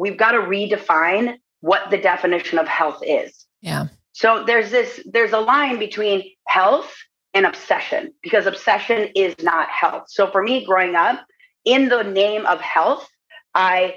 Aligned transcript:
we've 0.00 0.16
got 0.16 0.32
to 0.32 0.38
redefine 0.38 1.36
what 1.60 1.90
the 1.90 1.98
definition 1.98 2.58
of 2.58 2.66
health 2.66 3.02
is. 3.06 3.46
Yeah. 3.60 3.88
So 4.12 4.44
there's 4.46 4.70
this 4.70 5.00
there's 5.04 5.32
a 5.32 5.38
line 5.38 5.78
between 5.78 6.22
health 6.48 6.90
and 7.34 7.44
obsession 7.44 8.12
because 8.22 8.46
obsession 8.46 9.10
is 9.14 9.34
not 9.42 9.68
health. 9.68 10.04
So 10.08 10.30
for 10.30 10.42
me 10.42 10.64
growing 10.64 10.96
up, 10.96 11.20
in 11.64 11.90
the 11.90 12.02
name 12.02 12.46
of 12.46 12.60
health, 12.60 13.06
I 13.54 13.96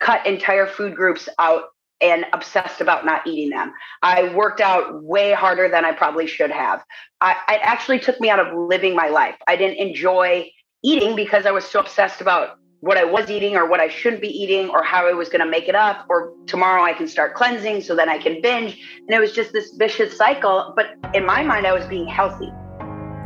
cut 0.00 0.26
entire 0.26 0.66
food 0.66 0.96
groups 0.96 1.28
out 1.38 1.64
and 2.00 2.26
obsessed 2.32 2.80
about 2.80 3.06
not 3.06 3.24
eating 3.26 3.50
them. 3.50 3.72
I 4.02 4.34
worked 4.34 4.60
out 4.60 5.02
way 5.02 5.32
harder 5.32 5.68
than 5.68 5.84
I 5.84 5.92
probably 5.92 6.26
should 6.26 6.50
have. 6.50 6.84
I, 7.20 7.32
it 7.48 7.60
actually 7.62 8.00
took 8.00 8.20
me 8.20 8.28
out 8.28 8.40
of 8.40 8.52
living 8.68 8.96
my 8.96 9.08
life. 9.08 9.36
I 9.46 9.54
didn't 9.54 9.78
enjoy 9.78 10.50
eating 10.82 11.14
because 11.14 11.46
I 11.46 11.52
was 11.52 11.64
so 11.64 11.80
obsessed 11.80 12.20
about 12.20 12.58
what 12.84 12.98
I 12.98 13.04
was 13.04 13.30
eating 13.30 13.56
or 13.56 13.66
what 13.66 13.80
I 13.80 13.88
shouldn't 13.88 14.20
be 14.20 14.28
eating 14.28 14.68
or 14.68 14.82
how 14.82 15.08
I 15.08 15.14
was 15.14 15.30
going 15.30 15.40
to 15.40 15.50
make 15.50 15.68
it 15.68 15.74
up 15.74 16.04
or 16.10 16.34
tomorrow 16.44 16.82
I 16.82 16.92
can 16.92 17.08
start 17.08 17.34
cleansing 17.34 17.80
so 17.80 17.96
then 17.96 18.10
I 18.10 18.18
can 18.18 18.42
binge. 18.42 18.78
And 18.98 19.10
it 19.10 19.18
was 19.18 19.32
just 19.32 19.54
this 19.54 19.72
vicious 19.72 20.14
cycle. 20.14 20.74
But 20.76 20.94
in 21.14 21.24
my 21.24 21.42
mind, 21.42 21.66
I 21.66 21.72
was 21.72 21.86
being 21.86 22.06
healthy. 22.06 22.52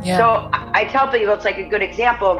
Yeah. 0.01 0.17
So 0.17 0.49
I 0.53 0.85
tell 0.85 1.11
people 1.11 1.33
it's 1.33 1.43
like 1.43 1.57
a 1.57 1.67
good 1.67 1.81
example. 1.81 2.37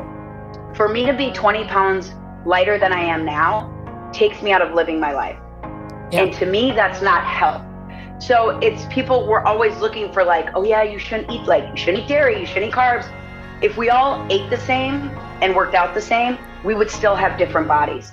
For 0.76 0.88
me 0.88 1.06
to 1.08 1.14
be 1.14 1.30
20 1.32 1.66
pounds 1.66 2.14
lighter 2.46 2.80
than 2.80 2.94
I 2.94 3.02
am 3.02 3.26
now 3.26 3.68
takes 4.14 4.42
me 4.42 4.54
out 4.54 4.62
of 4.62 4.74
living 4.74 4.98
my 4.98 5.12
life. 5.12 5.38
Yeah. 6.14 6.24
And 6.24 6.34
to 6.36 6.46
me, 6.46 6.72
that's 6.72 7.02
not 7.02 7.26
health. 7.26 7.66
So 8.24 8.58
it's 8.60 8.86
people 8.86 9.28
we're 9.28 9.44
always 9.44 9.78
looking 9.80 10.14
for 10.14 10.24
like, 10.24 10.56
oh 10.56 10.64
yeah, 10.64 10.84
you 10.84 10.98
shouldn't 10.98 11.30
eat 11.30 11.42
like 11.42 11.70
you 11.70 11.76
shouldn't 11.76 12.04
eat 12.04 12.08
dairy, 12.08 12.40
you 12.40 12.46
shouldn't 12.46 12.72
eat 12.72 12.76
carbs. 12.76 13.12
If 13.62 13.76
we 13.76 13.90
all 13.90 14.26
ate 14.32 14.50
the 14.50 14.58
same 14.58 15.10
and 15.42 15.54
worked 15.54 15.76
out 15.76 15.94
the 15.94 16.02
same, 16.02 16.38
we 16.64 16.76
would 16.76 16.90
still 16.90 17.16
have 17.16 17.38
different 17.38 17.68
bodies. 17.68 18.12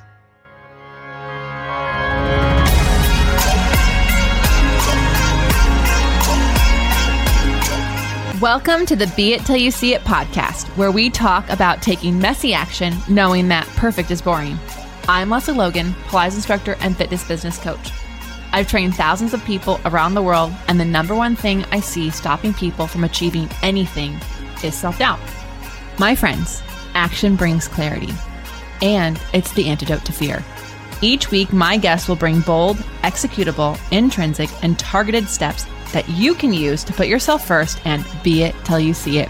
Welcome 8.41 8.84
to 8.86 8.94
the 8.94 9.11
Be 9.16 9.33
It 9.33 9.47
Till 9.47 9.56
You 9.56 9.70
See 9.70 9.94
It 9.94 10.03
podcast, 10.03 10.66
where 10.77 10.92
we 10.92 11.08
talk 11.08 11.48
about 11.48 11.80
taking 11.80 12.20
messy 12.20 12.53
action 12.53 12.94
knowing 13.08 13.48
that 13.48 13.66
perfect 13.69 14.11
is 14.11 14.20
boring. 14.20 14.58
I'm 15.08 15.31
Lesley 15.31 15.55
Logan, 15.55 15.92
Pilates 16.08 16.34
instructor 16.34 16.77
and 16.81 16.97
fitness 16.97 17.27
business 17.27 17.58
coach. 17.58 17.91
I've 18.53 18.69
trained 18.69 18.94
thousands 18.94 19.34
of 19.34 19.44
people 19.44 19.81
around 19.86 20.14
the 20.14 20.22
world, 20.22 20.53
and 20.69 20.78
the 20.78 20.84
number 20.84 21.14
one 21.14 21.34
thing 21.34 21.64
I 21.72 21.81
see 21.81 22.10
stopping 22.10 22.53
people 22.55 22.86
from 22.86 23.05
achieving 23.05 23.48
anything 23.62 24.20
is 24.62 24.75
self 24.75 24.98
doubt. 24.98 25.20
My 25.98 26.14
friends, 26.14 26.62
action 26.94 27.36
brings 27.36 27.69
clarity, 27.69 28.12
and 28.82 29.20
it's 29.32 29.52
the 29.52 29.69
antidote 29.69 30.05
to 30.05 30.12
fear. 30.12 30.44
Each 31.02 31.30
week, 31.30 31.52
my 31.52 31.77
guests 31.77 32.08
will 32.08 32.16
bring 32.16 32.41
bold, 32.41 32.77
executable, 33.02 33.78
intrinsic, 33.92 34.50
and 34.64 34.78
targeted 34.78 35.28
steps 35.28 35.66
that 35.92 36.08
you 36.08 36.34
can 36.34 36.52
use 36.52 36.82
to 36.84 36.92
put 36.92 37.06
yourself 37.06 37.47
first 37.47 37.80
and 37.84 38.04
be 38.22 38.42
it 38.42 38.54
till 38.64 38.80
you 38.80 38.94
see 38.94 39.19
it. 39.19 39.28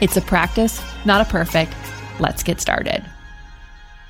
It's 0.00 0.16
a 0.16 0.20
practice, 0.20 0.82
not 1.04 1.26
a 1.26 1.30
perfect. 1.30 1.74
Let's 2.20 2.42
get 2.42 2.60
started. 2.60 3.04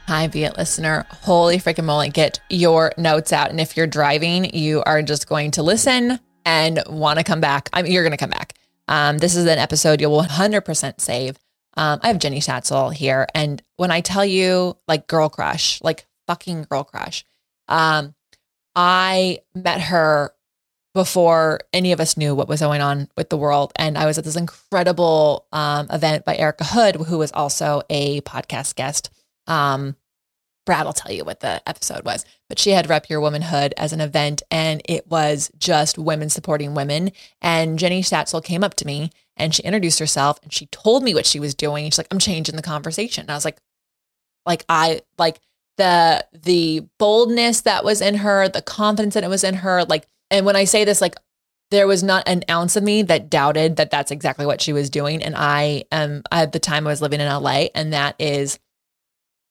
Hi, 0.07 0.27
Be 0.27 0.45
It 0.45 0.59
listener. 0.59 1.07
Holy 1.23 1.57
freaking 1.57 1.85
moly, 1.85 2.11
get 2.11 2.39
your 2.51 2.93
notes 2.99 3.33
out. 3.33 3.49
And 3.49 3.59
if 3.59 3.75
you're 3.77 3.87
driving, 3.87 4.55
you 4.55 4.83
are 4.85 5.03
just 5.03 5.27
going 5.27 5.53
to 5.53 5.63
listen 5.63 6.21
and 6.45 6.83
want 6.87 7.19
to 7.19 7.25
come 7.25 7.41
back. 7.41 7.71
I 7.73 7.81
mean, 7.81 7.93
you're 7.93 8.03
going 8.03 8.13
to 8.13 8.19
come 8.19 8.31
back. 8.31 8.53
Um, 8.87 9.17
this 9.17 9.35
is 9.35 9.47
an 9.47 9.59
episode 9.59 10.03
you'll 10.03 10.21
100% 10.21 11.01
save. 11.01 11.39
Um, 11.77 12.01
I 12.03 12.09
have 12.09 12.19
Jenny 12.19 12.41
Schatzle 12.41 12.93
here. 12.93 13.27
And 13.35 13.63
when 13.77 13.91
I 13.91 14.01
tell 14.01 14.25
you 14.25 14.77
like 14.87 15.07
girl 15.07 15.29
crush, 15.29 15.81
like 15.83 16.07
fucking 16.27 16.67
girl 16.71 16.85
crush, 16.85 17.25
um, 17.69 18.15
I 18.77 19.41
met 19.55 19.81
her 19.81 20.33
before 20.95 21.61
any 21.73 21.91
of 21.91 22.01
us 22.01 22.17
knew 22.17 22.35
what 22.35 22.49
was 22.49 22.61
going 22.61 22.81
on 22.81 23.09
with 23.17 23.29
the 23.29 23.37
world. 23.37 23.73
And 23.77 23.99
I 23.99 24.07
was 24.07 24.17
at 24.17 24.25
this 24.25 24.37
incredible 24.37 25.47
um, 25.53 25.89
event 25.91 26.25
by 26.25 26.37
Erica 26.37 26.65
Hood, 26.65 26.97
who 26.97 27.19
was 27.19 27.33
also 27.33 27.83
a 27.91 28.21
podcast 28.21 28.77
guest. 28.77 29.11
Um, 29.47 29.97
Brad 30.65 30.87
will 30.87 30.93
tell 30.93 31.13
you 31.13 31.25
what 31.25 31.41
the 31.41 31.61
episode 31.69 32.05
was, 32.05 32.25
but 32.49 32.59
she 32.59 32.71
had 32.71 32.89
Rep 32.89 33.11
Your 33.11 33.21
Womanhood 33.21 33.75
as 33.77 33.93
an 33.93 34.01
event, 34.01 34.43
and 34.51 34.81
it 34.87 35.07
was 35.07 35.51
just 35.59 35.99
women 35.99 36.31
supporting 36.31 36.75
women. 36.75 37.13
And 37.43 37.79
Jenny 37.79 38.01
Schatzle 38.01 38.43
came 38.43 38.65
up 38.65 38.75
to 38.75 38.87
me 38.87 39.11
and 39.37 39.55
she 39.55 39.63
introduced 39.63 39.99
herself 39.99 40.39
and 40.43 40.53
she 40.53 40.67
told 40.67 41.03
me 41.03 41.15
what 41.15 41.27
she 41.27 41.41
was 41.41 41.55
doing. 41.55 41.85
She's 41.85 41.99
like, 41.99 42.09
I'm 42.11 42.19
changing 42.19 42.57
the 42.57 42.63
conversation. 42.63 43.23
And 43.23 43.31
I 43.31 43.35
was 43.35 43.45
like, 43.45 43.59
like 44.47 44.65
I 44.69 45.01
like 45.19 45.41
the 45.77 46.25
the 46.33 46.87
boldness 46.99 47.63
that 47.63 47.85
was 47.85 48.01
in 48.01 48.17
her, 48.17 48.49
the 48.49 48.63
confidence 48.63 49.15
that 49.15 49.25
it 49.25 49.29
was 49.29 49.45
in 49.45 49.55
her. 49.55 49.85
Like, 49.85 50.07
and 50.31 50.47
when 50.47 50.57
I 50.57 50.65
say 50.65 50.85
this, 50.85 51.01
like 51.01 51.17
there 51.71 51.87
was 51.87 52.03
not 52.03 52.29
an 52.29 52.45
ounce 52.49 52.77
of 52.77 52.85
me 52.85 53.03
that 53.03 53.31
doubted 53.31 53.77
that 53.77 53.91
that's 53.91 54.11
exactly 54.11 54.47
what 54.47 54.61
she 54.61 54.73
was 54.73 54.91
doing. 54.91 55.23
And 55.23 55.35
I 55.37 55.85
am 55.91 56.23
at 56.31 56.53
the 56.53 56.61
time 56.61 56.87
I 56.87 56.91
was 56.91 57.03
living 57.03 57.21
in 57.21 57.29
LA, 57.29 57.67
and 57.75 57.93
that 57.93 58.15
is 58.19 58.59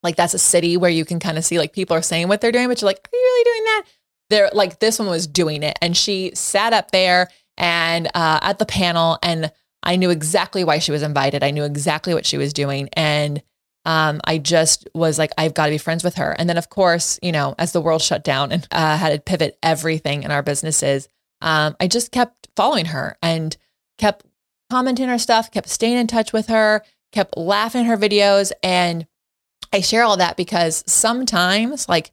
like 0.02 0.16
that's 0.16 0.34
a 0.34 0.40
city 0.40 0.78
where 0.78 0.92
you 0.92 1.06
can 1.06 1.20
kind 1.20 1.38
of 1.38 1.46
see 1.46 1.58
like 1.58 1.74
people 1.74 1.98
are 1.98 2.02
saying 2.02 2.28
what 2.28 2.42
they're 2.42 2.52
doing, 2.52 2.68
but 2.68 2.82
you're 2.82 2.90
like, 2.90 3.10
are 3.12 3.16
you 3.16 3.22
really 3.22 3.44
doing 3.44 3.66
that? 3.66 3.84
They're 4.30 4.50
like 4.54 4.80
this 4.80 5.00
one 5.00 5.10
was 5.10 5.28
doing 5.28 5.64
it, 5.64 5.78
and 5.82 5.98
she 5.98 6.32
sat 6.36 6.74
up 6.74 6.92
there 6.92 7.30
and 7.58 8.08
uh, 8.16 8.40
at 8.42 8.60
the 8.60 8.66
panel 8.66 9.20
and 9.22 9.52
I 9.84 9.96
knew 9.98 10.10
exactly 10.10 10.64
why 10.64 10.80
she 10.80 10.92
was 10.92 11.02
invited. 11.02 11.44
I 11.44 11.52
knew 11.52 11.64
exactly 11.64 12.14
what 12.14 12.26
she 12.26 12.38
was 12.38 12.54
doing. 12.54 12.90
And 12.94 13.42
um, 13.86 14.22
I 14.24 14.38
just 14.38 14.88
was 14.94 15.20
like, 15.20 15.32
I've 15.38 15.54
got 15.54 15.66
to 15.66 15.72
be 15.72 15.78
friends 15.78 16.04
with 16.04 16.16
her. 16.16 16.32
And 16.32 16.50
then, 16.50 16.58
of 16.58 16.70
course, 16.70 17.20
you 17.22 17.32
know, 17.32 17.54
as 17.60 17.74
the 17.74 17.82
world 17.82 18.02
shut 18.02 18.24
down 18.24 18.52
and 18.52 18.68
uh, 18.72 18.98
had 18.98 19.14
to 19.14 19.20
pivot 19.20 19.58
everything 19.62 20.24
in 20.24 20.32
our 20.32 20.42
businesses, 20.42 21.10
um, 21.42 21.76
I 21.80 21.88
just 21.88 22.12
kept 22.12 22.48
following 22.56 22.86
her 22.86 23.18
and 23.22 23.56
kept 23.98 24.26
commenting 24.70 25.10
her 25.10 25.20
stuff, 25.20 25.52
kept 25.52 25.68
staying 25.68 25.98
in 25.98 26.08
touch 26.08 26.32
with 26.32 26.48
her, 26.48 26.84
kept 27.12 27.38
laughing 27.38 27.86
her 27.86 27.98
videos. 27.98 28.54
And 28.64 29.06
I 29.74 29.82
share 29.82 30.04
all 30.04 30.18
that 30.18 30.38
because 30.38 30.84
sometimes, 30.88 31.90
like, 31.90 32.12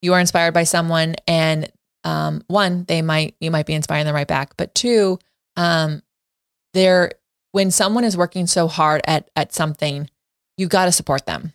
you 0.00 0.14
are 0.14 0.20
inspired 0.20 0.54
by 0.54 0.62
someone, 0.64 1.16
and 1.26 1.72
um, 2.04 2.42
one, 2.46 2.84
they 2.84 3.02
might 3.02 3.34
you 3.40 3.50
might 3.50 3.66
be 3.66 3.74
inspiring 3.74 4.04
them 4.06 4.14
right 4.14 4.28
back, 4.28 4.56
but 4.56 4.74
two, 4.74 5.18
um, 5.56 6.02
there 6.74 7.12
when 7.52 7.70
someone 7.70 8.04
is 8.04 8.16
working 8.16 8.46
so 8.46 8.68
hard 8.68 9.00
at 9.06 9.30
at 9.36 9.52
something, 9.52 10.08
you 10.56 10.68
got 10.68 10.86
to 10.86 10.92
support 10.92 11.26
them. 11.26 11.52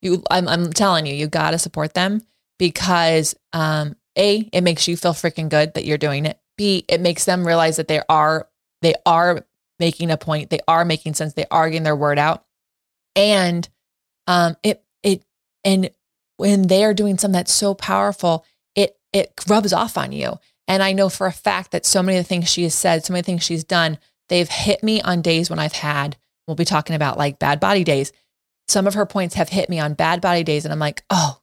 You, 0.00 0.22
I'm, 0.30 0.48
I'm 0.48 0.72
telling 0.72 1.06
you, 1.06 1.14
you 1.14 1.28
got 1.28 1.52
to 1.52 1.58
support 1.58 1.94
them 1.94 2.22
because 2.58 3.34
um, 3.52 3.96
a 4.16 4.48
it 4.52 4.60
makes 4.62 4.86
you 4.86 4.96
feel 4.96 5.12
freaking 5.12 5.48
good 5.48 5.74
that 5.74 5.84
you're 5.84 5.98
doing 5.98 6.26
it. 6.26 6.38
B 6.56 6.84
it 6.88 7.00
makes 7.00 7.24
them 7.24 7.46
realize 7.46 7.76
that 7.76 7.88
they 7.88 8.00
are 8.08 8.48
they 8.82 8.94
are 9.06 9.44
making 9.78 10.10
a 10.10 10.16
point, 10.16 10.50
they 10.50 10.60
are 10.68 10.84
making 10.84 11.14
sense, 11.14 11.32
they 11.34 11.46
are 11.50 11.68
getting 11.68 11.82
their 11.82 11.96
word 11.96 12.18
out, 12.18 12.44
and 13.16 13.68
um, 14.26 14.56
it 14.62 14.84
it 15.02 15.24
and 15.64 15.90
when 16.36 16.68
they 16.68 16.84
are 16.84 16.94
doing 16.94 17.18
something 17.18 17.38
that's 17.38 17.52
so 17.52 17.74
powerful, 17.74 18.44
it 18.74 18.96
it 19.12 19.32
rubs 19.48 19.72
off 19.72 19.96
on 19.96 20.12
you. 20.12 20.38
And 20.66 20.82
I 20.82 20.92
know 20.92 21.08
for 21.08 21.26
a 21.26 21.32
fact 21.32 21.72
that 21.72 21.84
so 21.84 22.02
many 22.02 22.18
of 22.18 22.24
the 22.24 22.28
things 22.28 22.48
she 22.48 22.62
has 22.62 22.74
said, 22.74 23.04
so 23.04 23.12
many 23.12 23.22
things 23.22 23.42
she's 23.42 23.64
done, 23.64 23.98
They've 24.28 24.48
hit 24.48 24.82
me 24.82 25.00
on 25.02 25.22
days 25.22 25.50
when 25.50 25.58
I've 25.58 25.72
had, 25.72 26.16
we'll 26.46 26.54
be 26.54 26.64
talking 26.64 26.96
about 26.96 27.18
like 27.18 27.38
bad 27.38 27.60
body 27.60 27.84
days. 27.84 28.12
Some 28.68 28.86
of 28.86 28.94
her 28.94 29.06
points 29.06 29.34
have 29.34 29.48
hit 29.48 29.68
me 29.68 29.78
on 29.78 29.94
bad 29.94 30.20
body 30.20 30.42
days. 30.42 30.64
And 30.64 30.72
I'm 30.72 30.78
like, 30.78 31.02
oh, 31.10 31.40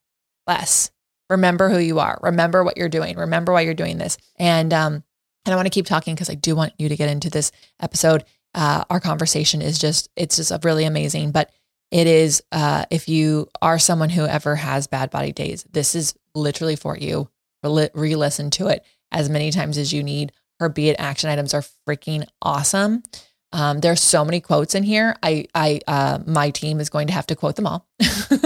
Les, 0.48 0.92
remember 1.30 1.70
who 1.70 1.78
you 1.78 2.00
are. 2.00 2.20
Remember 2.22 2.64
what 2.64 2.78
you're 2.78 2.90
doing. 2.90 3.18
Remember 3.18 3.54
why 3.54 3.62
you're 3.62 3.74
doing 3.74 3.98
this. 3.98 4.18
And, 4.38 4.74
um, 4.74 5.04
and 5.46 5.54
I 5.54 5.56
want 5.56 5.66
to 5.68 5.72
keep 5.72 5.86
talking 5.86 6.16
because 6.16 6.30
I 6.30 6.36
do 6.36 6.56
want 6.56 6.74
you 6.78 6.90
to 6.90 6.96
get 6.96 7.10
into 7.10 7.30
this 7.30 7.52
episode. 7.80 8.26
Uh, 8.54 8.84
our 8.90 9.00
conversation 9.00 9.62
is 9.62 9.80
just, 9.80 10.10
it's 10.16 10.36
just 10.38 10.52
really 10.64 10.86
amazing. 10.86 11.32
But 11.32 11.52
it 11.92 12.08
is, 12.08 12.42
uh, 12.52 12.86
if 12.90 13.10
you 13.10 13.50
are 13.62 13.80
someone 13.80 14.10
who 14.10 14.26
ever 14.26 14.56
has 14.56 14.88
bad 14.88 15.10
body 15.10 15.32
days, 15.32 15.66
this 15.72 15.94
is 15.94 16.16
literally 16.34 16.76
for 16.76 16.98
you. 16.98 17.30
Re 17.64 18.16
listen 18.16 18.50
to 18.52 18.68
it 18.68 18.84
as 19.12 19.30
many 19.30 19.52
times 19.52 19.78
as 19.78 19.94
you 19.94 20.04
need 20.04 20.32
her 20.62 20.70
be 20.70 20.90
it 20.90 20.96
action 21.00 21.30
items 21.30 21.54
are 21.54 21.64
freaking 21.88 22.26
awesome. 22.42 23.04
Um, 23.52 23.80
there's 23.80 24.02
so 24.02 24.24
many 24.24 24.40
quotes 24.40 24.76
in 24.76 24.84
here. 24.84 25.18
I, 25.22 25.46
I, 25.54 25.82
uh, 25.86 26.20
my 26.26 26.52
team 26.52 26.80
is 26.80 26.90
going 26.90 27.08
to 27.08 27.14
have 27.14 27.28
to 27.28 27.36
quote 27.36 27.58
them 27.58 27.68
all 27.68 27.86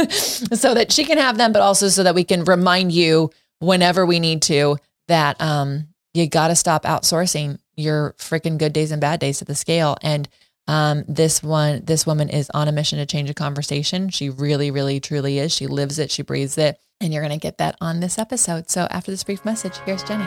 so 0.09 0.73
that 0.73 0.87
she 0.91 1.05
can 1.05 1.19
have 1.19 1.37
them, 1.37 1.53
but 1.53 1.61
also 1.61 1.89
so 1.89 2.03
that 2.03 2.15
we 2.15 2.23
can 2.23 2.43
remind 2.43 2.91
you 2.91 3.29
whenever 3.59 4.05
we 4.05 4.19
need 4.19 4.41
to 4.43 4.77
that, 5.07 5.39
um, 5.39 5.89
you 6.15 6.27
got 6.27 6.47
to 6.47 6.55
stop 6.55 6.83
outsourcing 6.83 7.59
your 7.75 8.15
freaking 8.17 8.57
good 8.57 8.73
days 8.73 8.91
and 8.91 9.01
bad 9.01 9.19
days 9.19 9.39
to 9.39 9.45
the 9.45 9.53
scale. 9.53 9.95
And, 10.01 10.27
um, 10.67 11.03
this 11.07 11.43
one, 11.43 11.85
this 11.85 12.07
woman 12.07 12.29
is 12.29 12.49
on 12.51 12.67
a 12.67 12.71
mission 12.71 12.97
to 12.97 13.05
change 13.05 13.29
a 13.29 13.35
conversation. 13.35 14.09
She 14.09 14.31
really, 14.31 14.71
really, 14.71 14.99
truly 14.99 15.37
is. 15.37 15.53
She 15.53 15.67
lives 15.67 15.99
it. 15.99 16.09
She 16.09 16.23
breathes 16.23 16.57
it. 16.57 16.79
And 16.99 17.13
you're 17.13 17.21
going 17.21 17.37
to 17.37 17.43
get 17.43 17.59
that 17.59 17.75
on 17.81 17.99
this 17.99 18.17
episode. 18.17 18.71
So 18.71 18.87
after 18.89 19.11
this 19.11 19.23
brief 19.23 19.45
message, 19.45 19.77
here's 19.85 20.03
Jenny. 20.03 20.25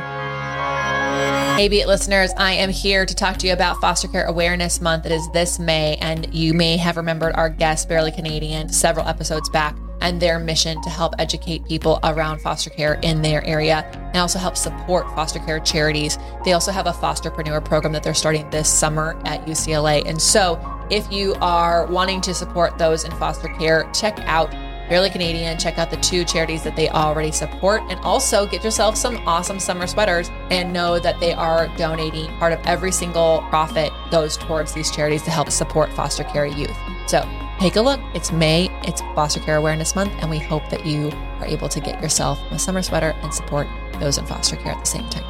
Hey, 1.59 1.67
Be 1.67 1.81
It 1.81 1.89
listeners, 1.89 2.31
I 2.37 2.53
am 2.53 2.71
here 2.71 3.05
to 3.05 3.15
talk 3.17 3.37
to 3.39 3.49
you 3.49 3.53
about 3.53 3.81
Foster 3.81 4.07
Care 4.07 4.27
Awareness 4.27 4.81
Month. 4.81 5.07
It 5.07 5.11
is 5.11 5.29
this 5.31 5.59
May, 5.59 5.97
and 5.97 6.33
you 6.33 6.55
may 6.55 6.77
have 6.77 6.97
remembered 6.97 7.35
our 7.35 7.51
guest, 7.51 7.89
Barely 7.89 8.13
Canadian, 8.13 8.69
several 8.69 9.09
episodes 9.09 9.49
back. 9.49 9.75
and 10.01 10.21
their 10.21 10.39
mission 10.39 10.81
to 10.83 10.89
help 10.89 11.13
educate 11.19 11.65
people 11.65 11.99
around 12.05 12.41
foster 12.41 12.71
care 12.71 13.01
in 13.03 13.21
their 13.21 13.45
area 13.45 13.85
and 13.93 14.19
also 14.19 14.39
help 14.39 14.57
support 14.57 15.13
foster 15.17 15.41
care 15.41 15.59
charities. 15.59 16.17
They 16.45 16.53
also 16.53 16.71
have 16.71 16.87
a 16.87 16.93
fosterpreneur 16.93 17.65
program 17.65 17.93
that 17.95 18.05
they're 18.05 18.15
starting 18.15 18.49
this 18.51 18.73
summer 18.73 19.21
at 19.25 19.45
UCLA. 19.47 20.07
And 20.07 20.23
so, 20.23 20.61
if 20.89 21.11
you 21.11 21.35
are 21.41 21.87
wanting 21.87 22.21
to 22.21 22.33
support 22.33 22.79
those 22.79 23.03
in 23.03 23.11
foster 23.11 23.49
care, 23.49 23.91
check 23.93 24.21
out 24.21 24.55
Fairly 24.89 25.11
Canadian. 25.11 25.59
Check 25.59 25.79
out 25.79 25.91
the 25.91 25.99
two 25.99 26.25
charities 26.25 26.63
that 26.63 26.75
they 26.75 26.89
already 26.89 27.31
support 27.31 27.83
and 27.91 28.01
also 28.01 28.47
get 28.47 28.65
yourself 28.65 28.97
some 28.97 29.17
awesome 29.29 29.61
summer 29.61 29.87
sweaters 29.87 30.31
and 30.51 30.73
know 30.73 30.99
that 30.99 31.21
they 31.21 31.33
are 31.33 31.69
donating 31.77 32.27
part 32.39 32.53
of 32.53 32.61
every 32.65 32.91
single 32.91 33.45
profit 33.51 33.93
goes 34.11 34.37
towards 34.37 34.73
these 34.73 34.91
charities 34.91 35.23
to 35.23 35.31
help 35.31 35.51
support 35.51 35.93
foster 35.93 36.25
care 36.25 36.47
youth. 36.47 36.77
So 37.07 37.29
take 37.61 37.77
a 37.77 37.83
look. 37.83 38.01
It's 38.15 38.33
May, 38.33 38.71
it's 38.85 39.03
Foster 39.15 39.41
Care 39.41 39.57
Awareness 39.57 39.95
Month, 39.95 40.13
and 40.21 40.31
we 40.31 40.39
hope 40.39 40.69
that 40.71 40.87
you 40.87 41.11
are 41.41 41.47
able 41.47 41.69
to 41.69 41.81
get 41.81 42.01
yourself 42.03 42.41
a 42.51 42.59
summer 42.59 42.83
sweater 42.83 43.15
and 43.23 43.33
support 43.33 43.67
those 44.01 44.17
in 44.17 44.27
foster 44.27 44.57
care 44.57 44.73
at 44.73 44.81
the 44.81 44.87
same 44.87 45.09
time. 45.11 45.25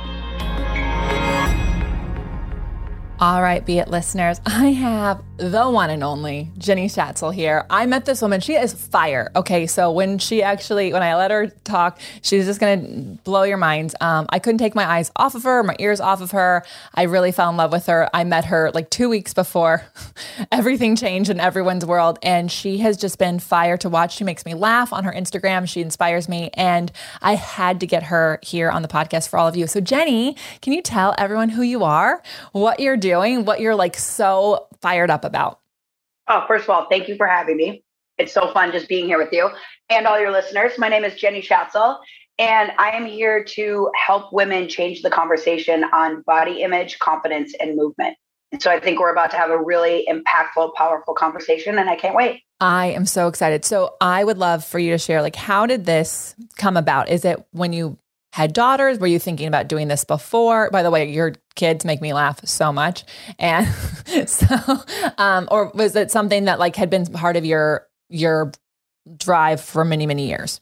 All 3.21 3.43
right, 3.43 3.67
be 3.67 3.81
it 3.81 3.89
listeners, 3.89 4.41
I 4.47 4.71
have 4.73 5.25
the 5.39 5.71
one 5.71 5.89
and 5.89 6.03
only 6.03 6.51
Jenny 6.59 6.89
Schatzle 6.89 7.33
here. 7.33 7.65
I 7.71 7.87
met 7.87 8.05
this 8.05 8.21
woman. 8.21 8.41
She 8.41 8.55
is 8.55 8.73
fire. 8.75 9.31
Okay, 9.37 9.67
so 9.69 9.93
when 9.93 10.19
she 10.19 10.43
actually, 10.43 10.93
when 10.93 11.03
I 11.03 11.15
let 11.15 11.31
her 11.31 11.47
talk, 11.65 12.01
she's 12.23 12.47
just 12.47 12.59
gonna 12.59 12.77
blow 13.25 13.45
your 13.45 13.57
minds. 13.57 13.95
Um, 14.01 14.27
I 14.31 14.41
couldn't 14.41 14.59
take 14.59 14.75
my 14.75 14.85
eyes 14.85 15.13
off 15.15 15.37
of 15.37 15.45
her, 15.45 15.63
my 15.63 15.77
ears 15.79 16.01
off 16.01 16.21
of 16.21 16.33
her. 16.33 16.65
I 16.95 17.05
really 17.05 17.31
fell 17.31 17.49
in 17.51 17.57
love 17.57 17.71
with 17.71 17.87
her. 17.87 18.11
I 18.13 18.25
met 18.25 18.47
her 18.47 18.73
like 18.75 18.91
two 18.91 19.09
weeks 19.09 19.33
before 19.33 19.85
everything 20.53 20.97
changed 20.97 21.31
in 21.31 21.39
everyone's 21.39 21.87
world, 21.87 22.19
and 22.23 22.51
she 22.51 22.79
has 22.79 22.97
just 22.97 23.19
been 23.19 23.39
fire 23.39 23.77
to 23.79 23.89
watch. 23.89 24.17
She 24.17 24.25
makes 24.25 24.45
me 24.45 24.55
laugh 24.55 24.93
on 24.93 25.05
her 25.05 25.13
Instagram. 25.13 25.69
She 25.69 25.81
inspires 25.81 26.29
me, 26.29 26.51
and 26.55 26.91
I 27.23 27.37
had 27.37 27.79
to 27.81 27.87
get 27.87 28.05
her 28.05 28.41
here 28.43 28.71
on 28.71 28.83
the 28.83 28.89
podcast 28.89 29.29
for 29.29 29.39
all 29.39 29.47
of 29.47 29.57
you. 29.57 29.69
So, 29.69 29.81
Jenny, 29.81 30.37
can 30.63 30.73
you 30.73 30.83
tell 30.83 31.15
everyone 31.17 31.51
who 31.51 31.63
you 31.63 31.85
are, 31.85 32.23
what 32.51 32.81
you're 32.81 32.97
doing, 32.97 33.45
what 33.45 33.61
you're 33.61 33.77
like 33.77 33.97
so 33.97 34.67
fired 34.81 35.11
up 35.11 35.25
about? 35.25 35.61
Oh, 36.29 36.45
first 36.47 36.65
of 36.65 36.71
all, 36.71 36.87
thank 36.91 37.09
you 37.09 37.17
for 37.17 37.27
having 37.27 37.57
me. 37.57 37.83
It's 38.19 38.33
so 38.33 38.53
fun 38.53 38.73
just 38.73 38.89
being 38.89 39.07
here 39.07 39.19
with 39.19 39.33
you 39.33 39.49
and 39.89 40.07
all 40.07 40.21
your 40.21 40.33
listeners. 40.33 40.73
My 40.77 40.89
name 40.89 41.05
is 41.05 41.15
Jenny 41.15 41.41
Schatzle, 41.41 41.99
and 42.39 42.73
I 42.79 42.91
am 42.91 43.07
here 43.07 43.45
to 43.45 43.91
help 43.95 44.33
women 44.33 44.69
change 44.69 45.03
the 45.03 45.11
conversation 45.11 45.85
on 45.85 46.23
body 46.23 46.63
image, 46.63 46.99
confidence, 46.99 47.55
and 47.59 47.77
movement. 47.77 48.17
And 48.51 48.63
so 48.63 48.71
I 48.71 48.81
think 48.81 48.99
we're 48.99 49.13
about 49.13 49.31
to 49.33 49.37
have 49.37 49.51
a 49.51 49.63
really 49.63 50.07
impactful, 50.11 50.75
powerful 50.75 51.15
conversation, 51.15 51.79
and 51.79 51.89
I 51.89 51.97
can't 51.97 52.15
wait. 52.15 52.43
I 52.61 52.87
am 52.87 53.07
so 53.07 53.29
excited. 53.29 53.65
So 53.65 53.95
I 54.01 54.25
would 54.25 54.39
love 54.39 54.65
for 54.65 54.79
you 54.79 54.91
to 54.93 54.99
share 54.99 55.23
like 55.23 55.37
how 55.37 55.67
did 55.67 55.85
this 55.85 56.35
come 56.57 56.77
about? 56.77 57.09
Is 57.09 57.25
it 57.25 57.45
when 57.53 57.73
you 57.73 57.99
had 58.33 58.53
daughters? 58.53 58.99
Were 58.99 59.07
you 59.07 59.19
thinking 59.19 59.49
about 59.49 59.69
doing 59.69 59.89
this 59.89 60.05
before? 60.05 60.71
By 60.71 60.83
the 60.83 60.91
way, 60.91 61.11
your 61.11 61.35
kids 61.55 61.85
make 61.85 62.01
me 62.01 62.13
laugh 62.13 62.41
so 62.47 62.73
much. 62.73 63.05
And 63.39 63.67
so, 64.27 64.57
um, 65.19 65.49
or 65.51 65.71
was 65.75 65.97
it 65.97 66.11
something 66.11 66.45
that 66.45 66.59
like 66.59 66.77
had 66.77 66.91
been 66.91 67.07
part 67.07 67.37
of 67.37 67.45
your, 67.45 67.87
your 68.09 68.53
drive 69.17 69.61
for 69.61 69.85
many, 69.85 70.07
many 70.07 70.29
years? 70.29 70.61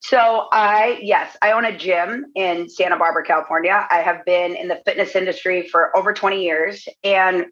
So 0.00 0.48
I, 0.50 0.98
yes, 1.00 1.36
I 1.42 1.52
own 1.52 1.64
a 1.64 1.76
gym 1.76 2.26
in 2.34 2.68
Santa 2.68 2.96
Barbara, 2.96 3.24
California. 3.24 3.86
I 3.88 3.98
have 3.98 4.24
been 4.24 4.56
in 4.56 4.66
the 4.66 4.82
fitness 4.84 5.14
industry 5.14 5.68
for 5.68 5.96
over 5.96 6.12
20 6.12 6.42
years. 6.42 6.88
And 7.04 7.46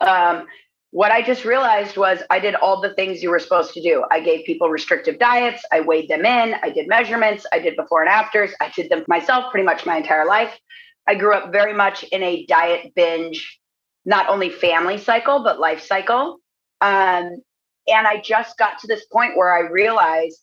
um, 0.00 0.46
what 0.90 1.12
I 1.12 1.20
just 1.22 1.44
realized 1.44 1.96
was 1.96 2.20
I 2.30 2.38
did 2.38 2.54
all 2.54 2.80
the 2.80 2.94
things 2.94 3.22
you 3.22 3.30
were 3.30 3.38
supposed 3.38 3.74
to 3.74 3.82
do. 3.82 4.04
I 4.10 4.20
gave 4.20 4.46
people 4.46 4.70
restrictive 4.70 5.18
diets, 5.18 5.62
I 5.70 5.80
weighed 5.80 6.08
them 6.08 6.24
in, 6.24 6.54
I 6.62 6.70
did 6.70 6.88
measurements, 6.88 7.46
I 7.52 7.58
did 7.58 7.76
before 7.76 8.00
and 8.02 8.08
afters, 8.08 8.52
I 8.60 8.70
did 8.74 8.90
them 8.90 9.04
myself 9.06 9.50
pretty 9.50 9.66
much 9.66 9.84
my 9.84 9.98
entire 9.98 10.26
life. 10.26 10.58
I 11.06 11.14
grew 11.14 11.34
up 11.34 11.52
very 11.52 11.74
much 11.74 12.04
in 12.04 12.22
a 12.22 12.46
diet 12.46 12.94
binge, 12.94 13.58
not 14.04 14.28
only 14.28 14.50
family 14.50 14.98
cycle, 14.98 15.42
but 15.42 15.60
life 15.60 15.84
cycle. 15.84 16.38
Um, 16.80 17.42
and 17.86 18.06
I 18.06 18.20
just 18.22 18.56
got 18.56 18.78
to 18.80 18.86
this 18.86 19.04
point 19.06 19.36
where 19.36 19.52
I 19.52 19.70
realized 19.70 20.40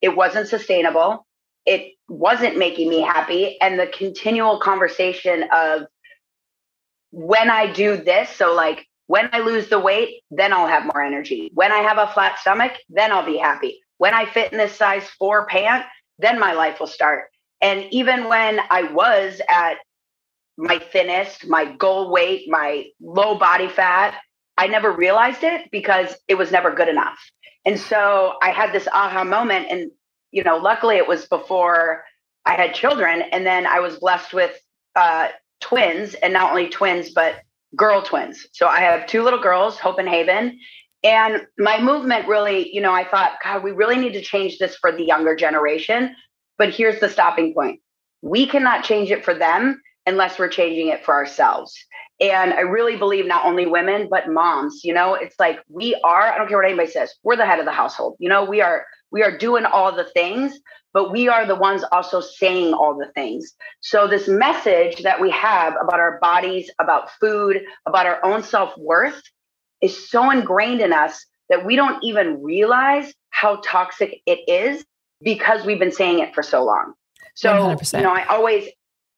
it 0.00 0.16
wasn't 0.16 0.48
sustainable. 0.48 1.26
It 1.64 1.92
wasn't 2.08 2.58
making 2.58 2.88
me 2.88 3.00
happy. 3.00 3.58
And 3.60 3.78
the 3.78 3.86
continual 3.86 4.58
conversation 4.58 5.44
of 5.52 5.82
when 7.10 7.50
I 7.50 7.72
do 7.72 7.96
this, 7.96 8.30
so 8.30 8.54
like 8.54 8.86
when 9.12 9.28
I 9.34 9.40
lose 9.40 9.68
the 9.68 9.78
weight, 9.78 10.22
then 10.30 10.54
I'll 10.54 10.66
have 10.66 10.86
more 10.86 11.02
energy. 11.02 11.50
When 11.52 11.70
I 11.70 11.80
have 11.80 11.98
a 11.98 12.10
flat 12.14 12.38
stomach, 12.38 12.72
then 12.88 13.12
I'll 13.12 13.26
be 13.26 13.36
happy. 13.36 13.82
When 13.98 14.14
I 14.14 14.24
fit 14.24 14.52
in 14.52 14.56
this 14.56 14.74
size 14.74 15.06
four 15.18 15.44
pant, 15.48 15.84
then 16.18 16.40
my 16.40 16.54
life 16.54 16.80
will 16.80 16.86
start. 16.86 17.24
And 17.60 17.84
even 17.90 18.26
when 18.30 18.58
I 18.70 18.84
was 18.84 19.42
at 19.50 19.74
my 20.56 20.78
thinnest, 20.78 21.46
my 21.46 21.66
goal 21.66 22.10
weight, 22.10 22.48
my 22.48 22.86
low 23.02 23.34
body 23.34 23.68
fat, 23.68 24.14
I 24.56 24.68
never 24.68 24.90
realized 24.90 25.42
it 25.42 25.70
because 25.70 26.16
it 26.26 26.36
was 26.36 26.50
never 26.50 26.70
good 26.74 26.88
enough. 26.88 27.18
And 27.66 27.78
so 27.78 28.36
I 28.40 28.48
had 28.48 28.72
this 28.72 28.88
aha 28.90 29.24
moment. 29.24 29.66
And, 29.68 29.90
you 30.30 30.42
know, 30.42 30.56
luckily 30.56 30.96
it 30.96 31.06
was 31.06 31.26
before 31.26 32.02
I 32.46 32.54
had 32.54 32.74
children. 32.74 33.20
And 33.20 33.44
then 33.44 33.66
I 33.66 33.80
was 33.80 33.98
blessed 33.98 34.32
with 34.32 34.58
uh, 34.96 35.28
twins, 35.60 36.14
and 36.14 36.32
not 36.32 36.48
only 36.48 36.70
twins, 36.70 37.10
but 37.10 37.34
girl 37.76 38.02
twins. 38.02 38.46
So 38.52 38.66
I 38.66 38.80
have 38.80 39.06
two 39.06 39.22
little 39.22 39.40
girls, 39.40 39.78
Hope 39.78 39.98
and 39.98 40.08
Haven. 40.08 40.58
And 41.04 41.46
my 41.58 41.80
movement 41.80 42.28
really, 42.28 42.72
you 42.72 42.80
know, 42.80 42.92
I 42.92 43.04
thought, 43.04 43.32
God, 43.42 43.64
we 43.64 43.72
really 43.72 43.96
need 43.96 44.12
to 44.12 44.22
change 44.22 44.58
this 44.58 44.76
for 44.76 44.92
the 44.92 45.04
younger 45.04 45.34
generation. 45.34 46.14
But 46.58 46.70
here's 46.70 47.00
the 47.00 47.08
stopping 47.08 47.54
point 47.54 47.80
we 48.22 48.46
cannot 48.46 48.84
change 48.84 49.10
it 49.10 49.24
for 49.24 49.34
them 49.34 49.80
unless 50.06 50.38
we're 50.38 50.48
changing 50.48 50.88
it 50.88 51.04
for 51.04 51.14
ourselves. 51.14 51.76
And 52.20 52.54
I 52.54 52.60
really 52.60 52.96
believe 52.96 53.26
not 53.26 53.44
only 53.44 53.66
women, 53.66 54.06
but 54.08 54.28
moms, 54.28 54.82
you 54.84 54.94
know, 54.94 55.14
it's 55.14 55.34
like 55.40 55.60
we 55.68 55.96
are, 56.04 56.32
I 56.32 56.38
don't 56.38 56.46
care 56.48 56.58
what 56.58 56.66
anybody 56.66 56.90
says, 56.90 57.12
we're 57.24 57.36
the 57.36 57.46
head 57.46 57.58
of 57.58 57.64
the 57.64 57.72
household. 57.72 58.16
You 58.20 58.28
know, 58.28 58.44
we 58.44 58.60
are 58.60 58.86
we 59.10 59.22
are 59.22 59.36
doing 59.36 59.64
all 59.64 59.94
the 59.94 60.04
things, 60.14 60.58
but 60.92 61.10
we 61.10 61.28
are 61.28 61.46
the 61.46 61.54
ones 61.54 61.84
also 61.90 62.20
saying 62.20 62.74
all 62.74 62.96
the 62.96 63.10
things. 63.14 63.54
So, 63.80 64.06
this 64.06 64.28
message 64.28 65.02
that 65.02 65.20
we 65.20 65.30
have 65.30 65.74
about 65.80 66.00
our 66.00 66.18
bodies, 66.20 66.70
about 66.78 67.10
food, 67.20 67.62
about 67.86 68.06
our 68.06 68.24
own 68.24 68.42
self 68.42 68.76
worth 68.76 69.20
is 69.80 70.08
so 70.08 70.30
ingrained 70.30 70.80
in 70.80 70.92
us 70.92 71.24
that 71.48 71.64
we 71.64 71.76
don't 71.76 72.02
even 72.04 72.42
realize 72.42 73.12
how 73.30 73.56
toxic 73.64 74.20
it 74.26 74.40
is 74.48 74.84
because 75.22 75.64
we've 75.64 75.78
been 75.78 75.92
saying 75.92 76.20
it 76.20 76.34
for 76.34 76.42
so 76.42 76.64
long. 76.64 76.94
So, 77.34 77.76
100%. 77.76 77.98
you 77.98 78.04
know, 78.04 78.12
I 78.12 78.26
always 78.26 78.68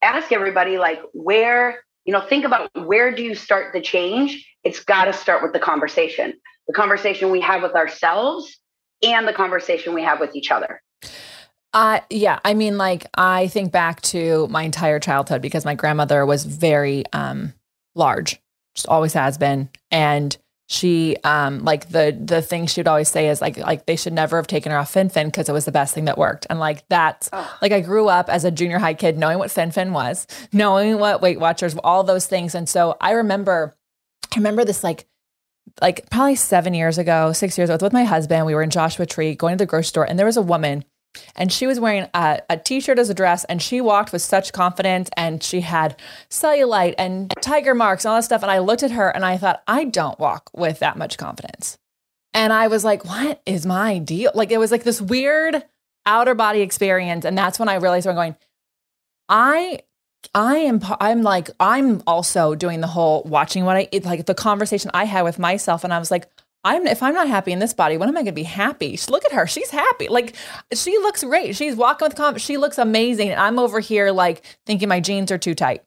ask 0.02 0.32
everybody, 0.32 0.78
like, 0.78 1.00
where, 1.12 1.80
you 2.04 2.12
know, 2.12 2.20
think 2.20 2.44
about 2.44 2.70
where 2.74 3.14
do 3.14 3.22
you 3.22 3.34
start 3.34 3.72
the 3.72 3.80
change? 3.80 4.46
It's 4.62 4.80
got 4.80 5.06
to 5.06 5.12
start 5.12 5.42
with 5.42 5.52
the 5.52 5.58
conversation, 5.58 6.34
the 6.66 6.74
conversation 6.74 7.30
we 7.30 7.40
have 7.40 7.62
with 7.62 7.74
ourselves 7.74 8.58
and 9.02 9.26
the 9.28 9.32
conversation 9.32 9.92
we 9.94 10.02
have 10.02 10.20
with 10.20 10.34
each 10.34 10.50
other. 10.50 10.80
Uh, 11.74 12.00
yeah, 12.08 12.38
I 12.44 12.54
mean, 12.54 12.78
like 12.78 13.06
I 13.14 13.48
think 13.48 13.72
back 13.72 14.00
to 14.02 14.46
my 14.48 14.62
entire 14.62 15.00
childhood 15.00 15.42
because 15.42 15.64
my 15.64 15.74
grandmother 15.74 16.24
was 16.24 16.44
very 16.44 17.04
um, 17.12 17.52
large, 17.94 18.40
just 18.74 18.86
always 18.86 19.12
has 19.12 19.36
been, 19.36 19.68
and 19.90 20.36
she 20.66 21.14
um 21.24 21.62
like 21.62 21.90
the 21.90 22.18
the 22.18 22.40
thing 22.40 22.66
she 22.66 22.80
would 22.80 22.88
always 22.88 23.10
say 23.10 23.28
is 23.28 23.42
like 23.42 23.58
like 23.58 23.84
they 23.84 23.96
should 23.96 24.14
never 24.14 24.38
have 24.38 24.46
taken 24.46 24.72
her 24.72 24.78
off 24.78 24.90
fen-phen 24.90 25.26
because 25.26 25.46
it 25.46 25.52
was 25.52 25.66
the 25.66 25.72
best 25.72 25.92
thing 25.94 26.06
that 26.06 26.16
worked 26.16 26.46
and 26.48 26.58
like 26.58 26.88
that's 26.88 27.28
oh. 27.34 27.58
like 27.60 27.70
i 27.70 27.80
grew 27.80 28.08
up 28.08 28.30
as 28.30 28.46
a 28.46 28.50
junior 28.50 28.78
high 28.78 28.94
kid 28.94 29.18
knowing 29.18 29.38
what 29.38 29.50
fen-phen 29.50 29.92
was 29.92 30.26
knowing 30.54 30.98
what 30.98 31.20
weight 31.20 31.38
watchers 31.38 31.76
all 31.84 32.02
those 32.02 32.26
things 32.26 32.54
and 32.54 32.66
so 32.66 32.96
i 32.98 33.10
remember 33.10 33.76
i 34.32 34.36
remember 34.36 34.64
this 34.64 34.82
like 34.82 35.06
like 35.80 36.08
probably 36.10 36.36
seven 36.36 36.74
years 36.74 36.98
ago, 36.98 37.32
six 37.32 37.58
years 37.58 37.70
ago, 37.70 37.84
with 37.84 37.92
my 37.92 38.04
husband. 38.04 38.46
We 38.46 38.54
were 38.54 38.62
in 38.62 38.70
Joshua 38.70 39.06
Tree 39.06 39.34
going 39.34 39.54
to 39.56 39.62
the 39.62 39.66
grocery 39.66 39.86
store, 39.86 40.04
and 40.04 40.18
there 40.18 40.26
was 40.26 40.36
a 40.36 40.42
woman, 40.42 40.84
and 41.34 41.52
she 41.52 41.66
was 41.66 41.80
wearing 41.80 42.08
a, 42.14 42.40
a 42.50 42.56
t 42.56 42.80
shirt 42.80 42.98
as 42.98 43.10
a 43.10 43.14
dress, 43.14 43.44
and 43.44 43.60
she 43.60 43.80
walked 43.80 44.12
with 44.12 44.22
such 44.22 44.52
confidence, 44.52 45.10
and 45.16 45.42
she 45.42 45.60
had 45.60 45.96
cellulite 46.30 46.94
and 46.98 47.32
tiger 47.40 47.74
marks 47.74 48.04
and 48.04 48.10
all 48.10 48.18
that 48.18 48.24
stuff. 48.24 48.42
And 48.42 48.50
I 48.50 48.58
looked 48.58 48.82
at 48.82 48.92
her 48.92 49.08
and 49.08 49.24
I 49.24 49.36
thought, 49.36 49.62
I 49.66 49.84
don't 49.84 50.18
walk 50.18 50.50
with 50.54 50.78
that 50.80 50.96
much 50.96 51.18
confidence. 51.18 51.78
And 52.32 52.52
I 52.52 52.66
was 52.66 52.84
like, 52.84 53.04
what 53.04 53.40
is 53.46 53.64
my 53.64 53.98
deal? 53.98 54.32
Like, 54.34 54.50
it 54.50 54.58
was 54.58 54.72
like 54.72 54.82
this 54.82 55.00
weird 55.00 55.62
outer 56.04 56.34
body 56.34 56.60
experience. 56.60 57.24
And 57.24 57.38
that's 57.38 57.58
when 57.58 57.68
I 57.68 57.76
realized 57.76 58.06
I'm 58.06 58.14
going, 58.14 58.36
I 59.28 59.80
I 60.34 60.56
am 60.56 60.80
I'm 61.00 61.22
like 61.22 61.50
I'm 61.60 62.02
also 62.06 62.54
doing 62.54 62.80
the 62.80 62.86
whole 62.86 63.22
watching 63.24 63.64
what 63.64 63.76
I 63.76 63.88
like 64.04 64.26
the 64.26 64.34
conversation 64.34 64.90
I 64.94 65.04
had 65.04 65.22
with 65.22 65.38
myself 65.38 65.84
and 65.84 65.92
I 65.92 65.98
was 65.98 66.10
like 66.10 66.26
I'm 66.64 66.86
if 66.86 67.02
I'm 67.02 67.14
not 67.14 67.28
happy 67.28 67.52
in 67.52 67.58
this 67.58 67.74
body 67.74 67.96
when 67.96 68.08
am 68.08 68.16
I 68.16 68.20
going 68.20 68.26
to 68.26 68.32
be 68.32 68.42
happy? 68.42 68.98
Look 69.08 69.24
at 69.24 69.32
her 69.32 69.46
she's 69.46 69.70
happy. 69.70 70.08
Like 70.08 70.34
she 70.72 70.92
looks 70.98 71.22
great. 71.22 71.56
She's 71.56 71.76
walking 71.76 72.06
with 72.06 72.16
confidence 72.16 72.42
she 72.42 72.56
looks 72.56 72.78
amazing. 72.78 73.30
And 73.30 73.40
I'm 73.40 73.58
over 73.58 73.80
here 73.80 74.10
like 74.10 74.44
thinking 74.66 74.88
my 74.88 75.00
jeans 75.00 75.30
are 75.30 75.38
too 75.38 75.54
tight 75.54 75.82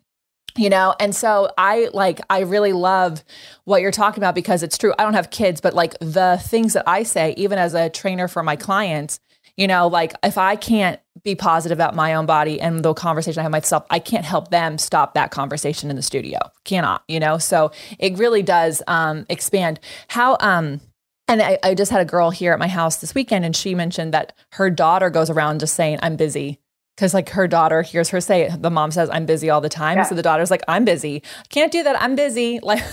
you 0.55 0.69
know? 0.69 0.95
And 0.99 1.15
so 1.15 1.49
i 1.57 1.89
like 1.93 2.19
i 2.29 2.39
really 2.39 2.73
love 2.73 3.23
what 3.65 3.81
you're 3.81 3.91
talking 3.91 4.21
about 4.23 4.35
because 4.35 4.63
it's 4.63 4.77
true. 4.77 4.93
I 4.97 5.03
don't 5.03 5.13
have 5.13 5.29
kids 5.29 5.61
but 5.61 5.73
like 5.73 5.97
the 5.99 6.39
things 6.43 6.73
that 6.73 6.83
i 6.87 7.03
say 7.03 7.33
even 7.37 7.57
as 7.59 7.73
a 7.73 7.89
trainer 7.89 8.27
for 8.27 8.43
my 8.43 8.55
clients 8.55 9.19
you 9.55 9.67
know 9.67 9.87
like 9.87 10.13
if 10.23 10.37
i 10.37 10.55
can't 10.55 10.99
be 11.23 11.35
positive 11.35 11.77
about 11.77 11.95
my 11.95 12.13
own 12.13 12.25
body 12.25 12.59
and 12.59 12.83
the 12.83 12.93
conversation 12.93 13.39
i 13.39 13.43
have 13.43 13.51
myself 13.51 13.85
i 13.89 13.99
can't 13.99 14.25
help 14.25 14.49
them 14.49 14.77
stop 14.77 15.13
that 15.13 15.31
conversation 15.31 15.89
in 15.89 15.95
the 15.95 16.01
studio. 16.01 16.39
Cannot 16.63 17.03
you 17.07 17.19
know? 17.19 17.37
So 17.37 17.71
it 17.99 18.17
really 18.17 18.43
does 18.43 18.81
um 18.87 19.25
expand. 19.29 19.79
How 20.07 20.37
um 20.39 20.81
and 21.27 21.41
I, 21.41 21.59
I 21.61 21.73
just 21.73 21.91
had 21.91 22.01
a 22.01 22.05
girl 22.05 22.29
here 22.29 22.53
at 22.53 22.59
my 22.59 22.67
house 22.67 22.97
this 22.97 23.13
weekend 23.13 23.45
and 23.45 23.55
she 23.55 23.75
mentioned 23.75 24.13
that 24.13 24.33
her 24.53 24.69
daughter 24.69 25.09
goes 25.09 25.29
around 25.29 25.59
just 25.59 25.75
saying 25.75 25.99
i'm 26.01 26.15
busy 26.15 26.59
because 26.97 27.13
like 27.13 27.29
her 27.29 27.47
daughter 27.47 27.83
hears 27.83 28.09
her 28.09 28.19
say 28.19 28.49
the 28.57 28.71
mom 28.71 28.89
says 28.89 29.07
i'm 29.11 29.25
busy 29.25 29.49
all 29.49 29.61
the 29.61 29.69
time. 29.69 29.97
Yeah. 29.97 30.03
so 30.03 30.15
the 30.15 30.23
daughter's 30.23 30.51
like 30.51 30.63
i'm 30.67 30.83
busy. 30.83 31.23
Can't 31.49 31.71
do 31.71 31.83
that. 31.83 32.01
I'm 32.01 32.15
busy. 32.15 32.59
Like 32.67 32.83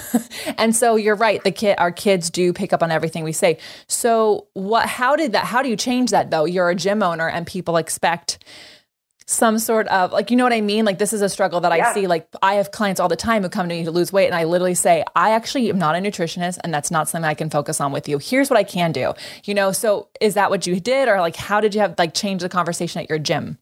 and 0.57 0.77
so 0.77 0.95
you're 0.95 1.17
right. 1.17 1.43
The 1.43 1.51
kid 1.51 1.75
our 1.79 1.91
kids 1.91 2.31
do 2.31 2.53
pick 2.53 2.73
up 2.73 2.81
on 2.81 2.93
everything 2.93 3.25
we 3.25 3.33
say. 3.33 3.59
So 3.89 4.47
what 4.53 4.87
how 4.89 5.17
did 5.17 5.33
that 5.33 5.47
how 5.47 5.63
do 5.63 5.69
you 5.69 5.75
change 5.77 6.11
that 6.11 6.31
though? 6.31 6.45
You're 6.45 6.69
a 6.69 6.77
gym 6.77 7.03
owner 7.03 7.29
and 7.29 7.45
people 7.45 7.77
expect 7.77 8.39
some 9.27 9.59
sort 9.59 9.89
of 9.89 10.13
like 10.13 10.31
you 10.31 10.37
know 10.37 10.45
what 10.45 10.53
I 10.53 10.61
mean? 10.61 10.85
Like 10.85 10.99
this 10.99 11.13
is 11.13 11.23
a 11.23 11.29
struggle 11.29 11.61
that 11.61 11.77
yeah. 11.77 11.89
I 11.89 11.95
see. 11.95 12.07
Like 12.07 12.29
I 12.41 12.55
have 12.55 12.71
clients 12.71 13.01
all 13.01 13.09
the 13.09 13.17
time 13.17 13.43
who 13.43 13.49
come 13.49 13.69
to 13.69 13.75
me 13.75 13.85
to 13.85 13.91
lose 13.91 14.13
weight 14.13 14.27
and 14.27 14.35
I 14.35 14.45
literally 14.45 14.75
say 14.75 15.03
I 15.17 15.31
actually 15.31 15.69
am 15.71 15.79
not 15.79 15.97
a 15.97 15.99
nutritionist 15.99 16.59
and 16.63 16.73
that's 16.73 16.91
not 16.91 17.09
something 17.09 17.29
I 17.29 17.35
can 17.35 17.51
focus 17.51 17.81
on 17.81 17.91
with 17.91 18.09
you. 18.09 18.19
Here's 18.19 18.49
what 18.49 18.59
I 18.59 18.65
can 18.65 18.93
do. 18.93 19.15
You 19.45 19.55
know 19.55 19.73
so 19.73 20.09
is 20.21 20.35
that 20.35 20.51
what 20.51 20.69
you 20.69 20.79
did? 20.79 21.09
Or 21.09 21.19
like 21.21 21.35
how 21.35 21.61
did 21.61 21.75
you 21.75 21.81
have 21.81 21.97
like 21.99 22.15
change 22.15 22.43
the 22.43 22.49
conversation 22.49 23.01
at 23.03 23.09
your 23.09 23.19
gym 23.19 23.59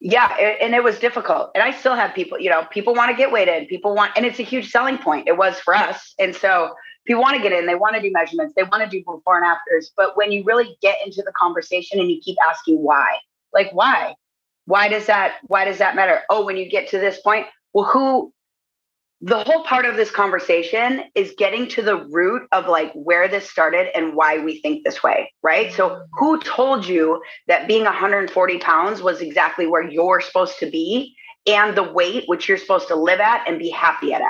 yeah 0.00 0.36
and 0.60 0.74
it 0.74 0.82
was 0.82 0.98
difficult 0.98 1.50
and 1.54 1.62
i 1.62 1.70
still 1.70 1.94
have 1.94 2.14
people 2.14 2.38
you 2.38 2.50
know 2.50 2.64
people 2.70 2.94
want 2.94 3.10
to 3.10 3.16
get 3.16 3.32
weighted 3.32 3.68
people 3.68 3.94
want 3.94 4.12
and 4.16 4.24
it's 4.24 4.38
a 4.38 4.42
huge 4.42 4.70
selling 4.70 4.98
point 4.98 5.26
it 5.28 5.36
was 5.36 5.58
for 5.60 5.74
us 5.74 6.14
and 6.18 6.34
so 6.34 6.72
people 7.06 7.20
want 7.20 7.36
to 7.36 7.42
get 7.42 7.52
in 7.52 7.66
they 7.66 7.74
want 7.74 7.94
to 7.94 8.00
do 8.00 8.10
measurements 8.12 8.54
they 8.56 8.62
want 8.62 8.82
to 8.82 8.88
do 8.88 9.02
before 9.04 9.36
and 9.36 9.44
afters 9.44 9.92
but 9.96 10.16
when 10.16 10.30
you 10.30 10.44
really 10.44 10.76
get 10.80 10.98
into 11.04 11.22
the 11.22 11.32
conversation 11.36 11.98
and 11.98 12.10
you 12.10 12.20
keep 12.22 12.36
asking 12.48 12.76
why 12.76 13.16
like 13.52 13.70
why? 13.72 14.14
Why 14.66 14.88
does 14.88 15.06
that 15.06 15.34
why 15.46 15.64
does 15.64 15.78
that 15.78 15.96
matter? 15.96 16.22
Oh 16.30 16.44
when 16.44 16.56
you 16.56 16.68
get 16.68 16.88
to 16.90 16.98
this 16.98 17.20
point 17.20 17.46
well 17.72 17.84
who 17.84 18.32
the 19.24 19.44
whole 19.44 19.62
part 19.62 19.86
of 19.86 19.94
this 19.94 20.10
conversation 20.10 21.04
is 21.14 21.32
getting 21.38 21.68
to 21.68 21.80
the 21.80 22.04
root 22.06 22.42
of 22.50 22.66
like 22.66 22.92
where 22.94 23.28
this 23.28 23.48
started 23.48 23.86
and 23.96 24.16
why 24.16 24.38
we 24.38 24.60
think 24.60 24.84
this 24.84 25.00
way, 25.00 25.32
right? 25.42 25.72
So, 25.72 26.02
who 26.14 26.40
told 26.40 26.84
you 26.84 27.22
that 27.46 27.68
being 27.68 27.84
140 27.84 28.58
pounds 28.58 29.00
was 29.00 29.20
exactly 29.20 29.68
where 29.68 29.88
you're 29.88 30.20
supposed 30.20 30.58
to 30.58 30.68
be 30.68 31.14
and 31.46 31.76
the 31.76 31.84
weight 31.84 32.24
which 32.26 32.48
you're 32.48 32.58
supposed 32.58 32.88
to 32.88 32.96
live 32.96 33.20
at 33.20 33.48
and 33.48 33.60
be 33.60 33.70
happy 33.70 34.12
at? 34.12 34.22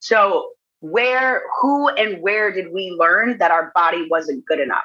So, 0.00 0.50
where, 0.80 1.44
who, 1.60 1.88
and 1.90 2.20
where 2.20 2.52
did 2.52 2.72
we 2.72 2.90
learn 2.98 3.38
that 3.38 3.52
our 3.52 3.70
body 3.76 4.08
wasn't 4.10 4.44
good 4.46 4.58
enough? 4.58 4.82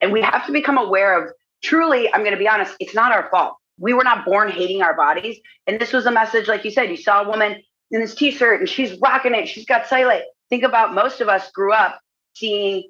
And 0.00 0.12
we 0.12 0.20
have 0.20 0.44
to 0.46 0.52
become 0.52 0.78
aware 0.78 1.22
of 1.22 1.30
truly, 1.62 2.12
I'm 2.12 2.22
going 2.22 2.32
to 2.32 2.38
be 2.38 2.48
honest, 2.48 2.74
it's 2.80 2.94
not 2.94 3.12
our 3.12 3.28
fault. 3.30 3.54
We 3.78 3.92
were 3.92 4.02
not 4.02 4.24
born 4.24 4.50
hating 4.50 4.82
our 4.82 4.96
bodies. 4.96 5.38
And 5.68 5.80
this 5.80 5.92
was 5.92 6.06
a 6.06 6.10
message, 6.10 6.48
like 6.48 6.64
you 6.64 6.72
said, 6.72 6.90
you 6.90 6.96
saw 6.96 7.22
a 7.22 7.28
woman 7.28 7.62
in 7.90 8.00
this 8.00 8.14
t-shirt 8.14 8.60
and 8.60 8.68
she's 8.68 8.98
rocking 9.00 9.34
it. 9.34 9.48
She's 9.48 9.66
got 9.66 9.84
cellulite. 9.84 10.22
Think 10.50 10.62
about 10.62 10.94
most 10.94 11.20
of 11.20 11.28
us 11.28 11.50
grew 11.50 11.72
up 11.72 12.00
seeing 12.34 12.84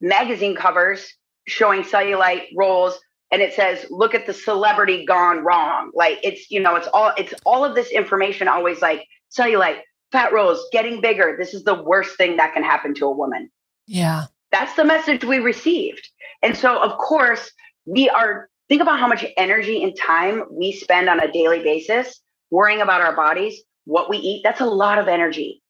magazine 0.00 0.54
covers 0.54 1.14
showing 1.46 1.82
cellulite 1.82 2.46
rolls 2.56 2.98
and 3.30 3.42
it 3.42 3.54
says 3.54 3.86
look 3.90 4.14
at 4.14 4.26
the 4.26 4.34
celebrity 4.34 5.04
gone 5.04 5.44
wrong. 5.44 5.90
Like 5.94 6.18
it's 6.22 6.50
you 6.50 6.60
know 6.60 6.76
it's 6.76 6.88
all 6.88 7.12
it's 7.16 7.34
all 7.44 7.64
of 7.64 7.74
this 7.74 7.90
information 7.90 8.48
always 8.48 8.80
like 8.80 9.06
cellulite 9.36 9.80
fat 10.12 10.32
rolls 10.32 10.64
getting 10.72 11.00
bigger. 11.00 11.36
This 11.38 11.54
is 11.54 11.64
the 11.64 11.82
worst 11.82 12.16
thing 12.16 12.36
that 12.36 12.54
can 12.54 12.62
happen 12.62 12.94
to 12.94 13.06
a 13.06 13.12
woman. 13.12 13.50
Yeah. 13.86 14.24
That's 14.52 14.74
the 14.76 14.84
message 14.84 15.24
we 15.24 15.38
received. 15.38 16.08
And 16.42 16.56
so 16.56 16.80
of 16.80 16.98
course 16.98 17.50
we 17.84 18.08
are 18.08 18.48
think 18.68 18.82
about 18.82 18.98
how 18.98 19.06
much 19.06 19.24
energy 19.36 19.82
and 19.82 19.96
time 19.96 20.44
we 20.50 20.72
spend 20.72 21.08
on 21.08 21.20
a 21.20 21.30
daily 21.30 21.60
basis 21.60 22.20
worrying 22.50 22.80
about 22.80 23.00
our 23.00 23.14
bodies 23.14 23.62
what 23.86 24.10
we 24.10 24.18
eat, 24.18 24.42
that's 24.44 24.60
a 24.60 24.66
lot 24.66 24.98
of 24.98 25.08
energy 25.08 25.62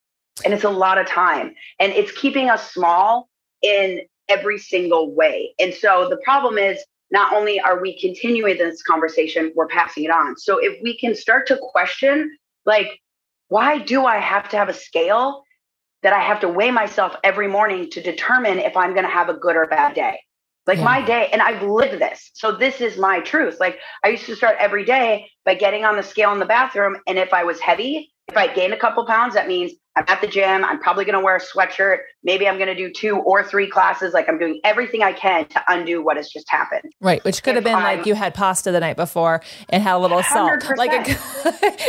and 0.45 0.53
it's 0.53 0.65
a 0.65 0.71
lot 0.71 0.99
of 0.99 1.07
time 1.07 1.55
and 1.79 1.93
it's 1.93 2.13
keeping 2.13 2.51
us 2.51 2.73
small 2.73 3.29
in 3.63 4.01
every 4.29 4.59
single 4.59 5.15
way. 5.15 5.55
And 5.59 5.73
so 5.73 6.09
the 6.11 6.19
problem 6.19 6.59
is 6.59 6.83
not 7.11 7.33
only 7.33 7.61
are 7.61 7.81
we 7.81 7.99
continuing 8.01 8.59
this 8.59 8.83
conversation, 8.83 9.53
we're 9.55 9.69
passing 9.69 10.05
it 10.05 10.11
on. 10.11 10.37
So 10.37 10.59
if 10.59 10.83
we 10.83 10.99
can 10.99 11.15
start 11.15 11.47
to 11.49 11.59
question, 11.61 12.37
like, 12.65 13.01
why 13.49 13.79
do 13.79 14.05
I 14.05 14.17
have 14.17 14.49
to 14.51 14.57
have 14.57 14.69
a 14.69 14.75
scale 14.75 15.45
that 16.03 16.13
I 16.13 16.21
have 16.21 16.41
to 16.41 16.49
weigh 16.49 16.73
myself 16.73 17.15
every 17.23 17.47
morning 17.49 17.91
to 17.91 18.03
determine 18.03 18.59
if 18.59 18.77
I'm 18.77 18.93
going 18.93 19.05
to 19.05 19.11
have 19.11 19.29
a 19.29 19.35
good 19.35 19.57
or 19.57 19.67
bad 19.67 19.95
day? 19.95 20.19
Like 20.67 20.79
yeah. 20.79 20.85
my 20.85 21.03
day, 21.03 21.29
and 21.33 21.41
I've 21.41 21.63
lived 21.63 22.01
this. 22.01 22.31
So 22.35 22.53
this 22.53 22.81
is 22.81 22.99
my 22.99 23.21
truth. 23.21 23.59
Like 23.61 23.79
I 24.03 24.09
used 24.09 24.27
to 24.27 24.35
start 24.35 24.57
every 24.59 24.85
day 24.85 25.31
by 25.45 25.55
getting 25.55 25.85
on 25.85 25.97
the 25.97 26.03
scale 26.03 26.33
in 26.33 26.41
the 26.41 26.47
bathroom. 26.47 26.97
And 27.07 27.19
if 27.19 27.33
I 27.33 27.45
was 27.45 27.61
heavy, 27.61 28.13
if 28.29 28.37
I 28.37 28.53
gain 28.53 28.73
a 28.73 28.77
couple 28.77 29.07
pounds, 29.07 29.35
that 29.35 29.47
means 29.47 29.73
I'm 29.95 30.05
at 30.09 30.21
the 30.21 30.27
gym. 30.27 30.65
I'm 30.65 30.81
probably 30.81 31.05
going 31.05 31.15
to 31.15 31.25
wear 31.25 31.37
a 31.37 31.41
sweatshirt. 31.41 31.99
Maybe 32.25 32.49
I'm 32.49 32.57
going 32.57 32.69
to 32.69 32.75
do 32.75 32.93
two 32.93 33.19
or 33.19 33.45
three 33.45 33.69
classes. 33.69 34.13
Like 34.13 34.29
I'm 34.29 34.39
doing 34.39 34.61
everything 34.65 35.03
I 35.03 35.13
can 35.13 35.47
to 35.49 35.63
undo 35.69 36.03
what 36.03 36.17
has 36.17 36.29
just 36.29 36.51
happened. 36.51 36.93
Right. 37.01 37.23
Which 37.25 37.43
could 37.45 37.51
if 37.51 37.57
have 37.57 37.65
been 37.65 37.77
I'm, 37.77 37.99
like 37.99 38.07
you 38.07 38.15
had 38.15 38.35
pasta 38.35 38.73
the 38.73 38.81
night 38.81 38.97
before 38.97 39.43
and 39.69 39.83
had 39.83 39.95
a 39.95 39.99
little 39.99 40.21
100%. 40.21 40.25
salt. 40.25 40.77
Like 40.77 40.91
it, 40.93 41.17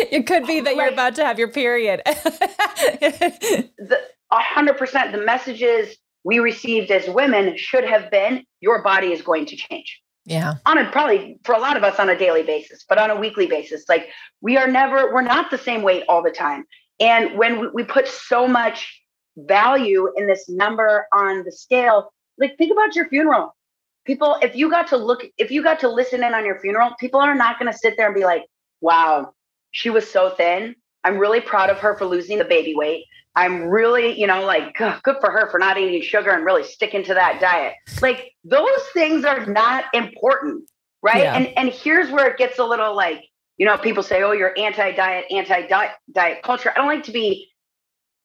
it 0.13 0.27
could 0.27 0.45
be 0.45 0.61
that 0.61 0.75
you're 0.75 0.87
about 0.87 1.15
to 1.15 1.25
have 1.25 1.39
your 1.39 1.49
period. 1.49 2.01
the, 2.05 3.99
100%. 4.31 5.11
The 5.11 5.25
messages 5.25 5.97
we 6.27 6.39
received 6.39 6.91
as 6.91 7.07
women 7.07 7.55
should 7.55 7.85
have 7.85 8.11
been 8.11 8.43
your 8.59 8.83
body 8.83 9.13
is 9.13 9.21
going 9.21 9.45
to 9.45 9.55
change. 9.55 10.01
Yeah. 10.25 10.55
On 10.65 10.77
a 10.77 10.91
probably 10.91 11.39
for 11.45 11.55
a 11.55 11.57
lot 11.57 11.77
of 11.77 11.85
us 11.85 11.99
on 11.99 12.09
a 12.09 12.19
daily 12.19 12.43
basis, 12.43 12.83
but 12.89 12.97
on 12.97 13.09
a 13.09 13.15
weekly 13.15 13.47
basis. 13.47 13.85
Like 13.87 14.09
we 14.41 14.57
are 14.57 14.67
never, 14.67 15.13
we're 15.13 15.21
not 15.21 15.49
the 15.51 15.57
same 15.57 15.83
weight 15.83 16.03
all 16.09 16.21
the 16.21 16.29
time. 16.29 16.65
And 16.99 17.37
when 17.37 17.61
we, 17.61 17.67
we 17.69 17.83
put 17.85 18.09
so 18.09 18.45
much 18.45 19.01
value 19.37 20.09
in 20.17 20.27
this 20.27 20.49
number 20.49 21.07
on 21.13 21.45
the 21.45 21.51
scale, 21.53 22.11
like 22.37 22.57
think 22.57 22.73
about 22.73 22.93
your 22.93 23.07
funeral. 23.07 23.55
People, 24.03 24.35
if 24.41 24.53
you 24.53 24.69
got 24.69 24.87
to 24.87 24.97
look, 24.97 25.23
if 25.37 25.49
you 25.49 25.63
got 25.63 25.79
to 25.79 25.87
listen 25.87 26.25
in 26.25 26.33
on 26.33 26.43
your 26.43 26.59
funeral, 26.59 26.91
people 26.99 27.21
are 27.21 27.35
not 27.35 27.57
going 27.57 27.71
to 27.71 27.77
sit 27.77 27.93
there 27.95 28.07
and 28.07 28.15
be 28.15 28.25
like, 28.25 28.43
wow, 28.81 29.31
she 29.71 29.89
was 29.89 30.11
so 30.11 30.31
thin. 30.31 30.75
I'm 31.05 31.19
really 31.19 31.39
proud 31.39 31.69
of 31.69 31.77
her 31.79 31.97
for 31.97 32.05
losing 32.05 32.37
the 32.37 32.43
baby 32.43 32.75
weight. 32.75 33.05
I'm 33.37 33.67
really, 33.67 34.19
you 34.19 34.25
know, 34.25 34.43
like 34.43 34.75
good 34.77 35.17
for 35.21 35.31
her 35.31 35.49
for 35.51 35.59
not 35.59 35.77
eating 35.77 36.01
sugar 36.01 36.31
and 36.31 36.43
really 36.43 36.63
sticking 36.63 37.03
to 37.03 37.13
that 37.13 37.39
diet. 37.39 37.75
Like 38.01 38.31
those 38.43 38.81
things 38.93 39.23
are 39.23 39.45
not 39.45 39.85
important, 39.93 40.69
right? 41.03 41.23
Yeah. 41.23 41.35
And 41.35 41.47
and 41.57 41.69
here's 41.69 42.09
where 42.09 42.27
it 42.27 42.37
gets 42.37 42.57
a 42.57 42.65
little 42.65 42.95
like, 42.95 43.23
you 43.57 43.65
know, 43.65 43.77
people 43.77 44.01
say, 44.01 44.23
"Oh, 44.23 44.31
you're 44.31 44.57
anti-diet, 44.57 45.25
anti-diet 45.31 45.91
diet 46.11 46.41
culture." 46.41 46.71
I 46.71 46.79
don't 46.79 46.87
like 46.87 47.03
to 47.03 47.11
be 47.11 47.51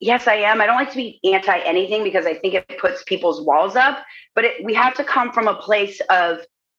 Yes, 0.00 0.26
I 0.26 0.34
am. 0.34 0.60
I 0.60 0.66
don't 0.66 0.74
like 0.74 0.90
to 0.90 0.96
be 0.96 1.20
anti 1.22 1.58
anything 1.60 2.02
because 2.02 2.26
I 2.26 2.34
think 2.34 2.54
it 2.54 2.66
puts 2.80 3.04
people's 3.04 3.40
walls 3.40 3.76
up, 3.76 4.02
but 4.34 4.44
it, 4.44 4.64
we 4.64 4.74
have 4.74 4.94
to 4.94 5.04
come 5.04 5.30
from 5.30 5.46
a 5.46 5.54
place 5.54 6.00
of 6.10 6.38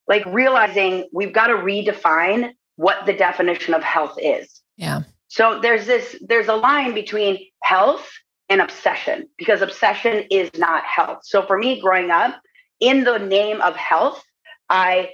like 0.10 0.26
realizing 0.26 1.08
we've 1.14 1.32
got 1.32 1.48
to 1.48 1.54
redefine 1.54 2.52
what 2.76 3.06
the 3.06 3.14
definition 3.14 3.74
of 3.74 3.82
health 3.82 4.18
is. 4.22 4.62
Yeah. 4.76 5.04
So 5.28 5.60
there's 5.62 5.86
this 5.86 6.16
there's 6.22 6.48
a 6.48 6.56
line 6.56 6.94
between 6.94 7.40
health 7.64 8.08
and 8.50 8.62
obsession 8.62 9.28
because 9.38 9.62
obsession 9.62 10.26
is 10.30 10.50
not 10.58 10.84
health. 10.84 11.20
So 11.24 11.46
for 11.46 11.58
me 11.58 11.82
growing 11.82 12.12
up, 12.12 12.40
in 12.80 13.04
the 13.04 13.18
name 13.18 13.62
of 13.62 13.76
health, 13.76 14.24
I 14.70 15.10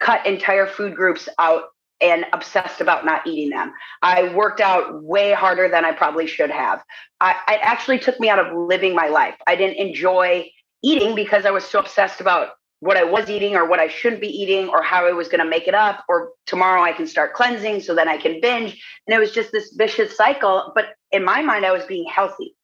cut 0.00 0.26
entire 0.26 0.66
food 0.66 0.94
groups 0.94 1.28
out 1.38 1.64
and 2.00 2.26
obsessed 2.32 2.80
about 2.80 3.04
not 3.04 3.26
eating 3.26 3.50
them. 3.50 3.72
I 4.02 4.34
worked 4.34 4.60
out 4.60 5.02
way 5.02 5.32
harder 5.32 5.68
than 5.68 5.84
I 5.84 5.92
probably 5.92 6.26
should 6.26 6.50
have. 6.50 6.82
I, 7.20 7.30
it 7.48 7.60
actually 7.62 8.00
took 8.00 8.18
me 8.18 8.28
out 8.28 8.40
of 8.40 8.56
living 8.56 8.94
my 8.94 9.06
life. 9.06 9.36
I 9.46 9.54
didn't 9.54 9.76
enjoy 9.76 10.50
eating 10.82 11.14
because 11.14 11.46
I 11.46 11.52
was 11.52 11.64
so 11.64 11.78
obsessed 11.78 12.20
about 12.20 12.50
what 12.82 12.96
I 12.96 13.04
was 13.04 13.30
eating 13.30 13.54
or 13.54 13.64
what 13.64 13.78
I 13.78 13.86
shouldn't 13.86 14.20
be 14.20 14.26
eating 14.26 14.68
or 14.68 14.82
how 14.82 15.06
I 15.06 15.12
was 15.12 15.28
going 15.28 15.38
to 15.38 15.48
make 15.48 15.68
it 15.68 15.74
up 15.74 16.04
or 16.08 16.32
tomorrow 16.46 16.82
I 16.82 16.90
can 16.90 17.06
start 17.06 17.32
cleansing 17.32 17.80
so 17.80 17.94
then 17.94 18.08
I 18.08 18.16
can 18.16 18.40
binge. 18.40 18.72
And 19.06 19.14
it 19.14 19.20
was 19.20 19.30
just 19.30 19.52
this 19.52 19.72
vicious 19.76 20.16
cycle. 20.16 20.72
But 20.74 20.86
in 21.12 21.24
my 21.24 21.42
mind, 21.42 21.64
I 21.64 21.70
was 21.70 21.84
being 21.84 22.06
healthy. 22.06 22.56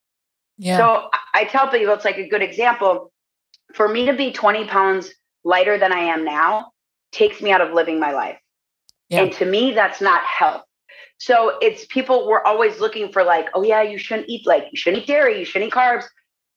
Yeah. 0.57 0.77
So 0.77 1.09
I 1.35 1.45
tell 1.45 1.69
people 1.69 1.95
it's 1.95 2.05
like 2.05 2.19
a 2.19 2.29
good 2.29 2.43
example. 2.43 3.13
For 3.75 3.87
me 3.87 4.07
to 4.07 4.13
be 4.13 4.33
20 4.33 4.65
pounds 4.65 5.09
lighter 5.45 5.79
than 5.79 5.93
I 5.93 6.01
am 6.01 6.25
now 6.25 6.73
takes 7.13 7.41
me 7.41 7.53
out 7.53 7.61
of 7.61 7.73
living 7.73 8.01
my 8.01 8.11
life. 8.11 8.39
Yeah. 9.11 9.23
And 9.23 9.33
to 9.35 9.45
me, 9.45 9.71
that's 9.71 10.01
not 10.01 10.25
health. 10.25 10.65
So 11.19 11.59
it's 11.63 11.87
people 11.87 12.27
were 12.27 12.45
always 12.45 12.81
looking 12.81 13.13
for 13.13 13.23
like, 13.23 13.51
oh 13.55 13.63
yeah, 13.63 13.83
you 13.83 13.99
shouldn't 13.99 14.29
eat 14.29 14.49
like 14.49 14.65
you 14.73 14.77
shouldn't 14.77 15.05
eat 15.05 15.07
dairy, 15.07 15.39
you 15.39 15.45
shouldn't 15.45 15.69
eat 15.69 15.75
carbs. 15.75 16.07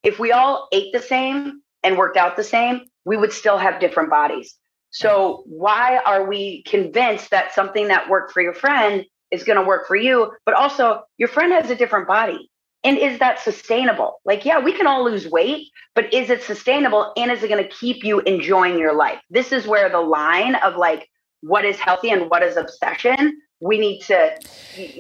If 0.02 0.18
we 0.18 0.32
all 0.32 0.68
ate 0.72 0.92
the 0.94 1.00
same 1.00 1.62
and 1.84 1.96
worked 1.96 2.18
out 2.18 2.36
the 2.36 2.44
same, 2.44 2.88
we 3.06 3.18
would 3.18 3.34
still 3.34 3.58
have 3.58 3.80
different 3.80 4.10
bodies. 4.10 4.56
So 4.92 5.44
why 5.46 6.00
are 6.06 6.28
we 6.28 6.64
convinced 6.64 7.30
that 7.32 7.54
something 7.54 7.88
that 7.88 8.10
worked 8.10 8.34
for 8.34 8.42
your 8.42 8.54
friend 8.54 9.06
is 9.32 9.44
going 9.44 9.58
to 9.58 9.66
work 9.66 9.88
for 9.88 9.96
you, 9.96 10.32
but 10.46 10.54
also 10.54 11.04
your 11.18 11.30
friend 11.30 11.54
has 11.54 11.70
a 11.70 11.76
different 11.76 12.08
body. 12.08 12.50
And 12.84 12.98
is 12.98 13.20
that 13.20 13.40
sustainable? 13.40 14.20
Like, 14.26 14.44
yeah, 14.44 14.60
we 14.60 14.74
can 14.74 14.88
all 14.88 15.06
lose 15.06 15.28
weight, 15.28 15.68
but 15.94 16.14
is 16.14 16.30
it 16.30 16.44
sustainable? 16.44 17.14
And 17.16 17.32
is 17.32 17.44
it 17.44 17.48
going 17.48 17.64
to 17.64 17.70
keep 17.70 18.04
you 18.04 18.20
enjoying 18.22 18.78
your 18.80 18.94
life? 18.94 19.20
This 19.30 19.52
is 19.52 19.68
where 19.68 19.88
the 19.90 20.02
line 20.02 20.56
of 20.56 20.76
like 20.76 21.08
what 21.42 21.64
is 21.64 21.78
healthy 21.78 22.10
and 22.10 22.30
what 22.30 22.44
is 22.44 22.58
obsession, 22.58 23.40
we 23.60 23.78
need 23.78 24.02
to 24.02 24.36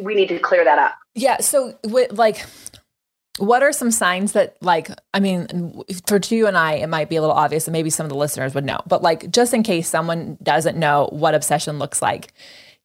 we 0.02 0.14
need 0.14 0.30
to 0.30 0.40
clear 0.40 0.64
that 0.64 0.78
up. 0.78 0.96
Yeah. 1.16 1.42
So 1.42 1.78
with 1.84 2.12
like 2.14 2.46
what 3.42 3.64
are 3.64 3.72
some 3.72 3.90
signs 3.90 4.34
that 4.34 4.56
like 4.62 4.90
i 5.16 5.20
mean 5.20 5.82
for 6.06 6.20
you 6.30 6.46
and 6.46 6.56
i 6.56 6.74
it 6.74 6.88
might 6.88 7.10
be 7.10 7.16
a 7.16 7.22
little 7.22 7.36
obvious 7.36 7.68
and 7.68 7.74
maybe 7.74 7.90
some 7.90 8.06
of 8.06 8.10
the 8.10 8.16
listeners 8.16 8.54
would 8.54 8.64
know 8.64 8.80
but 8.88 9.02
like 9.02 9.30
just 9.32 9.54
in 9.54 9.64
case 9.64 9.88
someone 9.88 10.38
doesn't 10.44 10.78
know 10.78 11.10
what 11.12 11.34
obsession 11.34 11.80
looks 11.80 12.02
like 12.02 12.34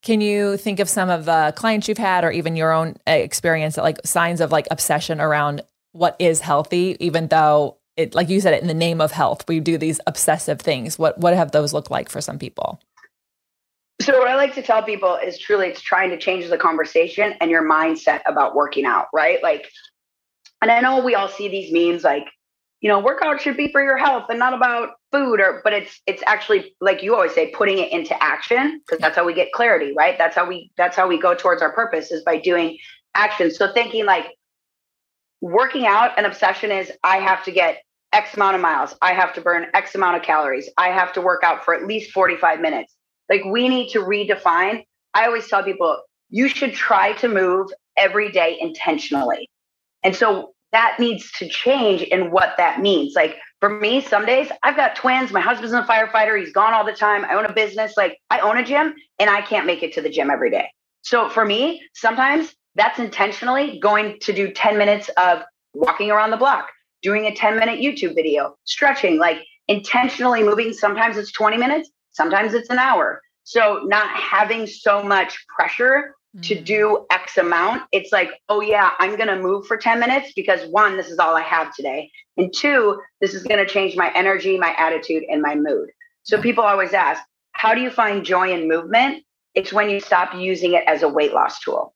can 0.03 0.21
you 0.21 0.57
think 0.57 0.81
of 0.81 0.89
some 0.89 1.11
of 1.11 1.27
the 1.27 1.53
clients 1.57 1.89
you've 1.89 1.99
had 1.99 2.25
or 2.25 2.31
even 2.31 2.57
your 2.57 2.73
own 2.73 2.97
uh, 3.07 3.11
experience 3.13 3.75
that 3.75 3.83
like 3.83 3.99
signs 4.05 4.41
of 4.41 4.51
like 4.51 4.67
obsession 4.71 5.21
around 5.21 5.61
what 5.93 6.17
is 6.19 6.41
healthy 6.41 6.97
even 7.01 7.29
though 7.29 7.77
it 7.99 8.15
like 8.15 8.31
you 8.31 8.41
said 8.41 8.55
it 8.55 8.63
in 8.63 8.69
the 8.69 8.75
name 8.75 9.03
of 9.03 9.13
health 9.13 9.45
we 9.49 9.61
do 9.61 9.77
these 9.77 10.01
obsessive 10.07 10.59
things 10.59 10.99
what 10.99 11.19
what 11.19 11.35
have 11.35 11.53
those 11.53 11.75
looked 11.75 11.91
like 11.91 12.09
for 12.09 12.23
some 12.23 12.39
people 12.39 12.81
so 14.01 14.19
what 14.19 14.29
I 14.29 14.37
like 14.37 14.55
to 14.55 14.63
tell 14.63 14.83
people 14.83 15.17
is 15.17 15.39
truly 15.39 15.69
it's 15.69 15.81
trying 15.81 16.11
to 16.11 16.19
change 16.19 16.49
the 16.49 16.59
conversation 16.59 17.35
and 17.41 17.51
your 17.51 17.63
mindset 17.63 18.21
about 18.27 18.55
working 18.55 18.85
out, 18.85 19.07
right? 19.15 19.43
Like 19.43 19.71
and 20.63 20.71
I 20.71 20.81
know 20.81 21.05
we 21.05 21.15
all 21.15 21.29
see 21.29 21.49
these 21.49 21.73
memes 21.73 22.05
like, 22.05 22.25
you 22.81 22.89
know, 22.89 23.01
workout 23.01 23.41
should 23.41 23.57
be 23.57 23.71
for 23.73 23.83
your 23.83 23.97
health 23.97 24.25
and 24.29 24.39
not 24.39 24.55
about 24.55 24.91
food 25.13 25.41
or 25.41 25.61
but 25.65 25.73
it's 25.73 26.01
it's 26.07 26.23
actually 26.27 26.75
like 26.81 27.03
you 27.03 27.15
always 27.15 27.33
say 27.33 27.51
putting 27.51 27.79
it 27.79 27.91
into 27.91 28.21
action 28.23 28.81
because 28.81 29.01
that's 29.01 29.17
how 29.17 29.25
we 29.25 29.35
get 29.35 29.53
clarity, 29.53 29.93
right? 29.97 30.17
That's 30.19 30.37
how 30.37 30.47
we 30.47 30.71
that's 30.77 30.97
how 30.97 31.09
we 31.09 31.19
go 31.19 31.35
towards 31.35 31.63
our 31.63 31.73
purpose 31.73 32.11
is 32.11 32.23
by 32.23 32.39
doing 32.39 32.79
action. 33.15 33.51
So 33.51 33.73
thinking 33.73 34.05
like 34.05 34.27
working 35.41 35.87
out 35.87 36.19
an 36.19 36.25
obsession 36.25 36.71
is 36.71 36.93
I 37.03 37.19
have 37.19 37.45
to 37.45 37.51
get 37.51 37.83
X 38.13 38.35
amount 38.35 38.57
of 38.57 38.63
miles. 38.63 38.95
I 39.03 39.13
have 39.13 39.33
to 39.35 39.41
burn 39.41 39.67
X 39.75 39.95
amount 39.95 40.17
of 40.17 40.23
calories. 40.23 40.69
I 40.79 40.89
have 40.89 41.13
to 41.15 41.21
work 41.21 41.43
out 41.43 41.65
for 41.65 41.75
at 41.75 41.87
least 41.87 42.13
45 42.13 42.61
minutes. 42.61 42.95
Like 43.29 43.45
we 43.45 43.69
need 43.69 43.91
to 43.91 44.01
redefine. 44.01 44.85
I 45.15 45.27
always 45.27 45.49
tell 45.49 45.63
people 45.63 46.03
you 46.31 46.49
should 46.49 46.75
try 46.75 47.13
to 47.15 47.29
move 47.29 47.69
every 47.97 48.31
day 48.31 48.59
intentionally. 48.61 49.49
And 50.07 50.15
so 50.15 50.53
that 50.71 50.99
needs 51.01 51.33
to 51.33 51.49
change 51.49 52.03
in 52.03 52.31
what 52.31 52.55
that 52.59 52.81
means. 52.81 53.15
Like 53.17 53.39
for 53.59 53.69
me, 53.69 54.01
some 54.01 54.25
days 54.25 54.49
I've 54.63 54.77
got 54.77 54.95
twins. 54.95 55.33
My 55.33 55.41
husband's 55.41 55.75
a 55.75 55.83
firefighter. 55.83 56.39
He's 56.39 56.53
gone 56.53 56.73
all 56.73 56.87
the 56.87 56.93
time. 56.93 57.25
I 57.25 57.35
own 57.35 57.45
a 57.45 57.53
business. 57.53 57.95
Like 57.97 58.17
I 58.31 58.39
own 58.39 58.57
a 58.57 58.65
gym 58.65 58.95
and 59.19 59.29
I 59.29 59.43
can't 59.43 59.67
make 59.67 59.83
it 59.83 59.93
to 59.95 60.01
the 60.01 60.09
gym 60.09 60.31
every 60.31 60.49
day. 60.49 60.71
So 61.03 61.29
for 61.29 61.45
me, 61.45 61.83
sometimes 61.95 62.55
that's 62.77 63.01
intentionally 63.01 63.81
going 63.81 64.19
to 64.21 64.33
do 64.33 64.53
10 64.53 64.79
minutes 64.79 65.11
of 65.17 65.43
walking 65.75 66.13
around 66.13 66.31
the 66.31 66.37
block, 66.37 66.69
doing 67.03 67.27
a 67.27 67.35
10 67.35 67.59
minute 67.59 67.81
YouTube 67.81 68.15
video, 68.15 68.55
stretching, 68.63 69.19
like 69.19 69.39
intentionally 69.67 70.45
moving. 70.45 70.73
Sometimes 70.73 71.17
it's 71.17 71.33
20 71.33 71.57
minutes, 71.57 71.91
sometimes 72.13 72.55
it's 72.55 72.71
an 72.71 72.79
hour. 72.79 73.21
So 73.43 73.81
not 73.87 74.09
having 74.17 74.69
so 74.69 75.03
much 75.03 75.37
pressure 75.49 76.15
to 76.43 76.57
mm. 76.57 76.65
do 76.65 77.07
X 77.11 77.39
amount, 77.39 77.83
it's 77.93 78.13
like, 78.13 78.31
oh 78.49 78.61
yeah, 78.61 78.91
I'm 78.99 79.17
going 79.17 79.29
to 79.29 79.41
move 79.41 79.67
for 79.67 79.77
10 79.77 79.99
minutes 79.99 80.33
because 80.35 80.69
one, 80.71 80.97
this 80.97 81.09
is 81.09 81.19
all 81.19 81.37
I 81.37 81.43
have 81.43 81.75
today. 81.75 82.11
And 82.37 82.53
two, 82.55 83.01
this 83.21 83.35
is 83.35 83.43
going 83.43 83.65
to 83.65 83.71
change 83.71 83.97
my 83.97 84.13
energy, 84.15 84.59
my 84.59 84.75
attitude, 84.77 85.25
and 85.29 85.41
my 85.41 85.55
mood. 85.55 85.89
So 86.25 86.41
people 86.41 86.65
always 86.65 86.93
ask, 86.93 87.23
how 87.53 87.75
do 87.75 87.81
you 87.81 87.91
find 87.91 88.25
joy 88.25 88.53
in 88.53 88.69
movement? 88.69 89.25
It's 89.55 89.73
when 89.73 89.89
you 89.89 90.01
stop 90.01 90.35
using 90.35 90.75
it 90.75 90.85
as 90.87 91.03
a 91.03 91.09
weight 91.09 91.33
loss 91.33 91.61
tool. 91.61 91.95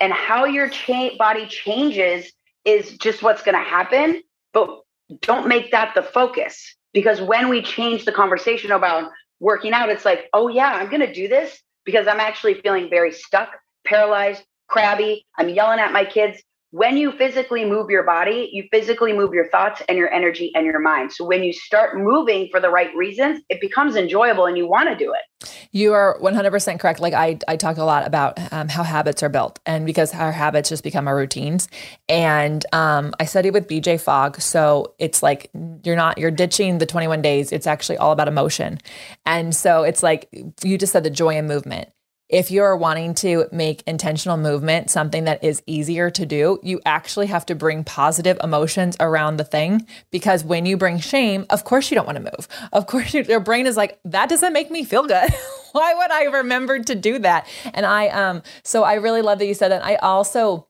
And 0.00 0.12
how 0.12 0.44
your 0.44 0.68
cha- 0.68 1.16
body 1.16 1.46
changes 1.46 2.30
is 2.64 2.98
just 2.98 3.22
what's 3.22 3.42
going 3.42 3.56
to 3.56 3.62
happen. 3.62 4.22
But 4.52 4.82
don't 5.22 5.48
make 5.48 5.70
that 5.70 5.94
the 5.94 6.02
focus 6.02 6.76
because 6.92 7.20
when 7.20 7.48
we 7.48 7.62
change 7.62 8.04
the 8.04 8.12
conversation 8.12 8.72
about 8.72 9.10
working 9.40 9.72
out, 9.72 9.88
it's 9.88 10.04
like, 10.04 10.28
oh 10.34 10.48
yeah, 10.48 10.72
I'm 10.72 10.90
going 10.90 11.00
to 11.00 11.12
do 11.12 11.28
this 11.28 11.62
because 11.84 12.06
I'm 12.06 12.20
actually 12.20 12.54
feeling 12.54 12.90
very 12.90 13.12
stuck 13.12 13.50
paralyzed, 13.84 14.44
crabby. 14.68 15.26
I'm 15.36 15.48
yelling 15.48 15.80
at 15.80 15.92
my 15.92 16.04
kids. 16.04 16.42
When 16.70 16.98
you 16.98 17.12
physically 17.12 17.64
move 17.64 17.88
your 17.88 18.02
body, 18.02 18.50
you 18.52 18.68
physically 18.70 19.14
move 19.14 19.32
your 19.32 19.48
thoughts 19.48 19.80
and 19.88 19.96
your 19.96 20.12
energy 20.12 20.52
and 20.54 20.66
your 20.66 20.80
mind. 20.80 21.12
So 21.12 21.24
when 21.24 21.42
you 21.42 21.50
start 21.50 21.96
moving 21.96 22.48
for 22.50 22.60
the 22.60 22.68
right 22.68 22.94
reasons, 22.94 23.40
it 23.48 23.58
becomes 23.58 23.96
enjoyable 23.96 24.44
and 24.44 24.58
you 24.58 24.68
want 24.68 24.90
to 24.90 24.94
do 24.94 25.14
it. 25.14 25.48
You 25.72 25.94
are 25.94 26.18
100% 26.20 26.78
correct. 26.78 27.00
Like 27.00 27.14
I, 27.14 27.38
I 27.48 27.56
talk 27.56 27.78
a 27.78 27.84
lot 27.84 28.06
about 28.06 28.38
um, 28.52 28.68
how 28.68 28.82
habits 28.82 29.22
are 29.22 29.30
built 29.30 29.60
and 29.64 29.86
because 29.86 30.12
our 30.12 30.30
habits 30.30 30.68
just 30.68 30.84
become 30.84 31.08
our 31.08 31.16
routines. 31.16 31.68
And 32.06 32.66
um, 32.74 33.14
I 33.18 33.24
studied 33.24 33.52
with 33.52 33.66
BJ 33.66 33.98
Fogg. 33.98 34.38
So 34.38 34.94
it's 34.98 35.22
like, 35.22 35.50
you're 35.84 35.96
not, 35.96 36.18
you're 36.18 36.30
ditching 36.30 36.78
the 36.78 36.86
21 36.86 37.22
days. 37.22 37.50
It's 37.50 37.66
actually 37.66 37.96
all 37.96 38.12
about 38.12 38.28
emotion. 38.28 38.78
And 39.24 39.56
so 39.56 39.84
it's 39.84 40.02
like, 40.02 40.28
you 40.62 40.76
just 40.76 40.92
said 40.92 41.02
the 41.02 41.08
joy 41.08 41.34
and 41.38 41.48
movement 41.48 41.88
if 42.28 42.50
you're 42.50 42.76
wanting 42.76 43.14
to 43.14 43.46
make 43.52 43.82
intentional 43.86 44.36
movement 44.36 44.90
something 44.90 45.24
that 45.24 45.42
is 45.42 45.62
easier 45.66 46.10
to 46.10 46.26
do, 46.26 46.58
you 46.62 46.80
actually 46.84 47.26
have 47.26 47.46
to 47.46 47.54
bring 47.54 47.84
positive 47.84 48.38
emotions 48.42 48.96
around 49.00 49.38
the 49.38 49.44
thing 49.44 49.86
because 50.10 50.44
when 50.44 50.66
you 50.66 50.76
bring 50.76 50.98
shame, 50.98 51.46
of 51.48 51.64
course 51.64 51.90
you 51.90 51.94
don't 51.94 52.06
want 52.06 52.16
to 52.16 52.24
move. 52.24 52.48
Of 52.72 52.86
course 52.86 53.14
your 53.14 53.40
brain 53.40 53.66
is 53.66 53.76
like 53.76 53.98
that 54.04 54.28
doesn't 54.28 54.52
make 54.52 54.70
me 54.70 54.84
feel 54.84 55.06
good. 55.06 55.30
Why 55.72 55.94
would 55.94 56.10
I 56.10 56.24
remember 56.24 56.78
to 56.78 56.94
do 56.94 57.18
that? 57.20 57.46
And 57.72 57.86
I 57.86 58.08
um 58.08 58.42
so 58.62 58.82
I 58.82 58.94
really 58.94 59.22
love 59.22 59.38
that 59.38 59.46
you 59.46 59.54
said 59.54 59.70
that. 59.70 59.84
I 59.84 59.96
also 59.96 60.68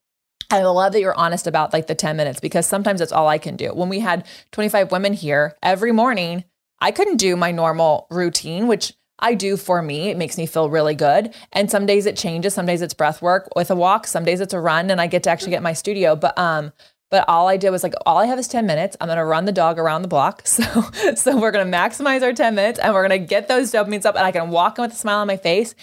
I 0.50 0.62
love 0.62 0.92
that 0.92 1.00
you're 1.00 1.18
honest 1.18 1.46
about 1.46 1.72
like 1.72 1.88
the 1.88 1.94
10 1.94 2.16
minutes 2.16 2.40
because 2.40 2.66
sometimes 2.66 3.00
that's 3.00 3.12
all 3.12 3.28
I 3.28 3.38
can 3.38 3.56
do. 3.56 3.68
When 3.74 3.88
we 3.88 4.00
had 4.00 4.26
25 4.52 4.92
women 4.92 5.12
here 5.12 5.56
every 5.62 5.92
morning, 5.92 6.44
I 6.80 6.90
couldn't 6.90 7.16
do 7.16 7.36
my 7.36 7.50
normal 7.50 8.06
routine, 8.10 8.66
which 8.66 8.94
I 9.18 9.34
do 9.34 9.56
for 9.56 9.82
me. 9.82 10.08
It 10.08 10.16
makes 10.16 10.38
me 10.38 10.46
feel 10.46 10.70
really 10.70 10.94
good. 10.94 11.34
And 11.52 11.70
some 11.70 11.86
days 11.86 12.06
it 12.06 12.16
changes. 12.16 12.54
Some 12.54 12.66
days 12.66 12.82
it's 12.82 12.94
breath 12.94 13.20
work 13.20 13.48
with 13.56 13.70
a 13.70 13.74
walk. 13.74 14.06
Some 14.06 14.24
days 14.24 14.40
it's 14.40 14.54
a 14.54 14.60
run 14.60 14.90
and 14.90 15.00
I 15.00 15.06
get 15.06 15.22
to 15.24 15.30
actually 15.30 15.50
get 15.50 15.62
my 15.62 15.72
studio. 15.72 16.16
But 16.16 16.38
um, 16.38 16.72
but 17.10 17.24
all 17.26 17.48
I 17.48 17.56
did 17.56 17.70
was 17.70 17.82
like, 17.82 17.94
all 18.04 18.18
I 18.18 18.26
have 18.26 18.38
is 18.38 18.48
10 18.48 18.66
minutes. 18.66 18.96
I'm 19.00 19.08
gonna 19.08 19.24
run 19.24 19.46
the 19.46 19.52
dog 19.52 19.78
around 19.78 20.02
the 20.02 20.08
block. 20.08 20.46
So 20.46 20.64
so 21.14 21.38
we're 21.38 21.50
gonna 21.50 21.70
maximize 21.70 22.22
our 22.22 22.32
10 22.32 22.54
minutes 22.54 22.78
and 22.78 22.92
we're 22.92 23.02
gonna 23.02 23.18
get 23.18 23.48
those 23.48 23.72
dopamines 23.72 24.04
up 24.04 24.16
and 24.16 24.24
I 24.24 24.32
can 24.32 24.50
walk 24.50 24.78
in 24.78 24.82
with 24.82 24.92
a 24.92 24.96
smile 24.96 25.18
on 25.18 25.26
my 25.26 25.36
face. 25.36 25.74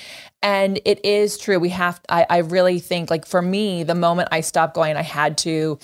And 0.41 0.79
it 0.85 1.03
is 1.03 1.37
true. 1.37 1.59
We 1.59 1.69
have 1.69 1.99
I, 2.09 2.25
I 2.29 2.37
really 2.39 2.79
think 2.79 3.09
like 3.09 3.25
for 3.25 3.41
me, 3.41 3.83
the 3.83 3.95
moment 3.95 4.29
I 4.31 4.41
stopped 4.41 4.75
going, 4.75 4.95
I 4.97 5.01
had 5.01 5.37
to 5.39 5.79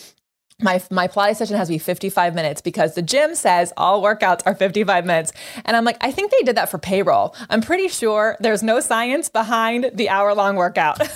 my 0.61 0.81
my 0.89 1.07
Pilates 1.07 1.37
session 1.37 1.55
has 1.57 1.67
to 1.67 1.73
be 1.73 1.77
55 1.77 2.35
minutes 2.35 2.61
because 2.61 2.95
the 2.95 3.01
gym 3.01 3.35
says 3.35 3.73
all 3.77 4.01
workouts 4.01 4.41
are 4.45 4.55
55 4.55 5.05
minutes. 5.05 5.33
And 5.65 5.75
I'm 5.77 5.85
like, 5.85 5.97
I 6.01 6.11
think 6.11 6.31
they 6.31 6.41
did 6.43 6.57
that 6.57 6.69
for 6.69 6.77
payroll. 6.77 7.35
I'm 7.49 7.61
pretty 7.61 7.87
sure 7.87 8.37
there's 8.39 8.63
no 8.63 8.79
science 8.79 9.29
behind 9.29 9.91
the 9.93 10.09
hour 10.09 10.33
long 10.33 10.55
workout. 10.55 10.97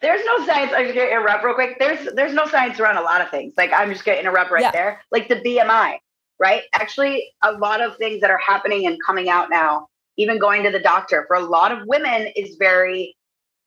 there's 0.00 0.24
no 0.24 0.46
science. 0.46 0.72
I'm 0.74 0.84
just 0.86 0.96
gonna 0.96 1.10
interrupt 1.10 1.44
real 1.44 1.54
quick. 1.54 1.78
There's 1.78 2.12
there's 2.14 2.34
no 2.34 2.46
science 2.46 2.80
around 2.80 2.96
a 2.96 3.02
lot 3.02 3.20
of 3.20 3.30
things. 3.30 3.54
Like 3.56 3.72
I'm 3.72 3.92
just 3.92 4.04
gonna 4.04 4.18
interrupt 4.18 4.50
right 4.50 4.62
yeah. 4.62 4.70
there. 4.70 5.00
Like 5.10 5.28
the 5.28 5.36
BMI, 5.36 5.98
right? 6.38 6.62
Actually, 6.72 7.32
a 7.42 7.52
lot 7.52 7.80
of 7.80 7.96
things 7.96 8.20
that 8.20 8.30
are 8.30 8.38
happening 8.38 8.86
and 8.86 8.98
coming 9.04 9.28
out 9.28 9.50
now, 9.50 9.88
even 10.16 10.38
going 10.38 10.62
to 10.64 10.70
the 10.70 10.80
doctor 10.80 11.24
for 11.26 11.36
a 11.36 11.44
lot 11.44 11.72
of 11.72 11.86
women 11.86 12.28
is 12.36 12.56
very 12.56 13.16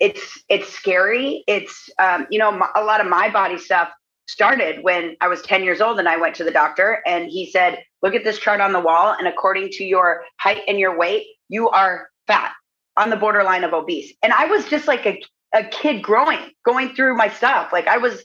it's 0.02 0.44
it's 0.50 0.68
scary. 0.68 1.44
It's 1.48 1.90
um, 2.00 2.28
you 2.30 2.40
know 2.40 2.52
a 2.76 2.84
lot 2.84 3.00
of 3.00 3.08
my 3.08 3.30
body 3.30 3.58
stuff 3.58 3.90
started 4.28 4.84
when 4.84 5.16
I 5.22 5.28
was 5.28 5.42
10 5.42 5.64
years 5.64 5.82
old 5.82 6.00
and 6.00 6.08
I 6.08 6.18
went 6.18 6.36
to 6.36 6.44
the 6.44 6.52
doctor 6.52 7.02
and 7.06 7.30
he 7.30 7.50
said, 7.52 7.78
"Look 8.02 8.16
at 8.16 8.24
this 8.24 8.40
chart 8.40 8.60
on 8.60 8.74
the 8.74 8.80
wall 8.80 9.16
and 9.18 9.28
according 9.28 9.70
to 9.74 9.86
your 9.86 10.24
height 10.38 10.64
and 10.68 10.80
your 10.80 10.98
weight, 10.98 11.28
you 11.50 11.70
are 11.70 12.10
fat 12.28 12.52
on 12.98 13.12
the 13.12 13.16
borderline 13.16 13.64
of 13.64 13.74
obese." 13.74 14.14
And 14.24 14.34
I 14.34 14.46
was 14.46 14.68
just 14.68 14.88
like 14.88 15.06
a 15.06 15.22
a 15.54 15.64
kid 15.66 16.02
growing, 16.02 16.40
going 16.66 16.96
through 16.96 17.16
my 17.16 17.30
stuff. 17.30 17.72
Like 17.72 17.88
I 17.88 17.98
was 17.98 18.24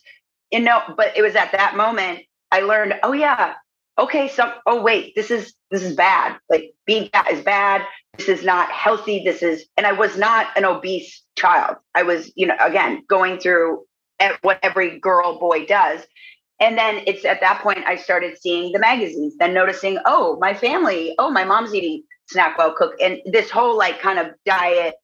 you 0.51 0.61
know, 0.61 0.81
but 0.97 1.15
it 1.17 1.23
was 1.23 1.37
at 1.37 1.53
that 1.53 1.77
moment 1.77 2.21
I 2.51 2.61
learned, 2.61 2.95
"Oh 3.03 3.13
yeah, 3.13 3.55
okay, 3.99 4.29
so 4.29 4.53
oh 4.67 4.83
wait, 4.83 5.15
this 5.15 5.31
is 5.31 5.55
this 5.71 5.83
is 5.83 5.95
bad. 5.95 6.39
Like 6.51 6.75
being 6.87 7.09
fat 7.11 7.31
is 7.31 7.43
bad. 7.43 7.83
This 8.17 8.29
is 8.29 8.45
not 8.45 8.71
healthy. 8.71 9.23
This 9.25 9.43
is 9.43 9.67
and 9.77 9.87
I 9.87 9.93
was 9.93 10.17
not 10.17 10.49
an 10.57 10.65
obese 10.65 11.23
child. 11.37 11.77
I 11.95 12.03
was, 12.03 12.33
you 12.35 12.47
know, 12.47 12.57
again, 12.61 13.03
going 13.09 13.39
through 13.39 13.85
what 14.43 14.59
every 14.63 14.99
girl 14.99 15.39
boy 15.39 15.67
does. 15.67 16.03
And 16.59 16.79
then 16.79 17.03
it's 17.07 17.25
at 17.25 17.41
that 17.41 17.61
point 17.61 17.85
I 17.87 17.97
started 17.97 18.39
seeing 18.39 18.73
the 18.73 18.79
magazines, 18.79 19.35
then 19.39 19.53
noticing, 19.53 19.99
oh, 20.07 20.39
my 20.41 20.55
family, 20.55 21.15
oh, 21.19 21.31
my 21.31 21.45
mom's 21.45 21.75
eating 21.75 22.03
SnackWell 22.35 22.75
cook. 22.75 22.95
And 23.01 23.21
this 23.27 23.51
whole 23.51 23.77
like 23.77 24.01
kind 24.01 24.19
of 24.19 24.29
diet, 24.47 24.95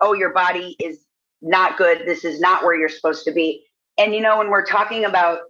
oh, 0.00 0.14
your 0.14 0.32
body 0.32 0.76
is 0.80 1.00
not 1.42 1.76
good. 1.76 2.02
This 2.06 2.24
is 2.24 2.40
not 2.40 2.64
where 2.64 2.74
you're 2.74 2.88
supposed 2.88 3.24
to 3.24 3.32
be. 3.32 3.66
And 3.98 4.14
you 4.14 4.20
know, 4.20 4.38
when 4.38 4.48
we're 4.48 4.64
talking 4.64 5.04
about 5.04 5.40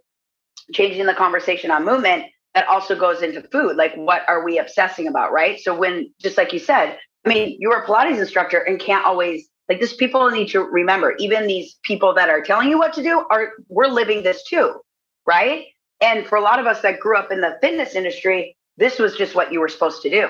changing 0.73 1.07
the 1.07 1.15
conversation 1.15 1.71
on 1.71 1.85
movement, 1.85 2.25
that 2.55 2.69
also 2.69 2.99
goes 2.99 3.23
into 3.23 3.43
food. 3.43 3.77
Like, 3.77 3.95
what 3.95 4.23
are 4.29 4.45
we 4.45 4.59
obsessing 4.59 5.09
about, 5.09 5.33
right? 5.33 5.59
So, 5.61 5.77
when, 5.77 6.13
just 6.21 6.39
like 6.39 6.53
you 6.53 6.59
said, 6.59 6.99
I 7.25 7.29
mean, 7.29 7.57
you're 7.59 7.83
a 7.83 7.87
Pilates 7.87 8.19
instructor 8.19 8.59
and 8.59 8.79
can't 8.79 9.05
always 9.05 9.49
Like 9.69 9.81
this 9.81 9.95
people 9.95 10.31
need 10.31 10.49
to 10.49 10.61
remember, 10.61 11.15
even 11.19 11.47
these 11.47 11.77
people 11.83 12.15
that 12.15 12.29
are 12.29 12.43
telling 12.43 12.69
you 12.69 12.79
what 12.79 12.93
to 12.95 13.03
do 13.03 13.25
are 13.31 13.53
we're 13.69 13.87
living 13.87 14.23
this 14.23 14.45
too, 14.45 14.81
right? 15.27 15.65
And 16.01 16.27
for 16.27 16.37
a 16.37 16.43
lot 16.43 16.59
of 16.59 16.67
us 16.67 16.83
that 16.83 17.01
grew 17.01 17.17
up 17.17 17.33
in 17.33 17.41
the 17.41 17.57
fitness 17.63 17.95
industry, 17.95 18.57
this 18.77 18.99
was 18.99 19.17
just 19.17 19.35
what 19.35 19.53
you 19.53 19.61
were 19.61 19.69
supposed 19.69 20.03
to 20.03 20.11
do. 20.11 20.29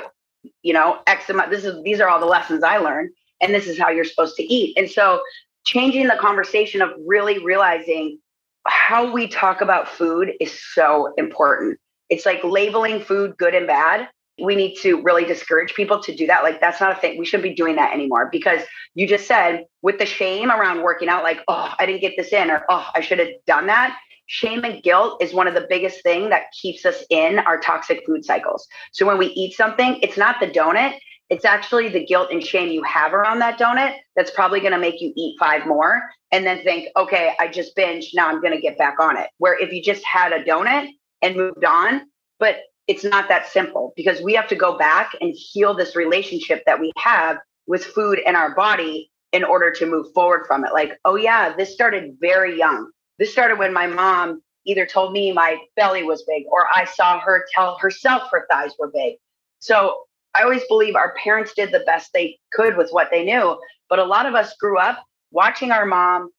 You 0.63 0.75
know, 0.75 0.99
X 1.07 1.29
amount, 1.31 1.51
this 1.51 1.65
is 1.65 1.83
these 1.83 2.01
are 2.01 2.09
all 2.09 2.21
the 2.21 2.27
lessons 2.27 2.63
I 2.63 2.77
learned, 2.77 3.11
and 3.41 3.53
this 3.53 3.67
is 3.67 3.79
how 3.79 3.91
you're 3.91 4.05
supposed 4.05 4.37
to 4.37 4.45
eat. 4.45 4.77
And 4.79 4.89
so 4.89 5.23
changing 5.65 6.07
the 6.07 6.17
conversation 6.21 6.83
of 6.83 6.91
really 7.07 7.43
realizing 7.43 8.19
how 8.67 9.11
we 9.11 9.27
talk 9.27 9.61
about 9.61 9.89
food 9.89 10.33
is 10.41 10.53
so 10.75 11.13
important. 11.17 11.79
It's 12.15 12.27
like 12.27 12.43
labeling 12.45 13.01
food 13.01 13.37
good 13.37 13.55
and 13.55 13.67
bad. 13.67 14.09
We 14.43 14.57
need 14.57 14.77
to 14.83 15.03
really 15.03 15.25
discourage 15.25 15.75
people 15.75 16.01
to 16.03 16.15
do 16.15 16.27
that. 16.27 16.43
Like, 16.43 16.61
that's 16.61 16.81
not 16.81 16.97
a 16.97 17.01
thing. 17.01 17.19
We 17.19 17.25
shouldn't 17.25 17.45
be 17.45 17.55
doing 17.55 17.77
that 17.77 17.93
anymore 17.93 18.29
because 18.33 18.61
you 18.95 19.07
just 19.07 19.27
said 19.27 19.65
with 19.83 19.99
the 19.99 20.07
shame 20.07 20.51
around 20.51 20.83
working 20.83 21.09
out, 21.09 21.23
like, 21.23 21.41
oh, 21.47 21.73
I 21.79 21.87
didn't 21.87 22.01
get 22.01 22.15
this 22.17 22.33
in, 22.33 22.51
or 22.51 22.65
oh, 22.69 22.87
I 22.95 23.01
should 23.01 23.21
have 23.21 23.29
done 23.47 23.67
that. 23.67 23.97
Shame 24.27 24.65
and 24.65 24.83
guilt 24.83 25.23
is 25.23 25.35
one 25.35 25.47
of 25.47 25.55
the 25.55 25.67
biggest 25.69 26.03
thing 26.03 26.31
that 26.31 26.45
keeps 26.61 26.85
us 26.85 27.05
in 27.11 27.41
our 27.41 27.61
toxic 27.61 28.05
food 28.07 28.25
cycles. 28.25 28.67
So 28.93 29.07
when 29.07 29.19
we 29.19 29.27
eat 29.27 29.55
something, 29.55 29.99
it's 30.03 30.17
not 30.17 30.41
the 30.41 30.47
donut, 30.47 30.95
it's 31.31 31.45
actually 31.45 31.89
the 31.89 32.05
guilt 32.05 32.29
and 32.31 32.43
shame 32.43 32.69
you 32.69 32.83
have 32.85 33.13
around 33.13 33.39
that 33.39 33.59
donut 33.59 33.97
that's 34.15 34.31
probably 34.31 34.61
going 34.61 34.73
to 34.73 34.79
make 34.79 35.01
you 35.01 35.13
eat 35.17 35.37
five 35.39 35.67
more 35.67 36.03
and 36.33 36.47
then 36.47 36.63
think, 36.63 36.89
okay, 36.97 37.35
I 37.39 37.49
just 37.49 37.77
binged. 37.77 38.09
Now 38.15 38.29
I'm 38.29 38.41
going 38.41 38.55
to 38.55 38.61
get 38.61 38.77
back 38.79 38.97
on 39.01 39.17
it. 39.17 39.29
Where 39.39 39.59
if 39.59 39.73
you 39.73 39.83
just 39.83 40.05
had 40.05 40.33
a 40.33 40.45
donut 40.45 40.89
and 41.25 41.37
moved 41.37 41.65
on, 41.65 42.03
but 42.39 42.59
it's 42.87 43.03
not 43.03 43.29
that 43.29 43.49
simple 43.49 43.95
because 43.97 44.21
we 44.21 44.35
have 44.35 44.47
to 44.49 44.55
go 44.55 44.77
back 44.77 45.13
and 45.21 45.35
heal 45.35 45.75
this 45.75 45.97
relationship 45.97 46.63
that 46.67 46.79
we 46.79 46.93
have 46.99 47.39
with 47.67 47.83
food 47.83 48.21
and 48.27 48.37
our 48.37 48.55
body 48.55 49.11
in 49.33 49.43
order 49.43 49.73
to 49.73 49.87
move 49.87 50.07
forward 50.13 50.45
from 50.47 50.65
it. 50.65 50.73
Like, 50.75 50.93
oh, 51.05 51.17
yeah, 51.17 51.57
this 51.57 51.73
started 51.73 52.17
very 52.21 52.57
young. 52.59 52.91
This 53.19 53.33
started 53.33 53.59
when 53.59 53.73
my 53.73 53.87
mom 53.87 54.43
either 54.67 54.87
told 54.87 55.13
me 55.13 55.33
my 55.33 55.57
belly 55.77 56.03
was 56.03 56.25
big 56.29 56.45
or 56.51 56.67
I 56.73 56.85
saw 56.85 57.19
her 57.21 57.47
tell 57.55 57.79
herself 57.79 58.31
her 58.31 58.47
thighs 58.51 58.73
were 58.79 58.91
big. 58.93 59.15
So 59.61 59.97
I 60.35 60.43
always 60.43 60.63
believe 60.69 60.95
our 60.95 61.15
parents 61.23 61.55
did 61.55 61.73
the 61.73 61.85
best 61.87 62.11
they 62.13 62.39
could 62.53 62.77
with 62.77 62.91
what 62.91 63.09
they 63.11 63.25
knew. 63.25 63.59
But 63.89 63.99
a 63.99 64.05
lot 64.05 64.27
of 64.27 64.35
us 64.35 64.55
grew 64.61 64.79
up 64.79 65.03
watching 65.31 65.71
our 65.71 65.87
mom 65.87 66.31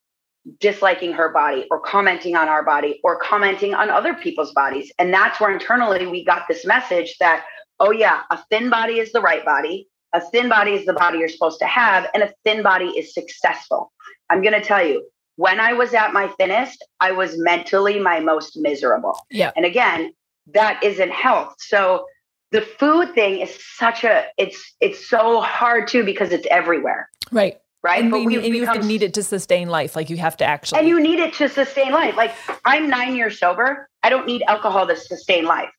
disliking 0.59 1.13
her 1.13 1.29
body 1.29 1.65
or 1.71 1.79
commenting 1.79 2.35
on 2.35 2.47
our 2.47 2.63
body 2.63 2.99
or 3.03 3.19
commenting 3.19 3.73
on 3.73 3.89
other 3.89 4.13
people's 4.13 4.51
bodies. 4.53 4.91
And 4.99 5.13
that's 5.13 5.39
where 5.39 5.51
internally 5.51 6.05
we 6.05 6.23
got 6.23 6.47
this 6.47 6.65
message 6.65 7.17
that, 7.19 7.45
oh, 7.79 7.91
yeah, 7.91 8.21
a 8.31 8.39
thin 8.49 8.69
body 8.69 8.99
is 8.99 9.11
the 9.11 9.21
right 9.21 9.43
body. 9.43 9.87
A 10.13 10.21
thin 10.21 10.47
body 10.47 10.71
is 10.71 10.85
the 10.85 10.93
body 10.93 11.19
you're 11.19 11.29
supposed 11.29 11.59
to 11.59 11.65
have. 11.65 12.07
And 12.13 12.23
a 12.23 12.33
thin 12.43 12.63
body 12.63 12.87
is 12.87 13.13
successful. 13.13 13.91
I'm 14.29 14.41
going 14.41 14.53
to 14.53 14.61
tell 14.61 14.85
you, 14.85 15.05
when 15.37 15.59
I 15.59 15.73
was 15.73 15.93
at 15.93 16.13
my 16.13 16.27
thinnest, 16.39 16.83
I 17.01 17.11
was 17.11 17.37
mentally 17.37 17.99
my 17.99 18.19
most 18.19 18.55
miserable. 18.55 19.19
Yeah. 19.29 19.51
And 19.55 19.65
again, 19.65 20.13
that 20.53 20.81
isn't 20.83 21.11
health. 21.11 21.55
So 21.59 22.05
the 22.51 22.61
food 22.61 23.13
thing 23.13 23.41
is 23.41 23.57
such 23.77 24.03
a 24.03 24.25
it's 24.37 24.75
it's 24.79 25.09
so 25.09 25.41
hard 25.41 25.87
too 25.87 26.05
because 26.05 26.31
it's 26.31 26.47
everywhere 26.49 27.09
right 27.31 27.59
right? 27.85 28.03
And, 28.03 28.11
we, 28.11 28.35
and 28.35 28.55
you 28.55 28.65
have 28.65 28.81
to 28.81 28.85
need 28.85 29.03
it 29.03 29.13
to 29.13 29.23
sustain 29.23 29.69
life. 29.69 29.95
Like 29.95 30.09
you 30.09 30.17
have 30.17 30.35
to 30.37 30.45
actually 30.45 30.79
and 30.79 30.87
you 30.87 30.99
need 30.99 31.19
it 31.19 31.33
to 31.35 31.47
sustain 31.47 31.91
life. 31.91 32.17
Like 32.17 32.33
i'm 32.65 32.89
nine 32.89 33.15
years 33.15 33.39
sober. 33.39 33.87
I 34.01 34.09
don't 34.09 34.25
need 34.25 34.43
alcohol 34.47 34.87
to 34.87 34.97
sustain 34.97 35.45
life 35.45 35.69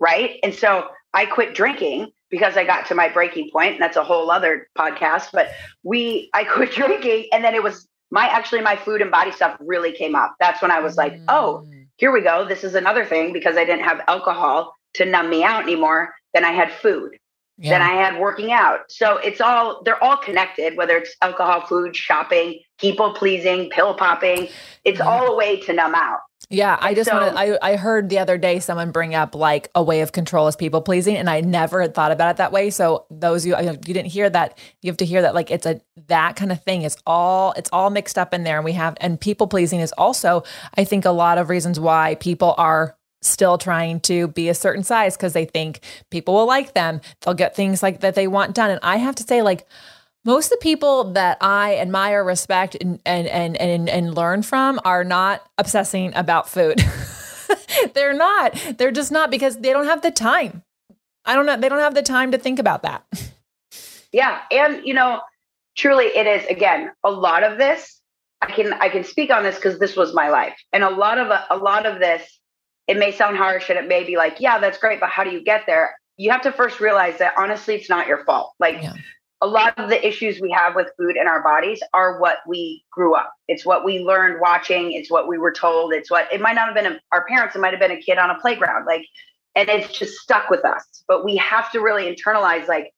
right? 0.00 0.38
And 0.42 0.54
so 0.54 0.88
i 1.14 1.24
quit 1.24 1.54
drinking 1.54 2.10
because 2.28 2.56
i 2.56 2.64
got 2.64 2.86
to 2.86 2.94
my 2.94 3.08
breaking 3.08 3.48
point 3.52 3.74
and 3.74 3.82
that's 3.82 3.96
a 3.96 4.02
whole 4.02 4.30
other 4.30 4.68
podcast 4.76 5.28
but 5.32 5.50
we 5.82 6.28
i 6.34 6.42
quit 6.54 6.72
drinking 6.72 7.28
and 7.32 7.44
then 7.44 7.54
it 7.54 7.62
was 7.62 7.86
my 8.10 8.26
actually 8.26 8.60
my 8.60 8.76
food 8.76 9.00
and 9.00 9.10
body 9.10 9.32
stuff 9.32 9.56
really 9.60 9.92
came 9.92 10.14
up. 10.14 10.34
That's 10.40 10.60
when 10.60 10.70
i 10.70 10.80
was 10.80 10.96
like 10.96 11.18
oh 11.28 11.66
mm. 11.66 11.86
here 11.96 12.12
we 12.12 12.20
go. 12.20 12.46
This 12.46 12.64
is 12.64 12.74
another 12.74 13.04
thing 13.04 13.32
because 13.32 13.56
i 13.56 13.64
didn't 13.64 13.84
have 13.84 14.00
alcohol 14.08 14.74
to 14.94 15.04
numb 15.04 15.28
me 15.28 15.42
out 15.42 15.62
anymore, 15.62 16.14
then 16.32 16.44
I 16.44 16.52
had 16.52 16.72
food. 16.72 17.18
Yeah. 17.56 17.70
Then 17.70 17.82
I 17.82 17.92
had 17.92 18.18
working 18.18 18.52
out. 18.52 18.80
So 18.88 19.18
it's 19.18 19.40
all, 19.40 19.82
they're 19.84 20.02
all 20.02 20.16
connected, 20.16 20.76
whether 20.76 20.96
it's 20.96 21.14
alcohol, 21.22 21.60
food, 21.66 21.94
shopping, 21.94 22.60
people 22.78 23.14
pleasing, 23.14 23.70
pill 23.70 23.94
popping. 23.94 24.48
It's 24.84 24.98
yeah. 24.98 25.06
all 25.06 25.32
a 25.32 25.36
way 25.36 25.60
to 25.60 25.72
numb 25.72 25.94
out. 25.94 26.18
Yeah, 26.50 26.76
I 26.80 26.94
just 26.94 27.08
so, 27.08 27.16
wanted, 27.16 27.36
I, 27.36 27.58
I 27.62 27.76
heard 27.76 28.08
the 28.08 28.18
other 28.18 28.36
day 28.36 28.58
someone 28.60 28.90
bring 28.90 29.14
up 29.14 29.34
like 29.34 29.70
a 29.74 29.82
way 29.82 30.00
of 30.00 30.12
control 30.12 30.46
is 30.48 30.56
people 30.56 30.82
pleasing, 30.82 31.16
and 31.16 31.30
I 31.30 31.40
never 31.40 31.80
had 31.80 31.94
thought 31.94 32.12
about 32.12 32.32
it 32.32 32.36
that 32.36 32.52
way. 32.52 32.70
So 32.70 33.06
those 33.10 33.46
you 33.46 33.56
you 33.58 33.72
didn't 33.72 34.06
hear 34.06 34.28
that, 34.30 34.58
you 34.82 34.90
have 34.90 34.96
to 34.98 35.06
hear 35.06 35.22
that 35.22 35.34
like 35.34 35.50
it's 35.50 35.66
a 35.66 35.80
that 36.08 36.36
kind 36.36 36.52
of 36.52 36.62
thing 36.62 36.82
is 36.82 36.96
all 37.06 37.52
it's 37.56 37.70
all 37.72 37.90
mixed 37.90 38.18
up 38.18 38.34
in 38.34 38.44
there, 38.44 38.56
and 38.56 38.64
we 38.64 38.72
have 38.72 38.96
and 39.00 39.20
people 39.20 39.46
pleasing 39.46 39.80
is 39.80 39.92
also 39.92 40.44
I 40.76 40.84
think 40.84 41.04
a 41.04 41.10
lot 41.10 41.38
of 41.38 41.48
reasons 41.48 41.80
why 41.80 42.16
people 42.16 42.54
are 42.58 42.96
still 43.24 43.58
trying 43.58 44.00
to 44.00 44.28
be 44.28 44.48
a 44.48 44.54
certain 44.54 44.84
size 44.84 45.16
because 45.16 45.32
they 45.32 45.44
think 45.44 45.80
people 46.10 46.34
will 46.34 46.46
like 46.46 46.74
them. 46.74 47.00
They'll 47.20 47.34
get 47.34 47.56
things 47.56 47.82
like 47.82 48.00
that 48.00 48.14
they 48.14 48.26
want 48.26 48.54
done. 48.54 48.70
And 48.70 48.80
I 48.82 48.96
have 48.96 49.14
to 49.16 49.22
say, 49.22 49.42
like, 49.42 49.66
most 50.24 50.46
of 50.46 50.58
the 50.58 50.62
people 50.62 51.12
that 51.12 51.36
I 51.40 51.76
admire, 51.76 52.24
respect, 52.24 52.76
and 52.80 53.00
and 53.04 53.26
and 53.26 53.56
and, 53.56 53.88
and 53.88 54.14
learn 54.14 54.42
from 54.42 54.80
are 54.84 55.04
not 55.04 55.46
obsessing 55.58 56.14
about 56.14 56.48
food. 56.48 56.82
They're 57.94 58.14
not. 58.14 58.54
They're 58.78 58.90
just 58.90 59.12
not 59.12 59.30
because 59.30 59.58
they 59.58 59.72
don't 59.72 59.86
have 59.86 60.02
the 60.02 60.10
time. 60.10 60.62
I 61.26 61.34
don't 61.34 61.46
know. 61.46 61.56
They 61.56 61.68
don't 61.68 61.80
have 61.80 61.94
the 61.94 62.02
time 62.02 62.32
to 62.32 62.38
think 62.38 62.58
about 62.58 62.82
that. 62.82 63.04
Yeah, 64.12 64.42
and 64.52 64.86
you 64.86 64.94
know, 64.94 65.22
truly, 65.76 66.04
it 66.04 66.24
is 66.24 66.46
again 66.46 66.92
a 67.02 67.10
lot 67.10 67.42
of 67.42 67.58
this. 67.58 68.00
I 68.40 68.52
can 68.52 68.72
I 68.74 68.88
can 68.88 69.02
speak 69.02 69.32
on 69.32 69.42
this 69.42 69.56
because 69.56 69.80
this 69.80 69.96
was 69.96 70.14
my 70.14 70.28
life, 70.28 70.56
and 70.72 70.84
a 70.84 70.90
lot 70.90 71.18
of 71.18 71.30
a, 71.30 71.44
a 71.50 71.56
lot 71.56 71.84
of 71.84 71.98
this 71.98 72.38
it 72.86 72.98
may 72.98 73.12
sound 73.12 73.36
harsh 73.36 73.70
and 73.70 73.78
it 73.78 73.88
may 73.88 74.04
be 74.04 74.16
like, 74.16 74.40
yeah, 74.40 74.58
that's 74.58 74.78
great, 74.78 75.00
but 75.00 75.08
how 75.08 75.24
do 75.24 75.30
you 75.30 75.42
get 75.42 75.62
there? 75.66 75.94
You 76.16 76.30
have 76.30 76.42
to 76.42 76.52
first 76.52 76.80
realize 76.80 77.18
that 77.18 77.34
honestly, 77.36 77.74
it's 77.74 77.88
not 77.88 78.06
your 78.06 78.24
fault. 78.24 78.52
Like 78.60 78.82
yeah. 78.82 78.94
a 79.40 79.46
lot 79.46 79.78
of 79.78 79.88
the 79.88 80.06
issues 80.06 80.40
we 80.40 80.50
have 80.50 80.74
with 80.74 80.88
food 80.98 81.16
in 81.16 81.26
our 81.26 81.42
bodies 81.42 81.82
are 81.92 82.20
what 82.20 82.38
we 82.46 82.84
grew 82.92 83.14
up. 83.14 83.32
It's 83.48 83.64
what 83.64 83.84
we 83.84 84.00
learned 84.00 84.40
watching. 84.40 84.92
It's 84.92 85.10
what 85.10 85.28
we 85.28 85.38
were 85.38 85.52
told. 85.52 85.92
It's 85.92 86.10
what 86.10 86.32
it 86.32 86.40
might 86.40 86.54
not 86.54 86.66
have 86.66 86.74
been 86.74 86.92
a, 86.92 87.00
our 87.10 87.26
parents. 87.26 87.56
It 87.56 87.60
might 87.60 87.72
have 87.72 87.80
been 87.80 87.90
a 87.90 88.00
kid 88.00 88.18
on 88.18 88.30
a 88.30 88.38
playground. 88.38 88.84
Like, 88.86 89.06
and 89.56 89.68
it's 89.68 89.96
just 89.96 90.14
stuck 90.18 90.50
with 90.50 90.64
us. 90.64 90.84
But 91.08 91.24
we 91.24 91.36
have 91.36 91.70
to 91.72 91.80
really 91.80 92.14
internalize. 92.14 92.68
Like, 92.68 92.92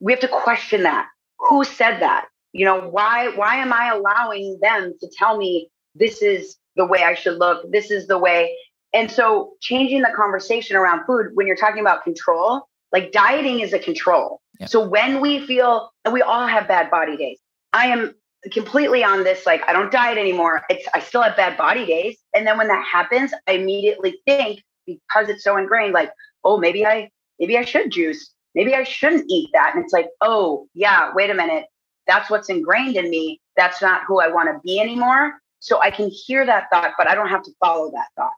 we 0.00 0.12
have 0.12 0.20
to 0.20 0.28
question 0.28 0.82
that. 0.82 1.08
Who 1.38 1.64
said 1.64 2.00
that? 2.00 2.26
You 2.52 2.64
know, 2.66 2.80
why? 2.80 3.28
Why 3.34 3.56
am 3.56 3.72
I 3.72 3.92
allowing 3.94 4.58
them 4.60 4.94
to 5.00 5.08
tell 5.18 5.36
me 5.36 5.68
this 5.94 6.22
is 6.22 6.56
the 6.76 6.86
way 6.86 7.02
I 7.02 7.14
should 7.14 7.38
look? 7.38 7.70
This 7.70 7.90
is 7.90 8.06
the 8.06 8.18
way. 8.18 8.54
And 8.94 9.10
so 9.10 9.52
changing 9.60 10.02
the 10.02 10.12
conversation 10.14 10.76
around 10.76 11.04
food 11.06 11.30
when 11.34 11.46
you're 11.46 11.56
talking 11.56 11.80
about 11.80 12.04
control, 12.04 12.68
like 12.92 13.12
dieting 13.12 13.60
is 13.60 13.72
a 13.72 13.78
control. 13.78 14.40
Yeah. 14.60 14.66
So 14.66 14.86
when 14.86 15.20
we 15.20 15.44
feel, 15.46 15.90
and 16.04 16.12
we 16.12 16.22
all 16.22 16.46
have 16.46 16.68
bad 16.68 16.90
body 16.90 17.16
days. 17.16 17.38
I 17.72 17.86
am 17.86 18.14
completely 18.50 19.04
on 19.04 19.24
this, 19.24 19.46
like 19.46 19.62
I 19.68 19.72
don't 19.72 19.90
diet 19.90 20.18
anymore. 20.18 20.62
It's 20.68 20.86
I 20.94 21.00
still 21.00 21.22
have 21.22 21.36
bad 21.36 21.56
body 21.56 21.86
days. 21.86 22.18
And 22.34 22.46
then 22.46 22.58
when 22.58 22.68
that 22.68 22.84
happens, 22.84 23.32
I 23.46 23.52
immediately 23.52 24.20
think 24.26 24.62
because 24.86 25.28
it's 25.28 25.44
so 25.44 25.56
ingrained, 25.56 25.94
like, 25.94 26.10
oh, 26.44 26.58
maybe 26.58 26.84
I 26.84 27.10
maybe 27.38 27.56
I 27.56 27.64
should 27.64 27.90
juice. 27.90 28.32
Maybe 28.54 28.74
I 28.74 28.82
shouldn't 28.82 29.24
eat 29.30 29.48
that. 29.54 29.72
And 29.74 29.84
it's 29.84 29.92
like, 29.92 30.08
oh 30.20 30.66
yeah, 30.74 31.12
wait 31.14 31.30
a 31.30 31.34
minute. 31.34 31.66
That's 32.06 32.30
what's 32.30 32.48
ingrained 32.48 32.96
in 32.96 33.08
me. 33.08 33.40
That's 33.56 33.80
not 33.80 34.02
who 34.06 34.20
I 34.20 34.28
want 34.28 34.48
to 34.48 34.60
be 34.64 34.80
anymore. 34.80 35.34
So 35.60 35.80
I 35.80 35.90
can 35.90 36.10
hear 36.10 36.44
that 36.44 36.66
thought, 36.72 36.92
but 36.98 37.08
I 37.08 37.14
don't 37.14 37.28
have 37.28 37.44
to 37.44 37.52
follow 37.60 37.90
that 37.92 38.08
thought. 38.16 38.32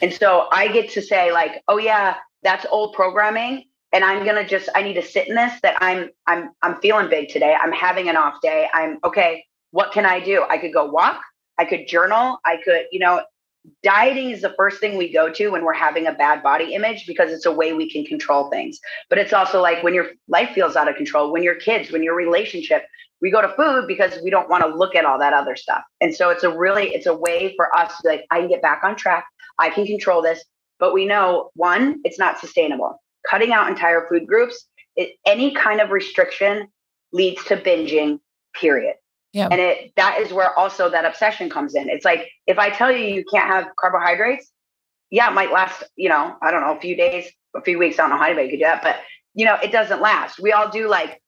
And 0.00 0.12
so 0.12 0.48
I 0.52 0.68
get 0.68 0.90
to 0.90 1.02
say 1.02 1.32
like, 1.32 1.62
oh 1.68 1.78
yeah, 1.78 2.16
that's 2.42 2.66
old 2.70 2.94
programming 2.94 3.64
and 3.92 4.04
I'm 4.04 4.24
going 4.24 4.36
to 4.36 4.46
just 4.46 4.68
I 4.74 4.82
need 4.82 4.94
to 4.94 5.02
sit 5.02 5.28
in 5.28 5.34
this 5.34 5.60
that 5.62 5.76
I'm 5.80 6.10
I'm 6.26 6.50
I'm 6.62 6.80
feeling 6.80 7.08
big 7.08 7.28
today. 7.28 7.56
I'm 7.60 7.72
having 7.72 8.08
an 8.08 8.16
off 8.16 8.40
day. 8.42 8.68
I'm 8.72 8.98
okay, 9.04 9.44
what 9.70 9.92
can 9.92 10.06
I 10.06 10.20
do? 10.20 10.44
I 10.48 10.58
could 10.58 10.72
go 10.72 10.86
walk, 10.86 11.20
I 11.58 11.64
could 11.64 11.88
journal, 11.88 12.38
I 12.44 12.58
could, 12.64 12.84
you 12.92 13.00
know, 13.00 13.22
dieting 13.82 14.30
is 14.30 14.40
the 14.40 14.54
first 14.56 14.80
thing 14.80 14.96
we 14.96 15.12
go 15.12 15.30
to 15.30 15.48
when 15.48 15.64
we're 15.64 15.74
having 15.74 16.06
a 16.06 16.12
bad 16.12 16.42
body 16.42 16.74
image 16.74 17.06
because 17.06 17.30
it's 17.30 17.46
a 17.46 17.52
way 17.52 17.72
we 17.72 17.90
can 17.90 18.04
control 18.04 18.48
things. 18.50 18.78
But 19.10 19.18
it's 19.18 19.32
also 19.32 19.60
like 19.60 19.82
when 19.82 19.94
your 19.94 20.06
life 20.28 20.50
feels 20.54 20.76
out 20.76 20.88
of 20.88 20.96
control, 20.96 21.32
when 21.32 21.42
your 21.42 21.56
kids, 21.56 21.90
when 21.90 22.02
your 22.02 22.14
relationship, 22.14 22.84
we 23.20 23.30
go 23.30 23.42
to 23.42 23.52
food 23.54 23.86
because 23.86 24.18
we 24.22 24.30
don't 24.30 24.48
want 24.48 24.62
to 24.64 24.68
look 24.68 24.94
at 24.94 25.04
all 25.04 25.18
that 25.18 25.32
other 25.32 25.56
stuff. 25.56 25.82
And 26.00 26.14
so 26.14 26.30
it's 26.30 26.44
a 26.44 26.56
really 26.56 26.88
it's 26.94 27.06
a 27.06 27.14
way 27.14 27.54
for 27.56 27.74
us 27.76 27.96
to 27.96 28.02
be 28.02 28.08
like 28.08 28.26
I 28.30 28.40
can 28.40 28.48
get 28.48 28.62
back 28.62 28.82
on 28.84 28.96
track. 28.96 29.26
I 29.58 29.70
can 29.70 29.86
control 29.86 30.22
this. 30.22 30.44
But 30.78 30.94
we 30.94 31.06
know 31.06 31.50
one, 31.54 32.00
it's 32.04 32.18
not 32.18 32.38
sustainable. 32.38 33.02
Cutting 33.28 33.52
out 33.52 33.68
entire 33.68 34.06
food 34.08 34.26
groups, 34.26 34.66
it, 34.94 35.16
any 35.26 35.52
kind 35.52 35.80
of 35.80 35.90
restriction 35.90 36.68
leads 37.12 37.42
to 37.44 37.56
binging, 37.56 38.20
period. 38.54 38.94
Yeah. 39.32 39.48
And 39.50 39.60
it 39.60 39.92
that 39.96 40.20
is 40.20 40.32
where 40.32 40.56
also 40.58 40.88
that 40.90 41.04
obsession 41.04 41.50
comes 41.50 41.74
in. 41.74 41.88
It's 41.88 42.04
like 42.04 42.28
if 42.46 42.58
I 42.58 42.70
tell 42.70 42.90
you 42.90 43.04
you 43.04 43.24
can't 43.32 43.46
have 43.46 43.66
carbohydrates, 43.78 44.50
yeah, 45.10 45.30
it 45.30 45.34
might 45.34 45.52
last, 45.52 45.84
you 45.96 46.08
know, 46.08 46.36
I 46.42 46.50
don't 46.50 46.60
know, 46.60 46.76
a 46.76 46.80
few 46.80 46.96
days, 46.96 47.26
a 47.54 47.62
few 47.62 47.78
weeks. 47.78 47.98
I 47.98 48.02
don't 48.02 48.10
know 48.10 48.18
how 48.18 48.26
anybody 48.26 48.50
could 48.50 48.58
do 48.58 48.64
that, 48.64 48.82
but 48.82 48.96
you 49.34 49.44
know, 49.44 49.56
it 49.62 49.70
doesn't 49.72 50.00
last. 50.00 50.38
We 50.38 50.52
all 50.52 50.68
do 50.70 50.88
like 50.88 51.20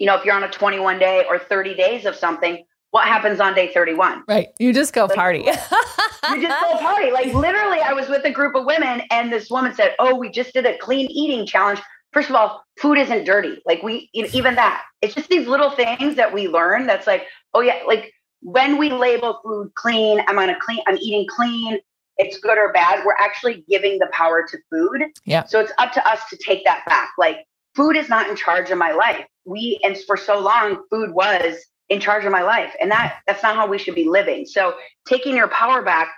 you 0.00 0.06
know, 0.06 0.16
if 0.16 0.24
you're 0.24 0.34
on 0.34 0.42
a 0.42 0.50
21 0.50 0.98
day 0.98 1.24
or 1.28 1.38
30 1.38 1.74
days 1.74 2.06
of 2.06 2.16
something, 2.16 2.64
what 2.90 3.06
happens 3.06 3.38
on 3.38 3.54
day 3.54 3.72
31? 3.72 4.24
Right. 4.26 4.48
You 4.58 4.72
just 4.72 4.92
go 4.94 5.04
like, 5.04 5.14
party. 5.14 5.38
you 5.40 6.42
just 6.42 6.60
go 6.64 6.76
party. 6.78 7.12
Like 7.12 7.32
literally, 7.34 7.78
I 7.80 7.92
was 7.92 8.08
with 8.08 8.24
a 8.24 8.32
group 8.32 8.56
of 8.56 8.64
women 8.64 9.02
and 9.10 9.30
this 9.30 9.50
woman 9.50 9.74
said, 9.74 9.94
Oh, 10.00 10.16
we 10.16 10.30
just 10.30 10.54
did 10.54 10.66
a 10.66 10.76
clean 10.78 11.06
eating 11.10 11.46
challenge. 11.46 11.80
First 12.12 12.30
of 12.30 12.34
all, 12.34 12.64
food 12.80 12.98
isn't 12.98 13.24
dirty. 13.24 13.62
Like 13.66 13.82
we, 13.82 14.08
even 14.14 14.56
that, 14.56 14.82
it's 15.02 15.14
just 15.14 15.28
these 15.28 15.46
little 15.46 15.70
things 15.70 16.16
that 16.16 16.32
we 16.32 16.48
learn 16.48 16.86
that's 16.86 17.06
like, 17.06 17.26
oh 17.54 17.60
yeah, 17.60 17.82
like 17.86 18.10
when 18.40 18.78
we 18.78 18.90
label 18.90 19.38
food 19.44 19.70
clean, 19.74 20.20
I'm 20.26 20.34
gonna 20.34 20.56
clean, 20.60 20.80
I'm 20.88 20.96
eating 20.96 21.26
clean, 21.28 21.78
it's 22.16 22.38
good 22.38 22.58
or 22.58 22.72
bad, 22.72 23.04
we're 23.04 23.14
actually 23.18 23.64
giving 23.68 23.98
the 23.98 24.08
power 24.12 24.44
to 24.48 24.58
food. 24.70 25.04
Yeah. 25.26 25.44
So 25.44 25.60
it's 25.60 25.72
up 25.78 25.92
to 25.92 26.08
us 26.08 26.20
to 26.30 26.38
take 26.38 26.64
that 26.64 26.84
back. 26.86 27.12
Like 27.18 27.44
food 27.76 27.96
is 27.96 28.08
not 28.08 28.28
in 28.28 28.34
charge 28.34 28.70
of 28.70 28.78
my 28.78 28.92
life. 28.92 29.24
We 29.44 29.80
and 29.82 29.96
for 30.06 30.16
so 30.16 30.38
long, 30.38 30.82
food 30.90 31.12
was 31.12 31.56
in 31.90 32.00
charge 32.00 32.24
of 32.24 32.32
my 32.32 32.42
life. 32.42 32.74
And 32.80 32.90
that 32.90 33.18
that's 33.26 33.42
not 33.42 33.56
how 33.56 33.66
we 33.66 33.76
should 33.76 33.94
be 33.94 34.08
living. 34.08 34.46
So 34.46 34.74
taking 35.06 35.36
your 35.36 35.48
power 35.48 35.82
back, 35.82 36.08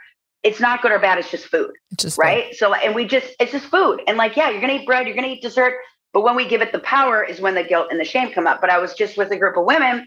it's 0.43 0.61
not 0.61 0.83
good 0.83 0.93
or 0.93 0.99
bad, 0.99 1.19
it's 1.19 1.31
just 1.31 1.47
food. 1.47 1.73
It's 1.93 2.03
just 2.03 2.19
right. 2.19 2.49
Food. 2.49 2.57
So 2.57 2.75
and 2.75 2.95
we 2.95 3.07
just 3.07 3.35
it's 3.41 3.53
just 3.53 3.67
food. 3.67 4.01
And 4.07 4.17
like, 4.17 4.37
yeah, 4.37 4.51
you're 4.51 4.61
gonna 4.61 4.75
eat 4.75 4.87
bread, 4.87 5.07
you're 5.07 5.17
gonna 5.17 5.29
eat 5.29 5.43
dessert. 5.43 5.75
But 6.13 6.23
when 6.23 6.37
we 6.37 6.47
give 6.47 6.61
it 6.61 6.73
the 6.73 6.79
power 6.81 7.25
is 7.25 7.41
when 7.41 7.55
the 7.55 7.65
guilt 7.65 7.89
and 7.91 7.99
the 7.99 8.05
shame 8.05 8.33
come 8.33 8.47
up. 8.47 8.61
But 8.61 8.71
I 8.71 8.79
was 8.79 8.95
just 8.95 9.17
with 9.17 9.31
a 9.33 9.37
group 9.37 9.57
of 9.57 9.65
women 9.65 10.07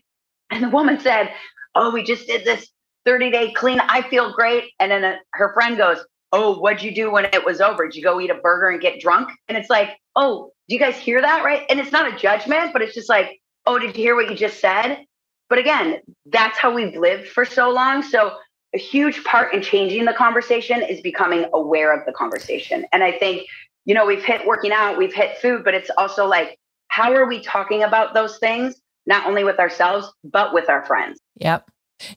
and 0.51 0.63
the 0.63 0.69
woman 0.69 0.99
said, 0.99 1.31
Oh, 1.73 1.91
we 1.91 2.03
just 2.03 2.27
did 2.27 2.45
this 2.45 2.69
30 3.05 3.31
day 3.31 3.51
clean. 3.53 3.79
I 3.79 4.01
feel 4.03 4.33
great. 4.33 4.71
And 4.79 4.91
then 4.91 5.03
a, 5.03 5.09
uh, 5.09 5.15
her 5.33 5.53
friend 5.53 5.77
goes, 5.77 5.97
Oh, 6.31 6.59
what'd 6.59 6.83
you 6.83 6.93
do 6.93 7.11
when 7.11 7.25
it 7.25 7.43
was 7.43 7.59
over? 7.59 7.87
Did 7.87 7.95
you 7.95 8.03
go 8.03 8.19
eat 8.21 8.29
a 8.29 8.35
burger 8.35 8.69
and 8.69 8.81
get 8.81 8.99
drunk? 8.99 9.29
And 9.47 9.57
it's 9.57 9.69
like, 9.69 9.89
Oh, 10.15 10.51
do 10.67 10.75
you 10.75 10.79
guys 10.79 10.95
hear 10.97 11.21
that? 11.21 11.43
Right. 11.43 11.63
And 11.69 11.79
it's 11.79 11.91
not 11.91 12.11
a 12.11 12.17
judgment, 12.17 12.73
but 12.73 12.81
it's 12.81 12.93
just 12.93 13.09
like, 13.09 13.39
Oh, 13.65 13.79
did 13.79 13.97
you 13.97 14.03
hear 14.03 14.15
what 14.15 14.29
you 14.29 14.35
just 14.35 14.59
said? 14.59 15.05
But 15.49 15.59
again, 15.59 15.99
that's 16.25 16.57
how 16.57 16.73
we've 16.73 16.95
lived 16.95 17.27
for 17.27 17.45
so 17.45 17.69
long. 17.69 18.03
So 18.03 18.37
a 18.73 18.77
huge 18.77 19.23
part 19.23 19.53
in 19.53 19.61
changing 19.61 20.05
the 20.05 20.13
conversation 20.13 20.81
is 20.83 21.01
becoming 21.01 21.45
aware 21.53 21.97
of 21.97 22.05
the 22.05 22.11
conversation. 22.11 22.85
And 22.91 23.03
I 23.03 23.11
think, 23.11 23.47
you 23.85 23.93
know, 23.93 24.05
we've 24.05 24.23
hit 24.23 24.45
working 24.45 24.71
out, 24.71 24.97
we've 24.97 25.13
hit 25.13 25.37
food, 25.37 25.63
but 25.63 25.73
it's 25.73 25.89
also 25.97 26.27
like, 26.27 26.57
how 26.89 27.13
are 27.13 27.27
we 27.27 27.41
talking 27.41 27.83
about 27.83 28.13
those 28.13 28.37
things, 28.37 28.75
not 29.05 29.25
only 29.25 29.43
with 29.43 29.59
ourselves, 29.59 30.11
but 30.23 30.53
with 30.53 30.69
our 30.69 30.85
friends? 30.85 31.19
Yep. 31.37 31.69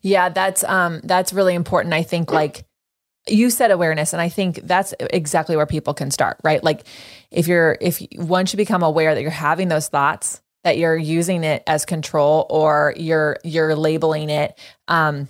Yeah, 0.03 0.29
that's 0.29 0.65
um 0.65 1.01
that's 1.05 1.33
really 1.33 1.55
important. 1.55 1.95
I 1.95 2.03
think 2.03 2.33
like 2.33 2.65
you 3.31 3.51
said 3.51 3.71
awareness 3.71 4.13
and 4.13 4.23
I 4.23 4.29
think 4.29 4.61
that's 4.65 4.95
exactly 4.99 5.57
where 5.57 5.67
people 5.67 5.95
can 5.95 6.11
start, 6.11 6.39
right? 6.45 6.63
Like 6.63 6.87
if 7.31 7.47
you're 7.47 7.77
if 7.81 8.03
once 8.17 8.53
you 8.53 8.57
become 8.57 8.83
aware 8.83 9.15
that 9.15 9.23
you're 9.23 9.31
having 9.31 9.69
those 9.69 9.89
thoughts, 9.89 10.41
that 10.65 10.79
you're 10.79 10.97
using 10.97 11.45
it 11.45 11.63
as 11.67 11.85
control 11.85 12.47
or 12.51 12.95
you're 12.97 13.39
you're 13.45 13.75
labeling 13.77 14.31
it 14.31 14.59
um 14.89 15.29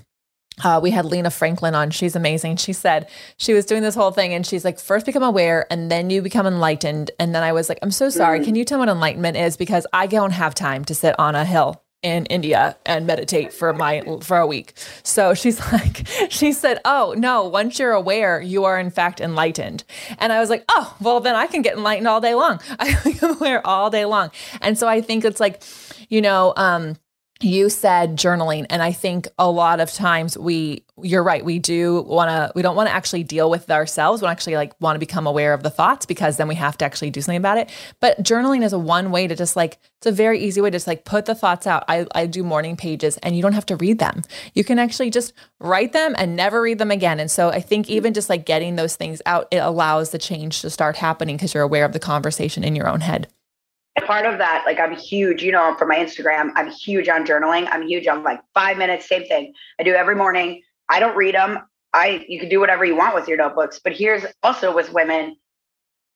uh, 0.64 0.80
we 0.82 0.90
had 0.90 1.04
Lena 1.04 1.30
Franklin 1.30 1.76
on. 1.76 1.90
She's 1.90 2.16
amazing. 2.16 2.56
She 2.56 2.72
said 2.72 3.08
she 3.36 3.54
was 3.54 3.64
doing 3.64 3.82
this 3.82 3.94
whole 3.94 4.10
thing 4.10 4.34
and 4.34 4.46
she's 4.46 4.64
like, 4.64 4.78
first 4.78 5.06
become 5.06 5.22
aware 5.22 5.66
and 5.70 5.90
then 5.90 6.10
you 6.10 6.22
become 6.22 6.46
enlightened. 6.46 7.10
And 7.18 7.34
then 7.34 7.42
I 7.42 7.52
was 7.52 7.68
like, 7.68 7.78
I'm 7.82 7.90
so 7.90 8.10
sorry. 8.10 8.40
Mm. 8.40 8.44
Can 8.44 8.54
you 8.56 8.64
tell 8.64 8.78
me 8.78 8.80
what 8.80 8.88
enlightenment 8.88 9.36
is? 9.36 9.56
Because 9.56 9.86
I 9.92 10.06
don't 10.06 10.32
have 10.32 10.54
time 10.54 10.84
to 10.86 10.94
sit 10.94 11.14
on 11.18 11.34
a 11.34 11.44
hill 11.44 11.82
in 12.02 12.26
India 12.26 12.76
and 12.86 13.06
meditate 13.06 13.52
for 13.52 13.72
my 13.72 14.02
for 14.22 14.38
a 14.38 14.46
week. 14.46 14.74
So 15.02 15.34
she's 15.34 15.60
like 15.72 16.06
she 16.30 16.52
said, 16.52 16.80
"Oh, 16.84 17.14
no, 17.16 17.44
once 17.44 17.78
you're 17.78 17.92
aware, 17.92 18.40
you 18.40 18.64
are 18.64 18.78
in 18.78 18.90
fact 18.90 19.20
enlightened." 19.20 19.84
And 20.18 20.32
I 20.32 20.40
was 20.40 20.50
like, 20.50 20.64
"Oh, 20.68 20.96
well 21.00 21.20
then 21.20 21.34
I 21.34 21.46
can 21.46 21.62
get 21.62 21.76
enlightened 21.76 22.08
all 22.08 22.20
day 22.20 22.34
long. 22.34 22.60
I 22.78 23.18
am 23.22 23.36
aware 23.36 23.66
all 23.66 23.90
day 23.90 24.04
long." 24.04 24.30
And 24.60 24.78
so 24.78 24.86
I 24.86 25.00
think 25.00 25.24
it's 25.24 25.40
like, 25.40 25.62
you 26.08 26.20
know, 26.20 26.52
um 26.56 26.96
you 27.40 27.68
said 27.68 28.16
journaling 28.16 28.66
and 28.70 28.82
i 28.82 28.92
think 28.92 29.28
a 29.38 29.50
lot 29.50 29.80
of 29.80 29.92
times 29.92 30.36
we 30.36 30.84
you're 31.02 31.22
right 31.22 31.44
we 31.44 31.58
do 31.58 32.02
want 32.02 32.28
to 32.28 32.52
we 32.54 32.62
don't 32.62 32.76
want 32.76 32.88
to 32.88 32.94
actually 32.94 33.22
deal 33.22 33.50
with 33.50 33.70
ourselves. 33.70 34.22
We 34.22 34.28
actually 34.28 34.56
like 34.56 34.72
want 34.80 34.96
to 34.96 34.98
become 34.98 35.26
aware 35.26 35.52
of 35.52 35.62
the 35.62 35.70
thoughts 35.70 36.06
because 36.06 36.36
then 36.36 36.48
we 36.48 36.54
have 36.56 36.76
to 36.78 36.84
actually 36.84 37.10
do 37.10 37.20
something 37.20 37.36
about 37.36 37.58
it. 37.58 37.70
But 38.00 38.22
journaling 38.22 38.64
is 38.64 38.72
a 38.72 38.78
one 38.78 39.10
way 39.10 39.26
to 39.26 39.34
just 39.34 39.56
like 39.56 39.78
it's 39.98 40.06
a 40.06 40.12
very 40.12 40.40
easy 40.40 40.60
way 40.60 40.70
to 40.70 40.76
just 40.76 40.86
like 40.86 41.04
put 41.04 41.26
the 41.26 41.34
thoughts 41.34 41.66
out. 41.66 41.84
I, 41.88 42.06
I 42.14 42.26
do 42.26 42.42
morning 42.42 42.76
pages 42.76 43.16
and 43.18 43.36
you 43.36 43.42
don't 43.42 43.52
have 43.52 43.66
to 43.66 43.76
read 43.76 43.98
them. 43.98 44.22
You 44.54 44.64
can 44.64 44.78
actually 44.78 45.10
just 45.10 45.32
write 45.58 45.92
them 45.92 46.14
and 46.18 46.36
never 46.36 46.60
read 46.60 46.78
them 46.78 46.90
again. 46.90 47.20
And 47.20 47.30
so 47.30 47.50
i 47.50 47.60
think 47.60 47.88
even 47.88 48.14
just 48.14 48.28
like 48.28 48.46
getting 48.46 48.76
those 48.76 48.96
things 48.96 49.20
out 49.26 49.48
it 49.50 49.58
allows 49.58 50.10
the 50.10 50.18
change 50.18 50.60
to 50.62 50.70
start 50.70 50.96
happening 50.96 51.36
because 51.36 51.54
you're 51.54 51.62
aware 51.62 51.84
of 51.84 51.92
the 51.92 51.98
conversation 51.98 52.64
in 52.64 52.74
your 52.74 52.88
own 52.88 53.00
head 53.00 53.28
part 54.04 54.26
of 54.26 54.38
that, 54.38 54.64
like 54.66 54.78
I'm 54.78 54.96
huge, 54.96 55.42
you 55.42 55.52
know, 55.52 55.74
for 55.76 55.86
my 55.86 55.96
Instagram, 55.96 56.50
I'm 56.54 56.70
huge 56.70 57.08
on 57.08 57.26
journaling. 57.26 57.68
I'm 57.70 57.86
huge 57.86 58.06
on 58.06 58.22
like 58.22 58.40
five 58.54 58.78
minutes, 58.78 59.08
same 59.08 59.26
thing. 59.26 59.52
I 59.78 59.82
do 59.82 59.94
every 59.94 60.14
morning. 60.14 60.62
I 60.88 61.00
don't 61.00 61.16
read 61.16 61.34
them. 61.34 61.58
I 61.92 62.24
you 62.28 62.38
can 62.38 62.48
do 62.48 62.60
whatever 62.60 62.84
you 62.84 62.96
want 62.96 63.14
with 63.14 63.28
your 63.28 63.36
notebooks. 63.36 63.80
But 63.82 63.94
here's 63.94 64.24
also 64.42 64.74
with 64.74 64.92
women, 64.92 65.36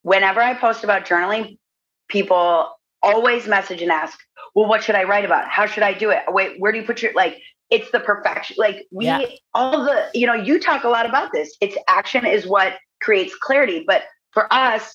whenever 0.03 0.41
I 0.41 0.55
post 0.55 0.85
about 0.85 1.07
journaling, 1.07 1.59
people 2.09 2.69
always 3.03 3.49
message 3.49 3.83
and 3.83 3.91
ask, 3.91 4.19
well, 4.55 4.69
what 4.69 4.85
should 4.85 4.95
I 4.95 5.05
write 5.05 5.25
about? 5.25 5.49
How 5.49 5.67
should 5.67 5.83
I 5.83 5.93
do 5.93 6.11
it? 6.11 6.23
Wait, 6.29 6.61
where 6.61 6.73
do 6.73 6.79
you 6.79 6.85
put 6.85 7.03
your 7.03 7.13
like 7.15 7.41
it's 7.73 7.91
the 7.91 8.01
perfection. 8.01 8.57
Like 8.59 8.87
we 8.91 9.07
yeah. 9.07 9.25
all 9.55 9.83
the, 9.83 10.11
you 10.13 10.27
know, 10.27 10.35
you 10.35 10.61
talk 10.61 10.85
a 10.85 10.91
lot 10.91 11.09
about 11.09 11.33
this. 11.33 11.57
It's 11.63 11.75
action 11.89 12.27
is 12.27 12.47
what 12.47 12.75
creates 13.01 13.35
clarity. 13.35 13.83
But 13.87 14.03
for 14.31 14.53
us, 14.53 14.95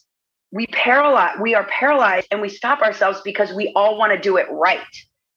we 0.51 0.67
paralyze 0.67 1.37
we 1.41 1.55
are 1.55 1.65
paralyzed 1.65 2.27
and 2.31 2.41
we 2.41 2.49
stop 2.49 2.81
ourselves 2.81 3.21
because 3.23 3.51
we 3.53 3.71
all 3.75 3.97
want 3.97 4.11
to 4.13 4.19
do 4.19 4.37
it 4.37 4.47
right 4.49 4.79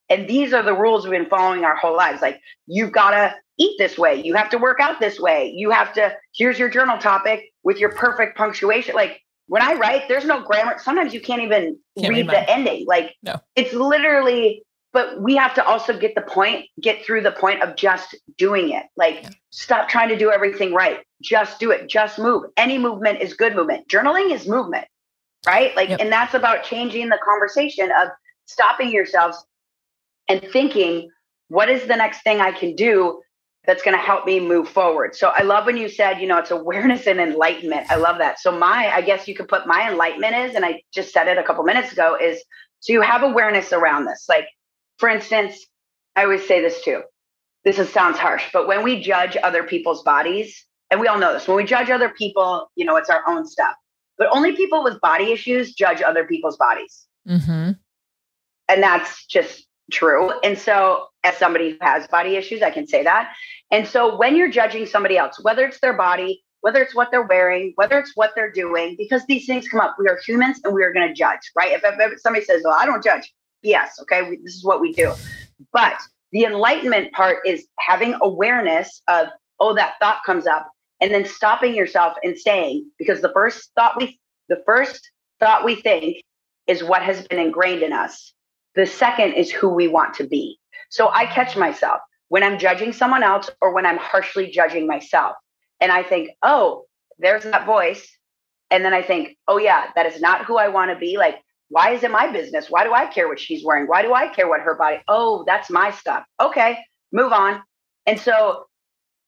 and 0.08 0.28
these 0.28 0.52
are 0.52 0.62
the 0.62 0.74
rules 0.74 1.04
we've 1.04 1.18
been 1.18 1.28
following 1.28 1.64
our 1.64 1.76
whole 1.76 1.96
lives 1.96 2.22
like 2.22 2.40
you've 2.66 2.92
got 2.92 3.10
to 3.10 3.34
eat 3.58 3.76
this 3.78 3.98
way 3.98 4.20
you 4.22 4.34
have 4.34 4.50
to 4.50 4.58
work 4.58 4.78
out 4.80 5.00
this 5.00 5.18
way 5.18 5.52
you 5.54 5.70
have 5.70 5.92
to 5.92 6.12
here's 6.34 6.58
your 6.58 6.68
journal 6.68 6.98
topic 6.98 7.52
with 7.62 7.78
your 7.78 7.90
perfect 7.92 8.36
punctuation 8.36 8.94
like 8.94 9.20
when 9.46 9.62
i 9.62 9.74
write 9.74 10.02
there's 10.08 10.24
no 10.24 10.42
grammar 10.42 10.76
sometimes 10.78 11.12
you 11.12 11.20
can't 11.20 11.42
even 11.42 11.76
can't 11.98 12.10
read 12.10 12.28
the 12.28 12.50
ending 12.50 12.84
like 12.86 13.14
no. 13.22 13.36
it's 13.56 13.72
literally 13.72 14.62
but 14.92 15.20
we 15.20 15.36
have 15.36 15.54
to 15.54 15.64
also 15.64 15.96
get 15.96 16.14
the 16.14 16.22
point 16.22 16.66
get 16.80 17.04
through 17.04 17.20
the 17.20 17.32
point 17.32 17.62
of 17.62 17.76
just 17.76 18.16
doing 18.38 18.70
it 18.70 18.84
like 18.96 19.20
yeah. 19.22 19.30
stop 19.50 19.88
trying 19.88 20.08
to 20.08 20.16
do 20.16 20.30
everything 20.30 20.72
right 20.72 21.00
just 21.20 21.58
do 21.58 21.70
it 21.70 21.88
just 21.88 22.18
move 22.18 22.44
any 22.56 22.78
movement 22.78 23.20
is 23.20 23.34
good 23.34 23.54
movement 23.54 23.86
journaling 23.88 24.32
is 24.32 24.48
movement 24.48 24.86
right? 25.46 25.74
Like, 25.76 25.90
yep. 25.90 26.00
and 26.00 26.12
that's 26.12 26.34
about 26.34 26.64
changing 26.64 27.08
the 27.08 27.18
conversation 27.24 27.90
of 28.00 28.08
stopping 28.46 28.90
yourselves 28.90 29.44
and 30.28 30.42
thinking, 30.52 31.10
what 31.48 31.68
is 31.68 31.86
the 31.86 31.96
next 31.96 32.22
thing 32.22 32.40
I 32.40 32.52
can 32.52 32.74
do 32.74 33.20
that's 33.66 33.82
going 33.82 33.96
to 33.96 34.02
help 34.02 34.26
me 34.26 34.40
move 34.40 34.68
forward? 34.68 35.14
So 35.14 35.28
I 35.28 35.42
love 35.42 35.66
when 35.66 35.76
you 35.76 35.88
said, 35.88 36.20
you 36.20 36.26
know, 36.26 36.38
it's 36.38 36.50
awareness 36.50 37.06
and 37.06 37.20
enlightenment. 37.20 37.90
I 37.90 37.96
love 37.96 38.18
that. 38.18 38.38
So 38.38 38.56
my, 38.56 38.90
I 38.92 39.00
guess 39.00 39.26
you 39.26 39.34
could 39.34 39.48
put 39.48 39.66
my 39.66 39.90
enlightenment 39.90 40.34
is, 40.34 40.54
and 40.54 40.64
I 40.64 40.82
just 40.92 41.12
said 41.12 41.28
it 41.28 41.38
a 41.38 41.42
couple 41.42 41.64
minutes 41.64 41.92
ago, 41.92 42.16
is 42.20 42.42
so 42.80 42.92
you 42.92 43.00
have 43.02 43.22
awareness 43.22 43.72
around 43.72 44.06
this. 44.06 44.26
Like, 44.28 44.46
for 44.98 45.08
instance, 45.08 45.66
I 46.16 46.24
always 46.24 46.46
say 46.46 46.60
this 46.60 46.82
too. 46.82 47.02
This 47.64 47.78
is, 47.78 47.90
sounds 47.90 48.18
harsh, 48.18 48.44
but 48.52 48.66
when 48.66 48.82
we 48.82 49.02
judge 49.02 49.36
other 49.42 49.62
people's 49.62 50.02
bodies, 50.02 50.64
and 50.90 50.98
we 50.98 51.08
all 51.08 51.18
know 51.18 51.32
this, 51.32 51.46
when 51.46 51.58
we 51.58 51.64
judge 51.64 51.90
other 51.90 52.08
people, 52.08 52.70
you 52.74 52.84
know, 52.84 52.96
it's 52.96 53.10
our 53.10 53.22
own 53.28 53.46
stuff. 53.46 53.74
But 54.20 54.28
only 54.32 54.54
people 54.54 54.84
with 54.84 55.00
body 55.00 55.32
issues 55.32 55.72
judge 55.72 56.02
other 56.02 56.26
people's 56.26 56.58
bodies. 56.58 57.06
Mm-hmm. 57.26 57.72
And 58.68 58.82
that's 58.82 59.24
just 59.24 59.66
true. 59.90 60.30
And 60.44 60.58
so, 60.58 61.06
as 61.24 61.38
somebody 61.38 61.70
who 61.70 61.76
has 61.80 62.06
body 62.06 62.36
issues, 62.36 62.60
I 62.60 62.70
can 62.70 62.86
say 62.86 63.02
that. 63.02 63.32
And 63.70 63.88
so, 63.88 64.16
when 64.18 64.36
you're 64.36 64.50
judging 64.50 64.84
somebody 64.84 65.16
else, 65.16 65.42
whether 65.42 65.64
it's 65.64 65.80
their 65.80 65.94
body, 65.94 66.44
whether 66.60 66.82
it's 66.82 66.94
what 66.94 67.10
they're 67.10 67.22
wearing, 67.22 67.72
whether 67.76 67.98
it's 67.98 68.12
what 68.14 68.32
they're 68.36 68.52
doing, 68.52 68.94
because 68.98 69.24
these 69.24 69.46
things 69.46 69.66
come 69.66 69.80
up, 69.80 69.96
we 69.98 70.06
are 70.06 70.18
humans 70.24 70.60
and 70.64 70.74
we 70.74 70.84
are 70.84 70.92
going 70.92 71.08
to 71.08 71.14
judge, 71.14 71.50
right? 71.56 71.72
If, 71.72 71.80
if, 71.82 72.20
somebody 72.20 72.44
says, 72.44 72.60
Well, 72.62 72.76
I 72.78 72.84
don't 72.84 73.02
judge, 73.02 73.32
yes, 73.62 73.98
okay, 74.02 74.22
we, 74.28 74.36
this 74.44 74.54
is 74.54 74.64
what 74.64 74.82
we 74.82 74.92
do. 74.92 75.14
But 75.72 75.96
the 76.32 76.44
enlightenment 76.44 77.12
part 77.12 77.38
is 77.46 77.66
having 77.78 78.16
awareness 78.20 79.00
of, 79.08 79.28
oh, 79.60 79.74
that 79.76 79.94
thought 79.98 80.20
comes 80.26 80.46
up 80.46 80.70
and 81.00 81.12
then 81.12 81.24
stopping 81.24 81.74
yourself 81.74 82.16
and 82.22 82.38
saying 82.38 82.86
because 82.98 83.20
the 83.20 83.32
first 83.32 83.70
thought 83.74 83.96
we 83.98 84.18
the 84.48 84.62
first 84.66 85.10
thought 85.38 85.64
we 85.64 85.74
think 85.74 86.22
is 86.66 86.84
what 86.84 87.02
has 87.02 87.26
been 87.28 87.38
ingrained 87.38 87.82
in 87.82 87.92
us. 87.92 88.32
The 88.74 88.86
second 88.86 89.32
is 89.34 89.50
who 89.50 89.68
we 89.68 89.88
want 89.88 90.14
to 90.14 90.26
be. 90.26 90.58
So 90.90 91.08
i 91.10 91.26
catch 91.26 91.56
myself 91.56 92.00
when 92.28 92.42
i'm 92.42 92.58
judging 92.58 92.92
someone 92.92 93.22
else 93.22 93.50
or 93.60 93.74
when 93.74 93.86
i'm 93.86 93.98
harshly 93.98 94.50
judging 94.50 94.86
myself. 94.86 95.36
And 95.80 95.92
i 95.92 96.02
think 96.02 96.30
oh 96.42 96.84
there's 97.18 97.44
that 97.44 97.66
voice. 97.66 98.08
And 98.70 98.84
then 98.84 98.94
i 98.94 99.02
think 99.02 99.36
oh 99.48 99.58
yeah 99.58 99.86
that 99.96 100.06
is 100.06 100.20
not 100.20 100.44
who 100.44 100.58
i 100.58 100.68
want 100.68 100.90
to 100.90 100.96
be. 100.96 101.16
Like 101.16 101.36
why 101.68 101.92
is 101.92 102.02
it 102.02 102.10
my 102.10 102.30
business? 102.30 102.66
Why 102.68 102.84
do 102.84 102.92
i 102.92 103.06
care 103.06 103.28
what 103.28 103.40
she's 103.40 103.64
wearing? 103.64 103.86
Why 103.86 104.02
do 104.02 104.12
i 104.12 104.28
care 104.28 104.48
what 104.48 104.60
her 104.60 104.74
body 104.74 104.98
oh 105.08 105.44
that's 105.46 105.70
my 105.70 105.90
stuff. 105.90 106.24
Okay 106.40 106.78
move 107.12 107.32
on. 107.32 107.62
And 108.06 108.18
so 108.18 108.66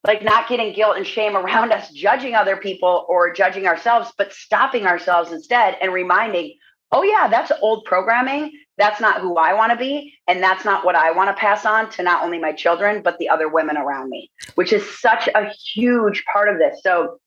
like 0.04 0.22
not 0.22 0.48
getting 0.48 0.72
guilt 0.72 0.96
and 0.96 1.06
shame 1.06 1.36
around 1.36 1.72
us 1.72 1.90
judging 1.90 2.34
other 2.34 2.56
people 2.56 3.06
or 3.08 3.32
judging 3.32 3.66
ourselves, 3.66 4.12
but 4.18 4.32
stopping 4.32 4.86
ourselves 4.86 5.32
instead 5.32 5.76
and 5.80 5.92
reminding, 5.92 6.54
oh, 6.90 7.02
yeah, 7.02 7.28
that's 7.28 7.52
old 7.62 7.84
programming. 7.84 8.52
that's 8.78 9.00
not 9.00 9.20
who 9.20 9.36
I 9.36 9.52
want 9.54 9.70
to 9.70 9.78
be. 9.78 10.14
And 10.26 10.42
that's 10.42 10.64
not 10.64 10.84
what 10.84 10.94
I 10.94 11.10
want 11.12 11.28
to 11.28 11.34
pass 11.34 11.64
on 11.64 11.90
to 11.90 12.02
not 12.02 12.24
only 12.24 12.38
my 12.38 12.52
children, 12.52 13.02
but 13.02 13.18
the 13.18 13.28
other 13.28 13.48
women 13.48 13.76
around 13.76 14.10
me, 14.10 14.30
which 14.54 14.72
is 14.72 14.82
such 14.98 15.28
a 15.34 15.50
huge 15.74 16.24
part 16.32 16.48
of 16.48 16.58
this. 16.58 16.80
So, 16.82 17.18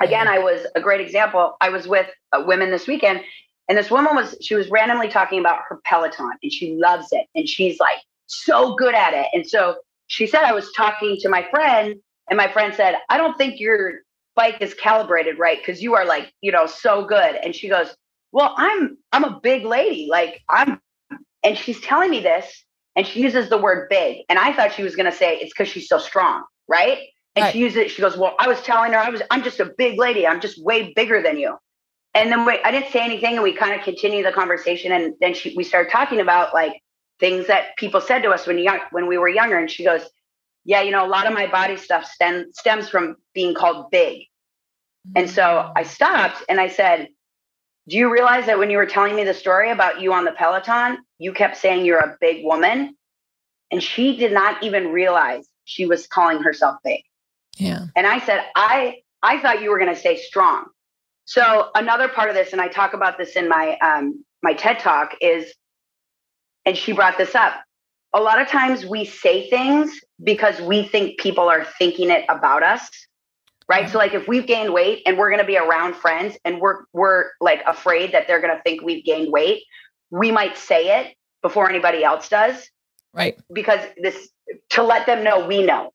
again, 0.00 0.28
I 0.28 0.38
was 0.38 0.66
a 0.74 0.80
great 0.80 1.00
example. 1.00 1.56
I 1.60 1.70
was 1.70 1.88
with 1.88 2.06
uh, 2.32 2.44
women 2.46 2.70
this 2.70 2.86
weekend, 2.86 3.22
and 3.70 3.78
this 3.78 3.90
woman 3.90 4.16
was, 4.16 4.36
she 4.40 4.56
was 4.56 4.68
randomly 4.68 5.08
talking 5.08 5.38
about 5.38 5.60
her 5.68 5.80
Peloton 5.84 6.32
and 6.42 6.52
she 6.52 6.74
loves 6.74 7.06
it. 7.12 7.26
And 7.36 7.48
she's 7.48 7.78
like 7.78 7.98
so 8.26 8.74
good 8.74 8.96
at 8.96 9.14
it. 9.14 9.26
And 9.32 9.46
so 9.46 9.76
she 10.08 10.26
said, 10.26 10.42
I 10.42 10.52
was 10.52 10.72
talking 10.76 11.16
to 11.20 11.28
my 11.28 11.46
friend, 11.50 11.94
and 12.30 12.36
my 12.36 12.50
friend 12.50 12.74
said, 12.74 12.96
I 13.08 13.16
don't 13.16 13.36
think 13.36 13.60
your 13.60 14.00
bike 14.36 14.58
is 14.60 14.72
calibrated 14.74 15.38
right 15.38 15.58
because 15.58 15.82
you 15.82 15.94
are 15.96 16.06
like, 16.06 16.32
you 16.40 16.52
know, 16.52 16.66
so 16.66 17.04
good. 17.04 17.34
And 17.34 17.54
she 17.54 17.68
goes, 17.68 17.94
Well, 18.32 18.54
I'm 18.56 18.96
I'm 19.12 19.24
a 19.24 19.40
big 19.42 19.64
lady. 19.64 20.08
Like 20.10 20.40
I'm 20.48 20.80
and 21.42 21.58
she's 21.58 21.80
telling 21.80 22.10
me 22.10 22.20
this, 22.20 22.64
and 22.96 23.06
she 23.06 23.20
uses 23.22 23.48
the 23.48 23.58
word 23.58 23.88
big. 23.88 24.24
And 24.28 24.38
I 24.38 24.52
thought 24.52 24.74
she 24.74 24.82
was 24.82 24.94
going 24.94 25.10
to 25.10 25.16
say 25.16 25.36
it's 25.36 25.52
because 25.52 25.68
she's 25.68 25.88
so 25.88 25.98
strong, 25.98 26.44
right? 26.68 26.98
And 27.34 27.44
right. 27.44 27.52
she 27.52 27.58
uses 27.58 27.78
it. 27.78 27.90
She 27.90 28.02
goes, 28.02 28.16
"Well, 28.16 28.34
I 28.38 28.48
was 28.48 28.60
telling 28.62 28.92
her 28.92 28.98
I 28.98 29.10
was. 29.10 29.22
I'm 29.30 29.42
just 29.42 29.60
a 29.60 29.72
big 29.78 29.98
lady. 29.98 30.26
I'm 30.26 30.40
just 30.40 30.62
way 30.62 30.92
bigger 30.94 31.22
than 31.22 31.38
you." 31.38 31.56
And 32.14 32.30
then 32.30 32.44
we, 32.44 32.58
I 32.64 32.72
didn't 32.72 32.90
say 32.90 33.00
anything, 33.00 33.34
and 33.34 33.42
we 33.42 33.52
kind 33.52 33.74
of 33.74 33.84
continued 33.84 34.26
the 34.26 34.32
conversation. 34.32 34.92
And 34.92 35.14
then 35.20 35.32
she, 35.34 35.54
we 35.56 35.62
started 35.62 35.92
talking 35.92 36.20
about 36.20 36.52
like 36.52 36.72
things 37.20 37.46
that 37.46 37.76
people 37.76 38.00
said 38.00 38.22
to 38.22 38.30
us 38.30 38.46
when 38.46 38.58
young, 38.58 38.80
when 38.90 39.06
we 39.06 39.16
were 39.16 39.28
younger. 39.28 39.58
And 39.58 39.70
she 39.70 39.84
goes, 39.84 40.02
"Yeah, 40.64 40.82
you 40.82 40.90
know, 40.90 41.04
a 41.04 41.08
lot 41.08 41.26
of 41.26 41.32
my 41.32 41.46
body 41.46 41.76
stuff 41.76 42.04
stem, 42.04 42.52
stems 42.52 42.88
from 42.88 43.16
being 43.34 43.54
called 43.54 43.90
big." 43.90 44.26
And 45.16 45.30
so 45.30 45.72
I 45.74 45.82
stopped 45.82 46.42
and 46.48 46.60
I 46.60 46.68
said, 46.68 47.08
do 47.90 47.96
you 47.96 48.12
realize 48.12 48.46
that 48.46 48.58
when 48.58 48.70
you 48.70 48.76
were 48.76 48.86
telling 48.86 49.16
me 49.16 49.24
the 49.24 49.34
story 49.34 49.70
about 49.70 50.00
you 50.00 50.12
on 50.12 50.24
the 50.24 50.30
Peloton, 50.30 50.98
you 51.18 51.32
kept 51.32 51.56
saying 51.56 51.84
you're 51.84 51.98
a 51.98 52.16
big 52.20 52.44
woman? 52.44 52.96
And 53.72 53.82
she 53.82 54.16
did 54.16 54.32
not 54.32 54.62
even 54.62 54.88
realize 54.88 55.48
she 55.64 55.86
was 55.86 56.06
calling 56.06 56.42
herself 56.42 56.76
big. 56.84 57.02
Yeah. 57.56 57.86
And 57.96 58.06
I 58.06 58.20
said, 58.20 58.44
I 58.54 58.98
I 59.22 59.40
thought 59.40 59.60
you 59.60 59.70
were 59.70 59.78
going 59.78 59.94
to 59.94 60.00
say 60.00 60.16
strong. 60.16 60.66
So 61.24 61.70
another 61.74 62.08
part 62.08 62.28
of 62.30 62.36
this, 62.36 62.52
and 62.52 62.60
I 62.60 62.68
talk 62.68 62.94
about 62.94 63.18
this 63.18 63.36
in 63.36 63.48
my 63.48 63.76
um, 63.78 64.24
my 64.42 64.54
TED 64.54 64.78
talk, 64.78 65.16
is, 65.20 65.52
and 66.64 66.76
she 66.76 66.92
brought 66.92 67.18
this 67.18 67.34
up. 67.34 67.54
A 68.12 68.20
lot 68.20 68.40
of 68.40 68.48
times 68.48 68.84
we 68.84 69.04
say 69.04 69.48
things 69.50 70.00
because 70.22 70.60
we 70.60 70.82
think 70.82 71.18
people 71.20 71.48
are 71.48 71.64
thinking 71.78 72.10
it 72.10 72.24
about 72.28 72.62
us 72.62 72.90
right? 73.70 73.88
So 73.88 73.98
like 73.98 74.14
if 74.14 74.26
we've 74.26 74.48
gained 74.48 74.74
weight 74.74 75.02
and 75.06 75.16
we're 75.16 75.30
going 75.30 75.40
to 75.40 75.46
be 75.46 75.56
around 75.56 75.94
friends 75.94 76.36
and 76.44 76.60
we're 76.60 76.82
we're 76.92 77.30
like 77.40 77.62
afraid 77.66 78.12
that 78.12 78.26
they're 78.26 78.40
going 78.40 78.54
to 78.54 78.60
think 78.62 78.82
we've 78.82 79.04
gained 79.04 79.32
weight, 79.32 79.62
we 80.10 80.32
might 80.32 80.58
say 80.58 81.00
it 81.00 81.14
before 81.40 81.70
anybody 81.70 82.02
else 82.02 82.28
does. 82.28 82.68
Right. 83.14 83.38
Because 83.52 83.80
this 84.02 84.28
to 84.70 84.82
let 84.82 85.06
them 85.06 85.22
know 85.22 85.46
we 85.46 85.62
know. 85.62 85.92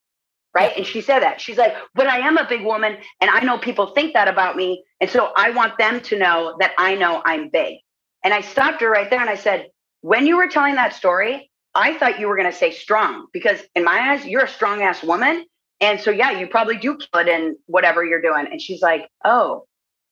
Right. 0.56 0.72
Yeah. 0.72 0.78
And 0.78 0.88
she 0.88 1.02
said 1.02 1.20
that. 1.20 1.42
She's 1.42 1.58
like, 1.58 1.76
but 1.94 2.08
I 2.08 2.20
am 2.20 2.38
a 2.38 2.48
big 2.48 2.64
woman 2.64 2.98
and 3.20 3.30
I 3.30 3.42
know 3.42 3.58
people 3.58 3.88
think 3.88 4.14
that 4.14 4.30
about 4.30 4.56
me. 4.56 4.86
And 5.02 5.10
so 5.10 5.34
I 5.36 5.50
want 5.50 5.78
them 5.78 6.00
to 6.00 6.18
know 6.18 6.56
that 6.62 6.72
I 6.78 6.96
know 6.96 7.22
I'm 7.26 7.50
big. 7.50 7.80
And 8.24 8.34
I 8.34 8.40
stopped 8.40 8.82
her 8.82 8.90
right 8.90 9.10
there 9.10 9.20
and 9.20 9.30
I 9.30 9.36
said, 9.36 9.68
when 10.00 10.26
you 10.26 10.38
were 10.38 10.48
telling 10.48 10.76
that 10.76 10.94
story, 10.94 11.52
I 11.76 11.98
thought 11.98 12.20
you 12.20 12.28
were 12.28 12.38
going 12.38 12.52
to 12.52 12.58
say 12.58 12.72
strong 12.72 13.28
because 13.34 13.60
in 13.76 13.84
my 13.84 14.12
eyes, 14.12 14.26
you're 14.26 14.46
a 14.46 14.48
strong 14.48 14.82
ass 14.82 15.04
woman 15.04 15.46
and 15.82 16.00
so, 16.00 16.12
yeah, 16.12 16.32
you 16.32 16.48
probably 16.48 16.78
do 16.78 16.98
kill 16.98 17.22
it 17.22 17.28
in 17.28 17.58
whatever 17.66 18.04
you're 18.04 18.22
doing. 18.22 18.48
And 18.50 18.62
she's 18.62 18.82
like, 18.82 19.10
oh, 19.24 19.66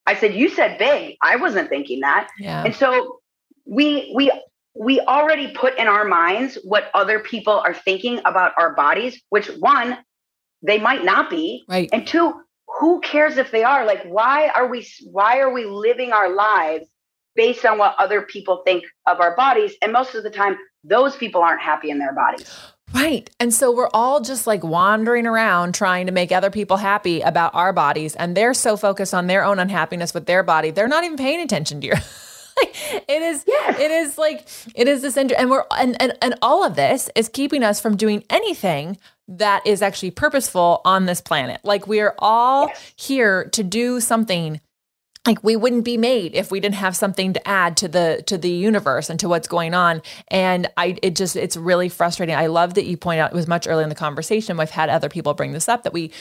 I 0.06 0.15
said, 0.15 0.34
you 0.34 0.49
said 0.49 0.78
big. 0.78 1.15
I 1.21 1.38
wasn't 1.38 1.69
thinking 1.69 2.02
that. 2.02 2.28
Yeah. 2.38 2.63
And 2.63 2.76
so 2.76 3.19
we, 3.65 4.12
we, 4.13 4.32
we 4.76 4.99
already 5.02 5.54
put 5.54 5.78
in 5.78 5.88
our 5.88 6.04
minds 6.04 6.58
what 6.63 6.91
other 6.93 7.19
people 7.19 7.54
are 7.54 7.73
thinking 7.73 8.19
about 8.26 8.52
our 8.58 8.76
bodies, 8.76 9.21
which 9.30 9.47
one, 9.60 9.97
they 10.62 10.80
might 10.80 11.06
not 11.06 11.30
be. 11.30 11.63
Right. 11.67 11.89
And 11.93 12.06
two, 12.06 12.34
who 12.80 12.99
cares 13.02 13.38
if 13.38 13.52
they 13.52 13.63
are? 13.63 13.86
Like, 13.86 14.04
why 14.04 14.49
are 14.49 14.67
we, 14.67 14.86
why 15.06 15.39
are 15.39 15.52
we 15.52 15.65
living 15.65 16.12
our 16.12 16.34
lives 16.34 16.88
based 17.36 17.65
on 17.65 17.78
what 17.78 17.96
other 18.00 18.22
people 18.22 18.62
think 18.65 18.84
of 19.08 19.19
our 19.19 19.36
bodies? 19.36 19.74
And 19.82 19.91
most 19.91 20.15
of 20.15 20.24
the 20.24 20.30
time, 20.30 20.58
those 20.84 21.15
people 21.15 21.41
aren't 21.41 21.62
happy 21.62 21.89
in 21.89 22.00
their 22.00 22.13
bodies. 22.13 22.50
Right. 22.93 23.30
And 23.39 23.54
so 23.54 23.72
we're 23.72 23.89
all 23.93 24.22
just 24.22 24.46
like 24.46 24.63
wandering 24.63 25.26
around 25.26 25.74
trying 25.74 26.06
to 26.06 26.12
make 26.12 26.32
other 26.32 26.52
people 26.52 26.78
happy 26.78 27.22
about 27.22 27.56
our 27.56 27.74
bodies. 27.74 28.15
And 28.15 28.38
they're 28.38 28.54
so 28.54 28.78
focused 28.78 29.13
on 29.13 29.28
their 29.28 29.43
own 29.43 29.58
unhappiness 29.60 30.13
with 30.13 30.26
their 30.26 30.43
body, 30.43 30.69
they're 30.69 30.88
not 30.88 31.04
even 31.04 31.17
paying 31.17 31.41
attention 31.41 31.82
to 31.82 31.88
your. 31.88 31.98
it 32.58 33.22
is 33.22 33.43
yes. 33.48 33.80
it 33.80 33.89
is 33.89 34.17
like 34.17 34.48
it 34.76 34.88
is 34.88 35.02
this 35.02 35.17
and 35.17 35.50
we're 35.50 35.63
and, 35.76 36.00
and 36.00 36.13
and 36.22 36.36
all 36.41 36.63
of 36.63 36.76
this 36.76 37.10
is 37.15 37.28
keeping 37.28 37.63
us 37.63 37.82
from 37.82 37.98
doing 37.98 38.24
anything 38.30 38.98
that 39.28 39.65
is 39.65 39.82
actually 39.82 40.12
purposeful 40.12 40.82
on 40.86 41.08
this 41.08 41.19
planet 41.19 41.60
like 41.63 41.88
we 41.88 42.00
are 42.00 42.13
all 42.19 42.67
yes. 42.67 42.93
here 42.96 43.46
to 43.46 43.63
do 43.63 44.00
something 44.00 44.62
like 45.25 45.43
we 45.43 45.55
wouldn't 45.55 45.86
be 45.86 45.97
made 45.97 46.36
if 46.36 46.51
we 46.51 46.59
didn't 46.59 46.75
have 46.75 46.95
something 46.95 47.33
to 47.33 47.47
add 47.47 47.77
to 47.77 47.88
the 47.88 48.23
to 48.27 48.38
the 48.38 48.49
universe 48.49 49.09
and 49.09 49.19
to 49.19 49.29
what's 49.29 49.47
going 49.47 49.73
on. 49.73 50.01
And 50.27 50.69
i 50.77 50.97
it 51.01 51.15
just 51.15 51.36
it's 51.36 51.55
really 51.55 51.89
frustrating. 51.89 52.36
I 52.36 52.47
love 52.47 52.73
that 52.73 52.86
you 52.86 52.97
point 52.97 53.19
out 53.19 53.31
it 53.31 53.36
was 53.36 53.47
much 53.47 53.67
earlier 53.67 53.83
in 53.83 53.89
the 53.89 53.95
conversation 53.95 54.57
we've 54.57 54.69
had 54.69 54.89
other 54.89 55.09
people 55.09 55.33
bring 55.33 55.53
this 55.53 55.69
up 55.69 55.83
that 55.83 55.93
we 55.93 56.12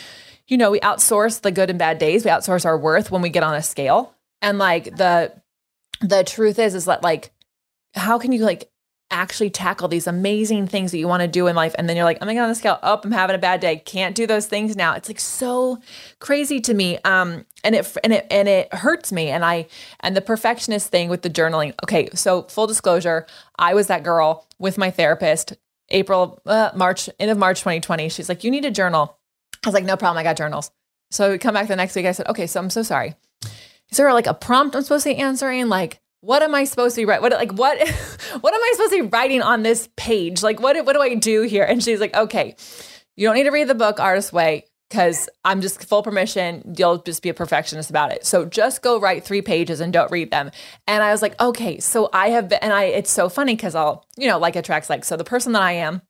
you 0.47 0.57
know 0.57 0.71
we 0.71 0.81
outsource 0.81 1.41
the 1.41 1.51
good 1.51 1.71
and 1.71 1.79
bad 1.79 1.99
days 1.99 2.25
we 2.25 2.31
outsource 2.31 2.65
our 2.65 2.79
worth 2.79 3.11
when 3.11 3.23
we 3.23 3.31
get 3.31 3.43
on 3.43 3.55
a 3.55 3.63
scale. 3.63 4.15
And 4.41 4.59
like 4.59 4.85
the 4.97 5.33
the 6.01 6.25
truth 6.25 6.59
is 6.59 6.75
is 6.75 6.85
that 6.85 7.03
like 7.03 7.33
how 7.95 8.19
can 8.19 8.33
you 8.33 8.45
like 8.45 8.71
actually 9.13 9.51
tackle 9.51 9.87
these 9.89 10.07
amazing 10.07 10.67
things 10.67 10.91
that 10.91 10.99
you 10.99 11.07
want 11.07 11.21
to 11.21 11.29
do 11.29 11.47
in 11.47 11.55
life 11.55 11.75
and 11.79 11.89
then 11.89 11.97
you're 11.97 12.05
like 12.05 12.19
oh 12.21 12.27
my 12.27 12.35
god 12.35 12.45
on 12.45 12.49
the 12.49 12.55
scale 12.55 12.79
oh 12.83 13.01
i'm 13.05 13.13
having 13.13 13.37
a 13.37 13.39
bad 13.39 13.61
day 13.61 13.77
can't 13.77 14.17
do 14.17 14.27
those 14.27 14.47
things 14.47 14.75
now. 14.75 14.95
It's 14.95 15.09
like 15.09 15.21
so 15.21 15.79
crazy 16.19 16.61
to 16.63 16.75
me 16.75 16.99
um 17.05 17.45
and 17.63 17.75
it 17.75 17.97
and 18.03 18.13
it 18.13 18.27
and 18.31 18.49
it 18.49 18.73
hurts 18.75 19.13
me 19.13 19.29
and 19.29 19.45
i 19.45 19.67
and 20.01 20.17
the 20.17 20.21
perfectionist 20.21 20.91
thing 20.91 21.09
with 21.09 21.23
the 21.23 21.31
journaling 21.31 21.75
okay 21.85 22.09
so 22.15 22.43
full 22.45 22.67
disclosure 22.67 23.27
i 23.59 23.75
was 23.75 23.87
that 23.87 24.03
girl 24.03 24.47
with 24.59 24.79
my 24.79 24.91
therapist 24.91 25.55
april 25.91 26.41
uh, 26.47 26.71
march 26.75 27.09
end 27.21 27.31
of 27.31 27.39
march 27.39 27.61
2020 27.61 28.09
she's 28.09 28.29
like 28.29 28.43
you 28.43 28.51
need 28.51 28.65
a 28.65 28.71
journal. 28.71 29.19
I 29.65 29.69
was 29.69 29.75
like 29.75 29.85
no 29.85 29.97
problem 29.97 30.19
i 30.19 30.23
got 30.23 30.37
journals. 30.37 30.71
So 31.11 31.31
we 31.31 31.39
come 31.39 31.55
back 31.55 31.69
the 31.69 31.77
next 31.77 31.95
week 31.95 32.07
i 32.07 32.13
said 32.13 32.27
okay 32.29 32.47
so 32.47 32.59
i'm 32.59 32.71
so 32.71 32.83
sorry. 32.83 33.15
Is 33.91 33.99
there 33.99 34.13
like 34.13 34.27
a 34.27 34.35
prompt 34.35 34.75
i'm 34.75 34.83
supposed 34.83 35.05
to 35.05 35.11
be 35.11 35.17
answering? 35.17 35.69
Like 35.69 36.02
what 36.23 36.41
am 36.43 36.55
I 36.55 36.65
supposed 36.65 36.95
to 36.95 37.01
be 37.01 37.05
writing? 37.05 37.23
What 37.23 37.33
like 37.33 37.53
what 37.53 37.79
what 38.41 38.55
am 38.55 38.61
I 38.61 38.73
supposed 38.75 38.93
to 38.93 39.03
be 39.03 39.09
writing 39.09 39.43
on 39.43 39.63
this 39.63 39.89
page? 39.97 40.43
Like 40.43 40.61
what 40.61 40.83
what 40.87 40.95
do 40.95 41.03
I 41.03 41.15
do 41.15 41.43
here? 41.43 41.65
And 41.65 41.83
she's 41.83 42.01
like, 42.01 42.17
okay, 42.17 42.57
you 43.17 43.27
don't 43.27 43.35
need 43.35 43.45
to 43.45 43.51
read 43.51 43.69
the 43.69 43.75
book 43.75 44.01
Artist 44.01 44.33
Way 44.33 44.65
because 44.89 45.29
I'm 45.45 45.61
just 45.61 45.85
full 45.85 46.03
permission. 46.03 46.75
You'll 46.79 46.99
just 46.99 47.23
be 47.23 47.29
a 47.29 47.35
perfectionist 47.35 47.91
about 47.91 48.13
it. 48.13 48.25
So 48.25 48.45
just 48.45 48.83
go 48.83 49.01
write 49.01 49.25
three 49.25 49.43
pages 49.43 49.81
and 49.81 49.93
don't 49.93 50.11
read 50.13 50.31
them. 50.31 50.51
And 50.87 51.03
I 51.03 51.11
was 51.11 51.23
like, 51.23 51.41
okay, 51.41 51.81
so 51.81 52.09
I 52.13 52.29
have 52.31 52.49
been, 52.49 52.61
and 52.63 52.73
I 52.73 52.85
it's 52.85 53.11
so 53.11 53.29
funny 53.29 53.57
because 53.57 53.75
I'll 53.75 54.07
you 54.17 54.29
know 54.29 54.39
like 54.39 54.55
attracts 54.55 54.89
like 54.89 55.05
so 55.05 55.17
the 55.17 55.25
person 55.25 55.53
that 55.53 55.63
I 55.63 55.73
am 55.73 56.03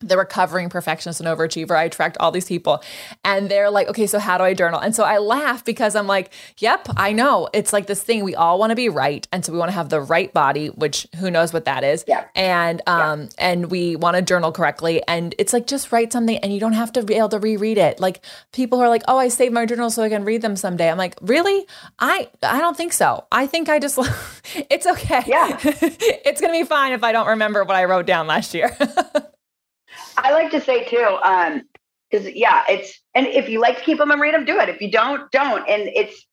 the 0.00 0.16
recovering 0.16 0.68
perfectionist 0.68 1.20
and 1.20 1.28
overachiever. 1.28 1.76
I 1.76 1.84
attract 1.84 2.16
all 2.18 2.30
these 2.30 2.46
people 2.46 2.82
and 3.22 3.50
they're 3.50 3.70
like, 3.70 3.88
okay, 3.88 4.06
so 4.06 4.18
how 4.18 4.38
do 4.38 4.44
I 4.44 4.54
journal? 4.54 4.80
And 4.80 4.94
so 4.94 5.04
I 5.04 5.18
laugh 5.18 5.64
because 5.64 5.94
I'm 5.94 6.06
like, 6.06 6.32
yep, 6.58 6.86
I 6.96 7.12
know. 7.12 7.48
It's 7.52 7.72
like 7.72 7.86
this 7.86 8.02
thing 8.02 8.24
we 8.24 8.34
all 8.34 8.58
want 8.58 8.70
to 8.70 8.76
be 8.76 8.88
right. 8.88 9.26
And 9.30 9.44
so 9.44 9.52
we 9.52 9.58
want 9.58 9.68
to 9.68 9.74
have 9.74 9.90
the 9.90 10.00
right 10.00 10.32
body, 10.32 10.68
which 10.68 11.06
who 11.16 11.30
knows 11.30 11.52
what 11.52 11.66
that 11.66 11.84
is. 11.84 12.04
Yeah. 12.08 12.24
And 12.34 12.80
um, 12.86 13.22
yeah. 13.22 13.28
and 13.38 13.70
we 13.70 13.96
want 13.96 14.16
to 14.16 14.22
journal 14.22 14.52
correctly. 14.52 15.02
And 15.06 15.34
it's 15.38 15.52
like 15.52 15.66
just 15.66 15.92
write 15.92 16.12
something 16.12 16.38
and 16.38 16.52
you 16.52 16.60
don't 16.60 16.72
have 16.72 16.92
to 16.92 17.02
be 17.02 17.14
able 17.14 17.28
to 17.30 17.38
reread 17.38 17.76
it. 17.76 18.00
Like 18.00 18.24
people 18.52 18.78
who 18.78 18.84
are 18.84 18.88
like, 18.88 19.02
oh, 19.06 19.18
I 19.18 19.28
saved 19.28 19.52
my 19.52 19.66
journal 19.66 19.90
so 19.90 20.02
I 20.02 20.08
can 20.08 20.24
read 20.24 20.40
them 20.40 20.56
someday. 20.56 20.90
I'm 20.90 20.98
like, 20.98 21.16
really? 21.20 21.66
I 21.98 22.28
I 22.42 22.58
don't 22.58 22.76
think 22.76 22.94
so. 22.94 23.26
I 23.30 23.46
think 23.46 23.68
I 23.68 23.78
just 23.78 23.98
it's 24.70 24.86
okay. 24.86 25.22
Yeah. 25.26 25.58
it's 25.64 26.40
gonna 26.40 26.54
be 26.54 26.64
fine 26.64 26.92
if 26.92 27.04
I 27.04 27.12
don't 27.12 27.26
remember 27.28 27.64
what 27.64 27.76
I 27.76 27.84
wrote 27.84 28.06
down 28.06 28.26
last 28.26 28.54
year. 28.54 28.74
I 30.16 30.32
like 30.32 30.50
to 30.52 30.60
say 30.60 30.84
too, 30.84 31.18
um, 31.22 31.62
because 32.10 32.28
yeah, 32.34 32.64
it's 32.68 33.00
and 33.14 33.26
if 33.26 33.48
you 33.48 33.60
like 33.60 33.78
to 33.78 33.84
keep 33.84 33.98
them 33.98 34.10
and 34.10 34.20
read 34.20 34.34
them, 34.34 34.44
do 34.44 34.58
it. 34.58 34.68
If 34.68 34.80
you 34.80 34.90
don't, 34.90 35.30
don't. 35.30 35.68
And 35.68 35.90
it's 35.94 36.26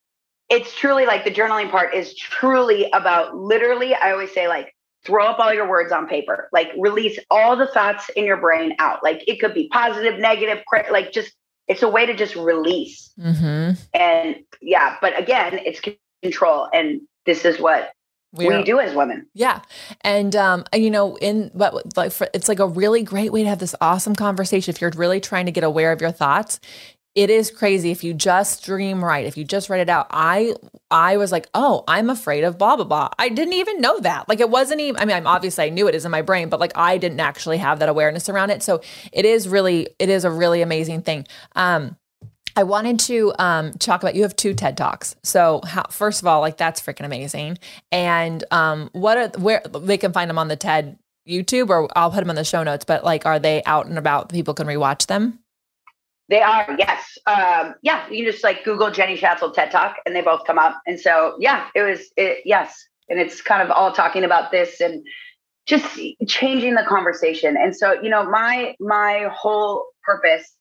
it's 0.50 0.74
truly 0.76 1.06
like 1.06 1.24
the 1.24 1.32
journaling 1.32 1.70
part 1.70 1.94
is 1.94 2.16
truly 2.16 2.90
about 2.92 3.36
literally. 3.36 3.94
I 3.94 4.12
always 4.12 4.34
say 4.34 4.48
like 4.48 4.74
throw 5.06 5.26
up 5.26 5.40
all 5.40 5.54
your 5.54 5.70
words 5.70 5.92
on 5.92 6.08
paper, 6.08 6.50
like 6.52 6.70
release 6.78 7.20
all 7.30 7.56
the 7.56 7.68
thoughts 7.68 8.10
in 8.16 8.26
your 8.26 8.38
brain 8.38 8.76
out. 8.80 9.04
Like 9.04 9.24
it 9.28 9.40
could 9.40 9.54
be 9.54 9.70
positive, 9.70 10.20
negative, 10.20 10.64
like 10.92 11.12
just 11.12 11.34
it's 11.68 11.84
a 11.84 11.90
way 11.90 12.06
to 12.06 12.16
just 12.16 12.36
release. 12.36 13.12
Mm-hmm. 13.20 13.82
And 13.94 14.36
yeah, 14.62 14.98
but 15.02 15.20
again, 15.20 15.60
it's 15.66 15.82
control, 16.24 16.70
and 16.74 17.02
this 17.26 17.46
is 17.46 17.60
what 17.60 17.92
we, 18.34 18.48
we 18.48 18.64
do 18.64 18.80
as 18.80 18.96
women. 18.96 19.28
Yeah. 19.34 19.62
And, 20.02 20.36
um, 20.36 20.66
you 20.74 20.92
know, 20.92 21.18
in, 21.18 21.52
but 21.56 21.96
like, 21.98 22.12
for, 22.12 22.28
it's 22.34 22.48
like 22.48 22.60
a 22.60 22.68
really 22.68 23.04
great 23.04 23.32
way 23.32 23.44
to 23.44 23.50
have 23.50 23.60
this 23.60 23.76
awesome 23.82 24.16
conversation. 24.16 24.74
If 24.74 24.82
you're 24.82 24.92
really 24.92 25.20
trying 25.20 25.46
to 25.46 25.52
get 25.52 25.64
aware 25.64 25.92
of 25.92 26.02
your 26.02 26.12
thoughts, 26.12 26.60
it 27.18 27.32
is 27.32 27.50
crazy 27.50 27.90
if 27.90 28.04
you 28.04 28.14
just 28.14 28.64
dream 28.64 29.04
right, 29.04 29.26
if 29.26 29.38
you 29.38 29.44
just 29.44 29.72
write 29.72 29.80
it 29.80 29.90
out. 29.90 30.06
I 30.12 30.54
I 30.92 31.18
was 31.18 31.32
like, 31.32 31.48
oh, 31.56 31.84
I'm 31.88 32.12
afraid 32.12 32.44
of 32.44 32.60
blah 32.60 32.76
blah 32.76 32.86
blah. 32.86 33.10
I 33.18 33.30
didn't 33.30 33.54
even 33.56 33.82
know 33.82 34.00
that. 34.02 34.30
Like 34.30 34.40
it 34.40 34.52
wasn't 34.52 34.82
even. 34.82 35.02
I 35.02 35.06
mean, 35.06 35.16
I'm 35.16 35.26
obviously 35.26 35.66
I 35.66 35.70
knew 35.70 35.88
it 35.88 35.96
is 35.96 36.06
in 36.06 36.12
my 36.12 36.22
brain, 36.22 36.48
but 36.48 36.60
like 36.60 36.74
I 36.76 37.00
didn't 37.00 37.20
actually 37.20 37.58
have 37.58 37.80
that 37.80 37.90
awareness 37.90 38.30
around 38.30 38.52
it. 38.52 38.62
So 38.62 38.82
it 39.12 39.26
is 39.26 39.48
really 39.48 39.88
it 39.98 40.10
is 40.10 40.26
a 40.26 40.30
really 40.30 40.62
amazing 40.62 41.02
thing. 41.02 41.26
Um, 41.56 41.98
I 42.58 42.64
wanted 42.64 43.00
to 43.02 43.34
um, 43.38 43.74
talk 43.74 44.02
about 44.02 44.16
you 44.16 44.24
have 44.24 44.36
two 44.36 44.56
TED 44.56 44.78
talks. 44.78 45.16
So 45.22 45.62
how, 45.64 45.84
first 45.92 46.24
of 46.24 46.28
all, 46.28 46.42
like 46.42 46.58
that's 46.58 46.82
freaking 46.82 47.06
amazing. 47.06 47.60
And 47.92 48.44
um, 48.50 48.90
what 48.94 49.16
are 49.16 49.40
where 49.40 49.62
they 49.62 49.96
can 49.96 50.12
find 50.12 50.28
them 50.28 50.40
on 50.40 50.48
the 50.48 50.56
TED 50.56 50.98
YouTube 51.30 51.70
or 51.70 51.88
I'll 51.96 52.10
put 52.10 52.22
them 52.22 52.32
in 52.32 52.36
the 52.36 52.44
show 52.44 52.64
notes. 52.64 52.84
But 52.84 53.04
like, 53.04 53.28
are 53.28 53.38
they 53.38 53.64
out 53.66 53.86
and 53.86 54.00
about? 54.00 54.30
People 54.30 54.56
can 54.56 54.66
rewatch 54.66 55.06
them. 55.06 55.38
They 56.30 56.42
are, 56.42 56.76
yes. 56.80 57.20
Um, 57.28 57.76
yeah, 57.84 58.10
you 58.10 58.26
just 58.26 58.44
like 58.44 58.64
Google 58.64 58.90
Jenny 58.90 59.18
Schatzle 59.20 59.54
TED 59.54 59.70
Talk 59.70 59.98
and 60.08 60.16
they 60.16 60.22
both 60.22 60.44
come 60.46 60.58
up. 60.58 60.82
And 60.88 61.00
so, 61.00 61.36
yeah, 61.40 61.68
it 61.76 61.84
was, 61.84 62.10
it, 62.18 62.40
yes. 62.44 62.76
And 63.08 63.20
it's 63.20 63.40
kind 63.40 63.62
of 63.62 63.70
all 63.70 63.92
talking 63.92 64.24
about 64.24 64.50
this 64.50 64.82
and 64.82 65.06
just 65.68 65.86
changing 66.28 66.74
the 66.74 66.84
conversation. 66.90 67.56
And 67.56 67.76
so, 67.76 68.02
you 68.02 68.10
know, 68.10 68.28
my, 68.28 68.74
my 68.80 69.30
whole 69.32 69.86
purpose 70.04 70.57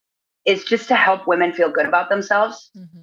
is 0.46 0.64
just 0.64 0.88
to 0.88 0.94
help 0.94 1.26
women 1.26 1.52
feel 1.52 1.70
good 1.70 1.86
about 1.86 2.08
themselves 2.08 2.70
mm-hmm. 2.76 3.00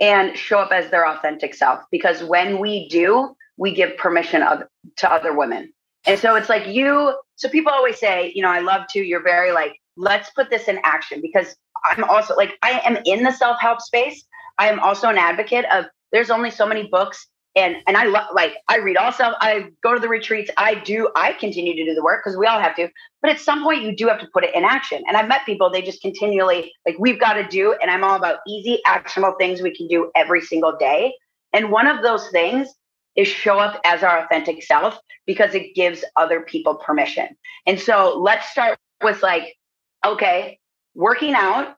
and 0.00 0.36
show 0.36 0.58
up 0.58 0.72
as 0.72 0.90
their 0.90 1.06
authentic 1.06 1.54
self. 1.54 1.80
Because 1.90 2.22
when 2.22 2.58
we 2.58 2.88
do, 2.88 3.34
we 3.56 3.74
give 3.74 3.96
permission 3.96 4.42
of, 4.42 4.62
to 4.98 5.12
other 5.12 5.36
women. 5.36 5.72
And 6.06 6.18
so 6.18 6.34
it's 6.34 6.48
like 6.48 6.66
you, 6.66 7.14
so 7.36 7.48
people 7.48 7.72
always 7.72 7.98
say, 7.98 8.32
you 8.34 8.42
know, 8.42 8.50
I 8.50 8.60
love 8.60 8.82
to, 8.90 9.00
you're 9.00 9.22
very 9.22 9.52
like, 9.52 9.76
let's 9.96 10.30
put 10.30 10.50
this 10.50 10.68
in 10.68 10.78
action 10.84 11.20
because 11.20 11.56
I'm 11.84 12.04
also 12.04 12.34
like 12.36 12.58
I 12.62 12.80
am 12.84 12.98
in 13.04 13.22
the 13.24 13.32
self 13.32 13.60
help 13.60 13.80
space. 13.80 14.24
I 14.58 14.68
am 14.68 14.80
also 14.80 15.08
an 15.08 15.18
advocate 15.18 15.64
of 15.72 15.86
there's 16.12 16.30
only 16.30 16.50
so 16.50 16.66
many 16.66 16.88
books 16.88 17.26
and 17.54 17.76
and 17.86 17.96
I 17.96 18.04
love 18.04 18.28
like 18.34 18.54
I 18.68 18.78
read 18.78 18.96
all 18.96 19.12
stuff. 19.12 19.34
I 19.40 19.68
go 19.82 19.94
to 19.94 20.00
the 20.00 20.08
retreats. 20.08 20.50
I 20.56 20.74
do. 20.74 21.10
I 21.14 21.32
continue 21.34 21.74
to 21.74 21.84
do 21.84 21.94
the 21.94 22.02
work 22.02 22.22
because 22.24 22.38
we 22.38 22.46
all 22.46 22.60
have 22.60 22.74
to. 22.76 22.88
But 23.20 23.30
at 23.30 23.40
some 23.40 23.62
point, 23.62 23.82
you 23.82 23.94
do 23.94 24.08
have 24.08 24.20
to 24.20 24.28
put 24.32 24.44
it 24.44 24.54
in 24.54 24.64
action. 24.64 25.02
And 25.06 25.16
I've 25.16 25.28
met 25.28 25.44
people 25.44 25.70
they 25.70 25.82
just 25.82 26.00
continually 26.00 26.72
like 26.86 26.96
we've 26.98 27.20
got 27.20 27.34
to 27.34 27.46
do. 27.46 27.74
And 27.80 27.90
I'm 27.90 28.04
all 28.04 28.16
about 28.16 28.38
easy, 28.48 28.80
actionable 28.86 29.36
things 29.38 29.60
we 29.60 29.74
can 29.74 29.86
do 29.88 30.10
every 30.14 30.40
single 30.40 30.76
day. 30.78 31.14
And 31.52 31.70
one 31.70 31.86
of 31.86 32.02
those 32.02 32.28
things 32.30 32.68
is 33.16 33.28
show 33.28 33.58
up 33.58 33.80
as 33.84 34.02
our 34.02 34.24
authentic 34.24 34.62
self 34.62 34.98
because 35.26 35.54
it 35.54 35.74
gives 35.74 36.04
other 36.16 36.40
people 36.40 36.76
permission. 36.76 37.28
And 37.66 37.78
so 37.78 38.18
let's 38.18 38.48
start 38.48 38.78
with 39.02 39.22
like, 39.22 39.56
okay, 40.04 40.58
working 40.94 41.34
out 41.34 41.76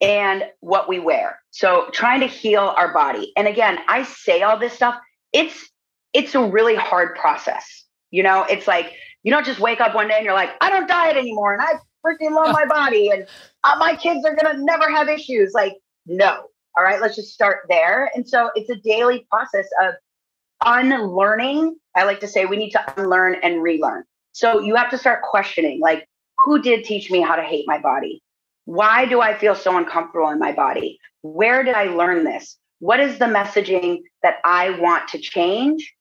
and 0.00 0.44
what 0.60 0.88
we 0.88 0.98
wear. 0.98 1.40
So 1.50 1.88
trying 1.92 2.20
to 2.20 2.26
heal 2.26 2.74
our 2.76 2.92
body. 2.92 3.32
And 3.36 3.46
again, 3.46 3.78
I 3.88 4.02
say 4.04 4.42
all 4.42 4.58
this 4.58 4.72
stuff, 4.72 4.96
it's 5.32 5.70
it's 6.12 6.34
a 6.34 6.44
really 6.44 6.76
hard 6.76 7.16
process. 7.16 7.84
You 8.10 8.22
know, 8.22 8.44
it's 8.44 8.68
like 8.68 8.92
you 9.22 9.32
don't 9.32 9.44
just 9.44 9.58
wake 9.58 9.80
up 9.80 9.94
one 9.94 10.08
day 10.08 10.14
and 10.16 10.24
you're 10.24 10.34
like, 10.34 10.50
I 10.60 10.70
don't 10.70 10.86
diet 10.86 11.16
anymore 11.16 11.54
and 11.54 11.62
I 11.62 11.74
freaking 12.04 12.34
love 12.34 12.52
my 12.52 12.66
body 12.68 13.10
and 13.10 13.26
uh, 13.64 13.76
my 13.78 13.96
kids 13.96 14.24
are 14.24 14.36
going 14.36 14.56
to 14.56 14.62
never 14.62 14.90
have 14.90 15.08
issues. 15.08 15.52
Like, 15.54 15.74
no. 16.06 16.46
All 16.76 16.82
right, 16.82 17.00
let's 17.00 17.16
just 17.16 17.32
start 17.32 17.60
there. 17.68 18.10
And 18.14 18.28
so 18.28 18.50
it's 18.54 18.68
a 18.68 18.76
daily 18.76 19.26
process 19.30 19.66
of 19.82 19.94
unlearning. 20.64 21.76
I 21.94 22.04
like 22.04 22.20
to 22.20 22.28
say 22.28 22.46
we 22.46 22.56
need 22.56 22.70
to 22.70 23.00
unlearn 23.00 23.36
and 23.42 23.62
relearn. 23.62 24.04
So 24.32 24.60
you 24.60 24.74
have 24.74 24.90
to 24.90 24.98
start 24.98 25.22
questioning 25.22 25.80
like, 25.80 26.06
who 26.38 26.60
did 26.60 26.84
teach 26.84 27.10
me 27.10 27.20
how 27.20 27.36
to 27.36 27.42
hate 27.42 27.64
my 27.66 27.78
body? 27.78 28.22
Why 28.64 29.06
do 29.06 29.20
I 29.20 29.36
feel 29.36 29.54
so 29.54 29.76
uncomfortable 29.76 30.30
in 30.30 30.38
my 30.38 30.52
body? 30.52 30.98
Where 31.22 31.62
did 31.62 31.74
I 31.74 31.84
learn 31.84 32.24
this? 32.24 32.56
What 32.78 33.00
is 33.00 33.18
the 33.18 33.26
messaging 33.26 34.00
that 34.22 34.36
I 34.44 34.78
want 34.78 35.08
to 35.08 35.18
change 35.18 35.94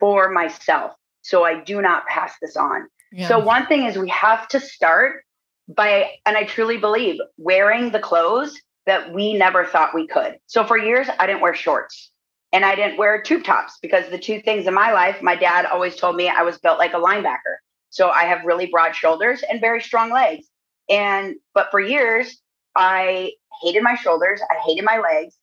for 0.00 0.30
myself 0.30 0.92
so 1.22 1.44
I 1.44 1.60
do 1.60 1.80
not 1.82 2.06
pass 2.06 2.34
this 2.40 2.56
on? 2.56 2.88
Yeah. 3.12 3.28
So, 3.28 3.38
one 3.38 3.66
thing 3.66 3.84
is 3.84 3.96
we 3.96 4.08
have 4.08 4.48
to 4.48 4.60
start 4.60 5.24
by, 5.68 6.10
and 6.24 6.36
I 6.36 6.44
truly 6.44 6.76
believe, 6.76 7.20
wearing 7.38 7.90
the 7.90 8.00
clothes 8.00 8.60
that 8.86 9.12
we 9.12 9.34
never 9.34 9.64
thought 9.64 9.94
we 9.94 10.06
could. 10.06 10.36
So, 10.46 10.64
for 10.64 10.76
years, 10.76 11.08
I 11.18 11.26
didn't 11.26 11.42
wear 11.42 11.54
shorts 11.54 12.10
and 12.52 12.64
I 12.64 12.74
didn't 12.74 12.98
wear 12.98 13.20
tube 13.22 13.44
tops 13.44 13.78
because 13.82 14.08
the 14.10 14.18
two 14.18 14.40
things 14.40 14.66
in 14.66 14.74
my 14.74 14.92
life, 14.92 15.22
my 15.22 15.36
dad 15.36 15.66
always 15.66 15.96
told 15.96 16.16
me 16.16 16.28
I 16.28 16.42
was 16.42 16.58
built 16.58 16.78
like 16.78 16.92
a 16.92 16.98
linebacker. 16.98 17.56
So, 17.90 18.10
I 18.10 18.24
have 18.24 18.44
really 18.44 18.66
broad 18.66 18.94
shoulders 18.94 19.42
and 19.48 19.60
very 19.60 19.80
strong 19.80 20.12
legs. 20.12 20.46
And, 20.88 21.36
but 21.54 21.70
for 21.70 21.80
years, 21.80 22.40
I 22.74 23.32
hated 23.62 23.82
my 23.82 23.94
shoulders, 23.94 24.40
I 24.50 24.60
hated 24.66 24.84
my 24.84 24.98
legs, 24.98 25.34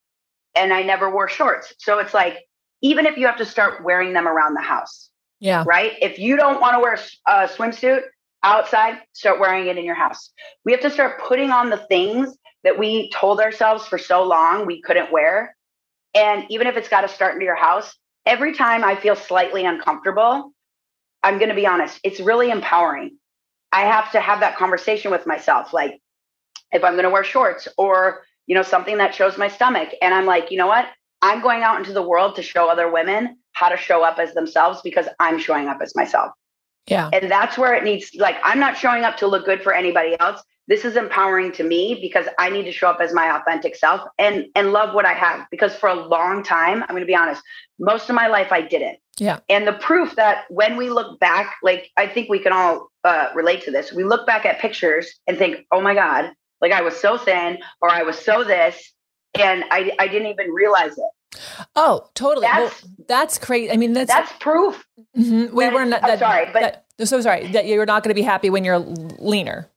and 0.56 0.72
I 0.72 0.84
never 0.84 1.10
wore 1.10 1.28
shorts. 1.28 1.74
So 1.80 2.00
it's 2.00 2.14
like, 2.14 2.38
even 2.82 3.06
if 3.06 3.18
you 3.18 3.26
have 3.26 3.38
to 3.38 3.46
start 3.46 3.84
wearing 3.84 4.14
them 4.14 4.28
around 4.28 4.56
the 4.56 4.62
house. 4.62 5.10
Yeah. 5.40 5.64
Right. 5.66 5.94
If 6.02 6.20
you 6.20 6.38
don't 6.38 6.62
want 6.62 6.76
to 6.76 6.80
wear 6.80 6.94
a 6.94 7.32
uh, 7.32 7.48
swimsuit 7.48 8.04
outside, 8.44 9.00
start 9.14 9.40
wearing 9.40 9.68
it 9.68 9.78
in 9.78 9.84
your 9.84 9.96
house. 9.96 10.32
We 10.64 10.72
have 10.72 10.82
to 10.82 10.90
start 10.90 11.22
putting 11.22 11.50
on 11.50 11.70
the 11.70 11.78
things 11.78 12.38
that 12.64 12.78
we 12.78 13.10
told 13.12 13.42
ourselves 13.42 13.86
for 13.86 13.98
so 13.98 14.24
long 14.24 14.66
we 14.66 14.82
couldn't 14.82 15.12
wear. 15.12 15.56
And 16.14 16.46
even 16.50 16.68
if 16.68 16.78
it's 16.78 16.88
got 16.88 17.02
to 17.02 17.10
start 17.10 17.34
into 17.34 17.46
your 17.46 17.56
house, 17.56 17.94
every 18.26 18.54
time 18.54 18.84
I 18.84 18.96
feel 18.96 19.16
slightly 19.16 19.66
uncomfortable, 19.66 20.54
I'm 21.24 21.40
going 21.40 21.50
to 21.50 21.56
be 21.56 21.68
honest, 21.68 22.00
it's 22.04 22.20
really 22.20 22.52
empowering 22.52 23.18
I 23.74 23.82
have 23.82 24.12
to 24.12 24.22
have 24.22 24.40
that 24.40 24.56
conversation 24.56 25.12
with 25.12 25.26
myself. 25.26 25.74
Like, 25.74 26.00
if 26.72 26.84
I'm 26.84 26.94
going 26.94 27.04
to 27.04 27.10
wear 27.10 27.24
shorts 27.24 27.68
or, 27.78 28.24
you 28.48 28.56
know, 28.56 28.62
something 28.62 28.98
that 29.00 29.14
shows 29.14 29.38
my 29.38 29.48
stomach. 29.48 29.90
And 30.02 30.14
I'm 30.14 30.26
like, 30.26 30.52
you 30.52 30.58
know 30.58 30.68
what? 30.68 30.86
I'm 31.22 31.42
going 31.42 31.64
out 31.64 31.80
into 31.80 31.92
the 31.92 32.02
world 32.02 32.36
to 32.36 32.42
show 32.42 32.70
other 32.70 32.92
women 32.92 33.38
how 33.54 33.70
to 33.70 33.78
show 33.78 34.04
up 34.04 34.20
as 34.20 34.34
themselves 34.34 34.82
because 34.84 35.08
I'm 35.20 35.40
showing 35.40 35.68
up 35.68 35.80
as 35.82 35.96
myself. 35.96 36.32
Yeah. 36.88 37.10
And 37.14 37.32
that's 37.32 37.58
where 37.58 37.74
it 37.74 37.84
needs, 37.84 38.14
like, 38.16 38.36
I'm 38.44 38.60
not 38.60 38.78
showing 38.78 39.04
up 39.04 39.18
to 39.18 39.28
look 39.28 39.46
good 39.46 39.62
for 39.62 39.74
anybody 39.74 40.16
else. 40.20 40.42
This 40.68 40.86
is 40.86 40.96
empowering 40.96 41.52
to 41.54 41.64
me 41.64 42.00
because 42.02 42.28
I 42.40 42.50
need 42.50 42.64
to 42.64 42.72
show 42.72 42.90
up 42.90 43.00
as 43.02 43.14
my 43.14 43.38
authentic 43.38 43.76
self 43.76 44.02
and 44.18 44.46
and 44.56 44.72
love 44.72 44.96
what 44.96 45.06
I 45.06 45.14
have. 45.14 45.46
Because 45.52 45.76
for 45.76 45.90
a 45.90 45.96
long 45.96 46.44
time, 46.44 46.84
I'm 46.84 46.90
going 46.90 47.02
to 47.02 47.06
be 47.06 47.16
honest, 47.16 47.42
most 47.80 48.10
of 48.10 48.16
my 48.16 48.28
life 48.28 48.52
I 48.52 48.62
didn't. 48.62 49.00
Yeah. 49.18 49.40
And 49.50 49.68
the 49.68 49.74
proof 49.74 50.16
that 50.16 50.46
when 50.50 50.78
we 50.78 50.90
look 50.90 51.20
back, 51.20 51.56
like 51.62 51.92
I 51.98 52.08
think 52.08 52.30
we 52.30 52.40
can 52.40 52.54
all 52.54 52.90
uh, 53.04 53.30
relate 53.36 53.64
to 53.64 53.72
this. 53.72 53.92
We 53.92 54.04
look 54.04 54.26
back 54.26 54.46
at 54.46 54.60
pictures 54.60 55.14
and 55.28 55.38
think, 55.38 55.66
oh 55.72 55.82
my 55.82 55.94
God, 55.94 56.32
like 56.62 56.72
I 56.72 56.82
was 56.82 56.96
so 56.96 57.18
thin 57.18 57.60
or 57.82 57.90
I 57.90 58.04
was 58.04 58.18
so 58.18 58.44
this. 58.44 58.94
And 59.36 59.64
I, 59.72 59.92
I 59.98 60.08
didn't 60.08 60.28
even 60.28 60.52
realize 60.52 60.94
it. 60.98 61.40
Oh, 61.76 62.08
totally. 62.14 62.46
That's, 62.46 62.84
well, 62.84 62.92
that's 63.08 63.40
crazy. 63.40 63.72
I 63.72 63.78
mean, 63.78 63.94
that's 63.94 64.14
that's 64.14 64.32
proof. 64.40 64.86
Mm-hmm. 65.18 65.56
We 65.56 65.70
were 65.70 65.86
not. 65.86 66.02
That, 66.02 66.20
sorry, 66.20 66.46
but 66.54 66.86
that, 66.98 67.08
so 67.08 67.20
sorry 67.22 67.48
that 67.48 67.66
you're 67.66 67.86
not 67.88 68.04
going 68.04 68.12
to 68.12 68.16
be 68.16 68.22
happy 68.22 68.52
when 68.52 68.64
you're 68.64 68.78
leaner. 68.78 69.68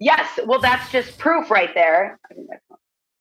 Yes, 0.00 0.38
well, 0.46 0.60
that's 0.60 0.90
just 0.92 1.18
proof 1.18 1.50
right 1.50 1.74
there 1.74 2.18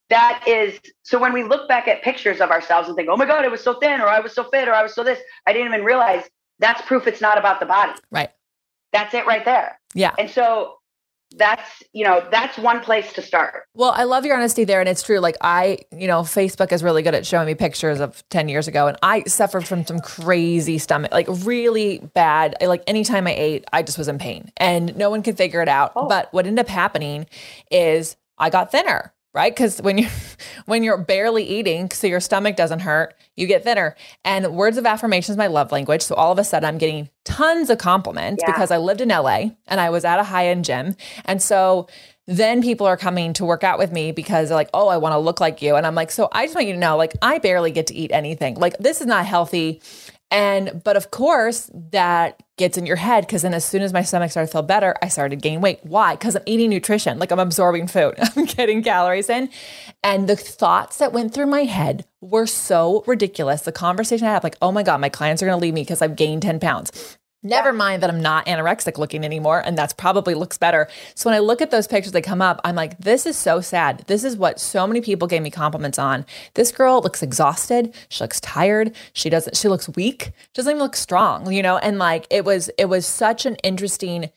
that 0.10 0.44
is 0.48 0.80
so 1.04 1.20
when 1.20 1.34
we 1.34 1.44
look 1.44 1.68
back 1.68 1.88
at 1.88 2.02
pictures 2.02 2.40
of 2.40 2.50
ourselves 2.50 2.88
and 2.88 2.96
think, 2.96 3.10
oh 3.10 3.18
my 3.18 3.26
God, 3.26 3.44
I 3.44 3.50
was 3.50 3.62
so 3.62 3.74
thin, 3.80 4.00
or 4.00 4.08
I 4.08 4.20
was 4.20 4.34
so 4.34 4.44
fit, 4.46 4.68
or 4.68 4.74
I 4.74 4.84
was 4.84 4.94
so 4.94 5.04
this, 5.04 5.20
I 5.46 5.54
didn't 5.54 5.68
even 5.74 5.86
realize 5.86 6.24
that's 6.60 6.82
proof 6.84 7.08
it's 7.08 7.22
not 7.22 7.38
about 7.38 7.60
the 7.60 7.66
body. 7.66 7.94
Right. 8.10 8.30
That's 8.94 9.14
it 9.14 9.26
right 9.26 9.44
there. 9.44 9.80
Yeah. 9.94 10.14
And 10.18 10.30
so 10.30 10.78
that's 11.36 11.84
you 11.94 12.04
know 12.04 12.26
that's 12.32 12.58
one 12.58 12.80
place 12.80 13.14
to 13.14 13.22
start. 13.22 13.64
Well 13.74 13.92
i 13.96 14.04
love 14.04 14.26
your 14.26 14.36
honesty 14.36 14.64
there 14.64 14.80
and 14.80 14.90
it's 14.90 15.04
true. 15.04 15.20
Like 15.20 15.36
i 15.42 15.80
you 15.92 16.08
know 16.08 16.22
facebook 16.22 16.72
is 16.72 16.84
really 16.84 17.04
good 17.04 17.16
at 17.16 17.26
showing 17.26 17.48
me 17.48 17.56
pictures 17.56 18.00
of 18.00 18.24
10 18.30 18.50
years 18.50 18.68
ago 18.68 18.88
and 18.88 18.98
i 19.04 19.24
suffered 19.24 19.68
from 19.68 19.86
some 19.86 20.00
crazy 20.00 20.78
stomach 20.78 21.12
like 21.12 21.28
really 21.30 22.00
bad. 22.14 22.56
Like 22.62 22.84
anytime 22.88 23.28
i 23.28 23.34
ate 23.34 23.66
i 23.74 23.84
just 23.84 23.98
was 23.98 24.08
in 24.08 24.18
pain 24.18 24.52
and 24.58 24.96
no 24.96 25.10
one 25.10 25.24
could 25.24 25.38
figure 25.38 25.62
it 25.62 25.70
out. 25.70 25.92
Oh. 25.96 26.08
but 26.08 26.32
what 26.34 26.46
ended 26.48 26.66
up 26.66 26.70
happening 26.70 27.28
is 27.72 28.16
i 28.38 28.50
got 28.50 28.72
thinner 28.72 29.14
right? 29.38 29.56
Because 29.56 29.82
when 29.82 29.98
you 29.98 30.10
when 30.66 30.84
you're 30.84 30.98
barely 30.98 31.44
eating, 31.44 31.90
so 31.92 32.08
your 32.08 32.20
stomach 32.20 32.56
doesn't 32.58 32.80
hurt, 32.80 33.16
you 33.36 33.48
get 33.48 33.64
thinner. 33.64 33.96
And 34.26 34.56
words 34.56 34.78
of 34.78 34.86
affirmation 34.86 35.32
is 35.32 35.38
my 35.38 35.48
love 35.48 35.72
language. 35.72 36.02
So 36.02 36.16
all 36.16 36.32
of 36.32 36.40
a 36.40 36.44
sudden, 36.44 36.68
I'm 36.68 36.78
getting 36.78 37.10
tons 37.24 37.70
of 37.70 37.78
compliments 37.78 38.44
yeah. 38.46 38.52
because 38.52 38.72
I 38.72 38.78
lived 38.78 39.00
in 39.00 39.10
LA 39.10 39.52
and 39.68 39.80
I 39.80 39.92
was 39.92 40.04
at 40.04 40.20
a 40.20 40.24
high 40.24 40.48
end 40.48 40.66
gym, 40.66 40.96
and 41.24 41.42
so 41.42 41.88
then 42.28 42.62
people 42.62 42.86
are 42.86 42.98
coming 42.98 43.32
to 43.34 43.46
work 43.46 43.64
out 43.64 43.80
with 43.80 43.94
me 43.94 44.12
because 44.12 44.50
they're 44.50 44.58
like, 44.58 44.70
oh, 44.74 44.90
I 44.90 44.98
want 44.98 45.14
to 45.14 45.18
look 45.18 45.40
like 45.40 45.62
you. 45.62 45.76
And 45.76 45.88
I'm 45.88 45.96
like, 45.96 46.12
so 46.12 46.28
I 46.34 46.46
just 46.46 46.56
want 46.56 46.68
you 46.68 46.74
to 46.74 46.80
know, 46.80 46.98
like, 46.98 47.14
I 47.22 47.38
barely 47.38 47.72
get 47.72 47.88
to 47.88 47.96
eat 47.96 48.12
anything. 48.12 48.56
Like, 48.56 48.78
this 48.80 49.00
is 49.00 49.08
not 49.08 49.26
healthy. 49.26 49.82
And, 50.30 50.84
but 50.84 50.98
of 50.98 51.10
course, 51.10 51.70
that 51.92 52.44
gets 52.58 52.78
in 52.78 52.86
your 52.86 52.98
head 52.98 53.26
because 53.26 53.44
then 53.44 53.54
as 53.54 53.64
soon 53.64 53.82
as 53.82 53.94
my 53.94 54.02
stomach 54.02 54.32
started 54.32 54.48
to 54.48 54.52
feel 54.52 54.62
better, 54.62 54.96
I 55.02 55.08
started 55.08 55.40
to 55.40 55.42
gain 55.42 55.62
weight. 55.62 55.80
Why? 55.84 56.16
Because 56.16 56.36
I'm 56.36 56.44
eating 56.46 56.70
nutrition, 56.70 57.18
like 57.20 57.32
I'm 57.32 57.40
absorbing 57.40 57.88
food, 57.88 58.16
I'm 58.36 58.46
getting 58.46 58.84
calories 58.84 59.30
in. 59.30 59.50
And 60.04 60.28
the 60.28 60.36
thoughts 60.36 60.98
that 60.98 61.14
went 61.14 61.34
through 61.34 61.46
my 61.46 61.64
head 61.64 62.06
were 62.20 62.48
so 62.48 63.04
ridiculous. 63.08 63.62
The 63.62 63.72
conversation 63.72 64.28
I 64.28 64.34
had, 64.34 64.44
like, 64.44 64.58
oh 64.62 64.72
my 64.72 64.84
God, 64.84 65.00
my 65.00 65.10
clients 65.10 65.42
are 65.42 65.46
going 65.46 65.58
to 65.58 65.62
leave 65.62 65.74
me 65.74 65.82
because 65.82 66.02
I've 66.02 66.16
gained 66.16 66.42
10 66.42 66.60
pounds. 66.60 67.17
Never 67.44 67.70
yeah. 67.70 67.76
mind 67.76 68.04
that 68.04 68.10
I'm 68.10 68.22
not 68.22 68.46
anorexic 68.48 68.98
looking 68.98 69.24
anymore, 69.24 69.62
and 69.64 69.78
that's 69.78 69.94
probably 69.94 70.34
looks 70.34 70.58
better. 70.58 70.88
So 71.14 71.30
when 71.30 71.36
I 71.36 71.40
look 71.40 71.62
at 71.62 71.70
those 71.70 71.88
pictures 71.88 72.14
that 72.14 72.24
come 72.24 72.42
up, 72.42 72.60
I'm 72.64 72.76
like, 72.76 72.98
this 72.98 73.26
is 73.26 73.38
so 73.38 73.62
sad. 73.62 74.04
This 74.08 74.24
is 74.24 74.36
what 74.36 74.60
so 74.60 74.88
many 74.88 75.02
people 75.02 75.28
gave 75.28 75.44
me 75.44 75.52
compliments 75.52 76.00
on. 76.00 76.26
This 76.56 76.72
girl 76.72 77.00
looks 77.02 77.22
exhausted. 77.22 77.94
She 78.10 78.24
looks 78.24 78.42
tired. 78.42 78.96
She 79.14 79.30
doesn't. 79.30 79.56
She 79.56 79.68
looks 79.68 79.88
weak. 79.90 80.32
She 80.38 80.50
doesn't 80.56 80.72
even 80.72 80.82
look 80.82 80.96
strong. 80.96 81.52
You 81.52 81.62
know, 81.62 81.78
and 81.78 82.00
like 82.00 82.26
it 82.30 82.44
was, 82.44 82.70
it 82.78 82.86
was 82.86 83.06
such 83.06 83.46
an 83.46 83.56
interesting 83.58 84.32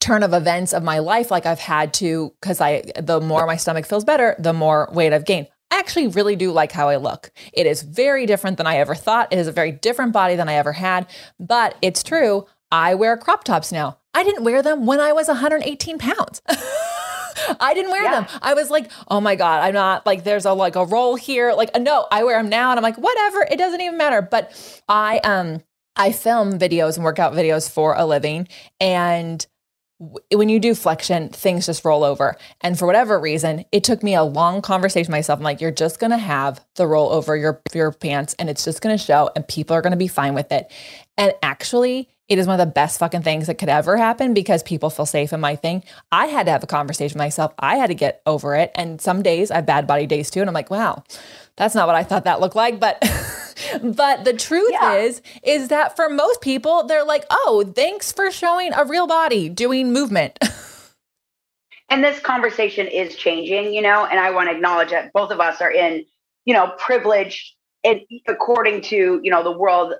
turn 0.00 0.22
of 0.22 0.32
events 0.32 0.72
of 0.72 0.82
my 0.82 0.98
life. 0.98 1.30
Like 1.30 1.46
I've 1.46 1.60
had 1.60 1.94
to, 1.94 2.34
because 2.40 2.60
I, 2.60 2.82
the 3.00 3.20
more 3.20 3.46
my 3.46 3.56
stomach 3.56 3.86
feels 3.86 4.04
better, 4.04 4.34
the 4.38 4.52
more 4.52 4.88
weight 4.92 5.12
I've 5.12 5.24
gained. 5.24 5.48
I 5.78 5.80
actually 5.80 6.08
really 6.08 6.34
do 6.34 6.50
like 6.50 6.72
how 6.72 6.88
I 6.88 6.96
look. 6.96 7.30
It 7.52 7.64
is 7.64 7.82
very 7.82 8.26
different 8.26 8.56
than 8.56 8.66
I 8.66 8.78
ever 8.78 8.96
thought. 8.96 9.32
It 9.32 9.38
is 9.38 9.46
a 9.46 9.52
very 9.52 9.70
different 9.70 10.12
body 10.12 10.34
than 10.34 10.48
I 10.48 10.54
ever 10.54 10.72
had. 10.72 11.06
But 11.38 11.76
it's 11.82 12.02
true. 12.02 12.46
I 12.72 12.96
wear 12.96 13.16
crop 13.16 13.44
tops 13.44 13.70
now. 13.70 13.98
I 14.12 14.24
didn't 14.24 14.42
wear 14.42 14.60
them 14.60 14.86
when 14.86 14.98
I 14.98 15.12
was 15.12 15.28
118 15.28 15.98
pounds. 15.98 16.42
I 17.60 17.74
didn't 17.74 17.92
wear 17.92 18.02
yeah. 18.02 18.22
them. 18.22 18.40
I 18.42 18.54
was 18.54 18.70
like, 18.70 18.90
oh 19.06 19.20
my 19.20 19.36
God, 19.36 19.62
I'm 19.62 19.72
not 19.72 20.04
like, 20.04 20.24
there's 20.24 20.46
a 20.46 20.52
like 20.52 20.74
a 20.74 20.84
roll 20.84 21.14
here. 21.14 21.52
Like, 21.52 21.70
no, 21.80 22.08
I 22.10 22.24
wear 22.24 22.42
them 22.42 22.48
now. 22.48 22.72
And 22.72 22.78
I'm 22.78 22.82
like, 22.82 22.98
whatever, 22.98 23.46
it 23.48 23.56
doesn't 23.56 23.80
even 23.80 23.96
matter. 23.96 24.20
But 24.20 24.82
I, 24.88 25.18
um, 25.18 25.62
I 25.94 26.10
film 26.10 26.58
videos 26.58 26.96
and 26.96 27.04
workout 27.04 27.34
videos 27.34 27.70
for 27.70 27.94
a 27.94 28.04
living. 28.04 28.48
And 28.80 29.46
when 29.98 30.48
you 30.48 30.60
do 30.60 30.74
flexion, 30.74 31.28
things 31.28 31.66
just 31.66 31.84
roll 31.84 32.04
over. 32.04 32.36
And 32.60 32.78
for 32.78 32.86
whatever 32.86 33.18
reason, 33.18 33.64
it 33.72 33.82
took 33.82 34.02
me 34.02 34.14
a 34.14 34.22
long 34.22 34.62
conversation 34.62 35.10
with 35.10 35.18
myself. 35.18 35.38
I'm 35.38 35.44
like, 35.44 35.60
you're 35.60 35.70
just 35.70 35.98
gonna 35.98 36.18
have 36.18 36.64
the 36.76 36.86
roll 36.86 37.10
over 37.10 37.36
your 37.36 37.60
your 37.74 37.92
pants, 37.92 38.34
and 38.38 38.48
it's 38.48 38.64
just 38.64 38.80
gonna 38.80 38.98
show, 38.98 39.30
and 39.34 39.46
people 39.46 39.74
are 39.74 39.82
gonna 39.82 39.96
be 39.96 40.08
fine 40.08 40.34
with 40.34 40.52
it. 40.52 40.70
And 41.16 41.32
actually, 41.42 42.08
it 42.28 42.38
is 42.38 42.46
one 42.46 42.60
of 42.60 42.66
the 42.66 42.72
best 42.72 42.98
fucking 42.98 43.22
things 43.22 43.46
that 43.46 43.56
could 43.56 43.70
ever 43.70 43.96
happen 43.96 44.34
because 44.34 44.62
people 44.62 44.90
feel 44.90 45.06
safe 45.06 45.32
in 45.32 45.40
my 45.40 45.56
thing. 45.56 45.82
I 46.12 46.26
had 46.26 46.44
to 46.46 46.52
have 46.52 46.62
a 46.62 46.66
conversation 46.66 47.14
with 47.14 47.24
myself. 47.24 47.54
I 47.58 47.76
had 47.76 47.86
to 47.86 47.94
get 47.94 48.20
over 48.26 48.54
it. 48.54 48.70
And 48.74 49.00
some 49.00 49.22
days 49.22 49.50
I 49.50 49.56
have 49.56 49.66
bad 49.66 49.86
body 49.86 50.06
days 50.06 50.30
too. 50.30 50.40
And 50.40 50.48
I'm 50.48 50.54
like, 50.54 50.70
wow, 50.70 51.04
that's 51.56 51.74
not 51.74 51.86
what 51.86 51.96
I 51.96 52.04
thought 52.04 52.24
that 52.24 52.40
looked 52.40 52.56
like. 52.56 52.78
But 52.78 53.00
but 53.82 54.24
the 54.24 54.34
truth 54.34 54.72
yeah. 54.72 54.94
is, 54.94 55.22
is 55.42 55.68
that 55.68 55.96
for 55.96 56.10
most 56.10 56.42
people, 56.42 56.84
they're 56.84 57.04
like, 57.04 57.24
oh, 57.30 57.64
thanks 57.74 58.12
for 58.12 58.30
showing 58.30 58.72
a 58.74 58.84
real 58.84 59.06
body 59.06 59.48
doing 59.48 59.92
movement. 59.92 60.38
and 61.88 62.04
this 62.04 62.20
conversation 62.20 62.86
is 62.86 63.16
changing, 63.16 63.72
you 63.72 63.80
know, 63.80 64.04
and 64.04 64.20
I 64.20 64.30
want 64.30 64.50
to 64.50 64.54
acknowledge 64.54 64.90
that 64.90 65.12
both 65.14 65.30
of 65.30 65.40
us 65.40 65.62
are 65.62 65.72
in, 65.72 66.04
you 66.44 66.52
know, 66.52 66.74
privileged 66.78 67.54
and 67.84 68.00
according 68.26 68.82
to, 68.82 69.20
you 69.22 69.30
know, 69.30 69.42
the 69.42 69.56
world 69.56 69.94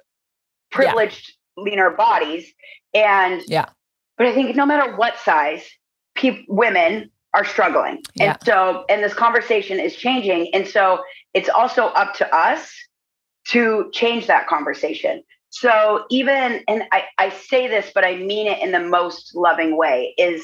privileged 0.71 1.29
yeah. 1.29 1.35
Leaner 1.63 1.91
bodies. 1.91 2.53
And 2.95 3.43
yeah, 3.47 3.67
but 4.17 4.27
I 4.27 4.35
think 4.35 4.57
no 4.57 4.67
matter 4.67 4.97
what 4.97 5.19
size, 5.19 5.65
people, 6.15 6.43
women 6.49 7.11
are 7.35 7.45
struggling. 7.45 8.03
Yeah. 8.15 8.33
And 8.33 8.39
so, 8.45 8.85
and 8.89 9.03
this 9.03 9.15
conversation 9.15 9.79
is 9.79 9.95
changing. 9.95 10.53
And 10.55 10.67
so 10.67 11.01
it's 11.35 11.49
also 11.49 11.87
up 11.87 12.15
to 12.15 12.35
us 12.35 12.73
to 13.49 13.91
change 13.93 14.27
that 14.27 14.47
conversation. 14.47 15.23
So 15.51 16.05
even, 16.11 16.63
and 16.69 16.85
I, 16.93 17.05
I 17.19 17.31
say 17.31 17.69
this, 17.69 17.91
but 17.95 18.05
I 18.05 18.17
mean 18.17 18.47
it 18.47 18.63
in 18.63 18.73
the 18.73 18.81
most 18.81 19.35
loving 19.35 19.77
way 19.77 20.15
is 20.19 20.43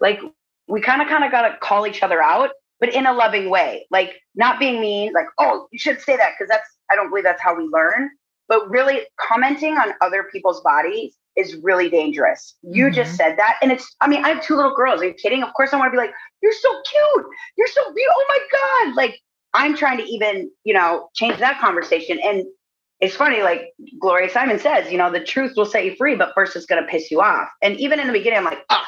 like, 0.00 0.20
we 0.68 0.80
kind 0.80 1.02
of, 1.02 1.08
kind 1.08 1.24
of 1.24 1.30
got 1.30 1.48
to 1.48 1.56
call 1.58 1.86
each 1.86 2.02
other 2.02 2.22
out, 2.22 2.50
but 2.80 2.92
in 2.92 3.06
a 3.06 3.12
loving 3.12 3.50
way, 3.50 3.86
like 3.90 4.14
not 4.34 4.58
being 4.58 4.80
mean, 4.80 5.12
like, 5.12 5.26
oh, 5.38 5.68
you 5.72 5.78
should 5.78 6.00
say 6.00 6.16
that. 6.16 6.32
Cause 6.38 6.48
that's, 6.48 6.68
I 6.90 6.96
don't 6.96 7.08
believe 7.08 7.24
that's 7.24 7.42
how 7.42 7.56
we 7.56 7.64
learn, 7.64 8.10
but 8.48 8.68
really 8.70 9.00
commenting 9.20 9.76
on 9.76 9.92
other 10.00 10.24
people's 10.32 10.60
bodies 10.62 11.16
is 11.36 11.56
really 11.56 11.90
dangerous. 11.90 12.54
You 12.62 12.86
mm-hmm. 12.86 12.94
just 12.94 13.16
said 13.16 13.36
that. 13.38 13.58
And 13.62 13.70
it's, 13.70 13.94
I 14.00 14.08
mean, 14.08 14.24
I 14.24 14.30
have 14.30 14.42
two 14.42 14.56
little 14.56 14.74
girls. 14.74 15.02
Are 15.02 15.06
you 15.06 15.14
kidding? 15.14 15.42
Of 15.42 15.52
course 15.54 15.72
I 15.72 15.76
want 15.76 15.88
to 15.88 15.90
be 15.90 15.98
like, 15.98 16.12
you're 16.42 16.52
so 16.52 16.70
cute. 16.70 17.26
You're 17.58 17.66
so 17.68 17.82
beautiful. 17.92 18.14
Oh 18.16 18.24
my 18.28 18.38
God. 18.86 18.96
Like 18.96 19.20
I'm 19.52 19.76
trying 19.76 19.98
to 19.98 20.04
even, 20.04 20.50
you 20.64 20.74
know, 20.74 21.10
change 21.14 21.38
that 21.38 21.60
conversation. 21.60 22.18
And 22.22 22.44
it's 23.00 23.14
funny, 23.14 23.42
like 23.42 23.72
Gloria 24.00 24.30
Steinem 24.30 24.60
says, 24.60 24.90
you 24.90 24.96
know, 24.96 25.12
the 25.12 25.20
truth 25.20 25.52
will 25.56 25.66
set 25.66 25.84
you 25.84 25.94
free, 25.96 26.14
but 26.14 26.32
first 26.34 26.56
it's 26.56 26.64
going 26.64 26.82
to 26.82 26.88
piss 26.88 27.10
you 27.10 27.20
off. 27.20 27.48
And 27.62 27.78
even 27.78 28.00
in 28.00 28.06
the 28.06 28.12
beginning, 28.12 28.38
I'm 28.38 28.44
like, 28.44 28.64
oh, 28.70 28.84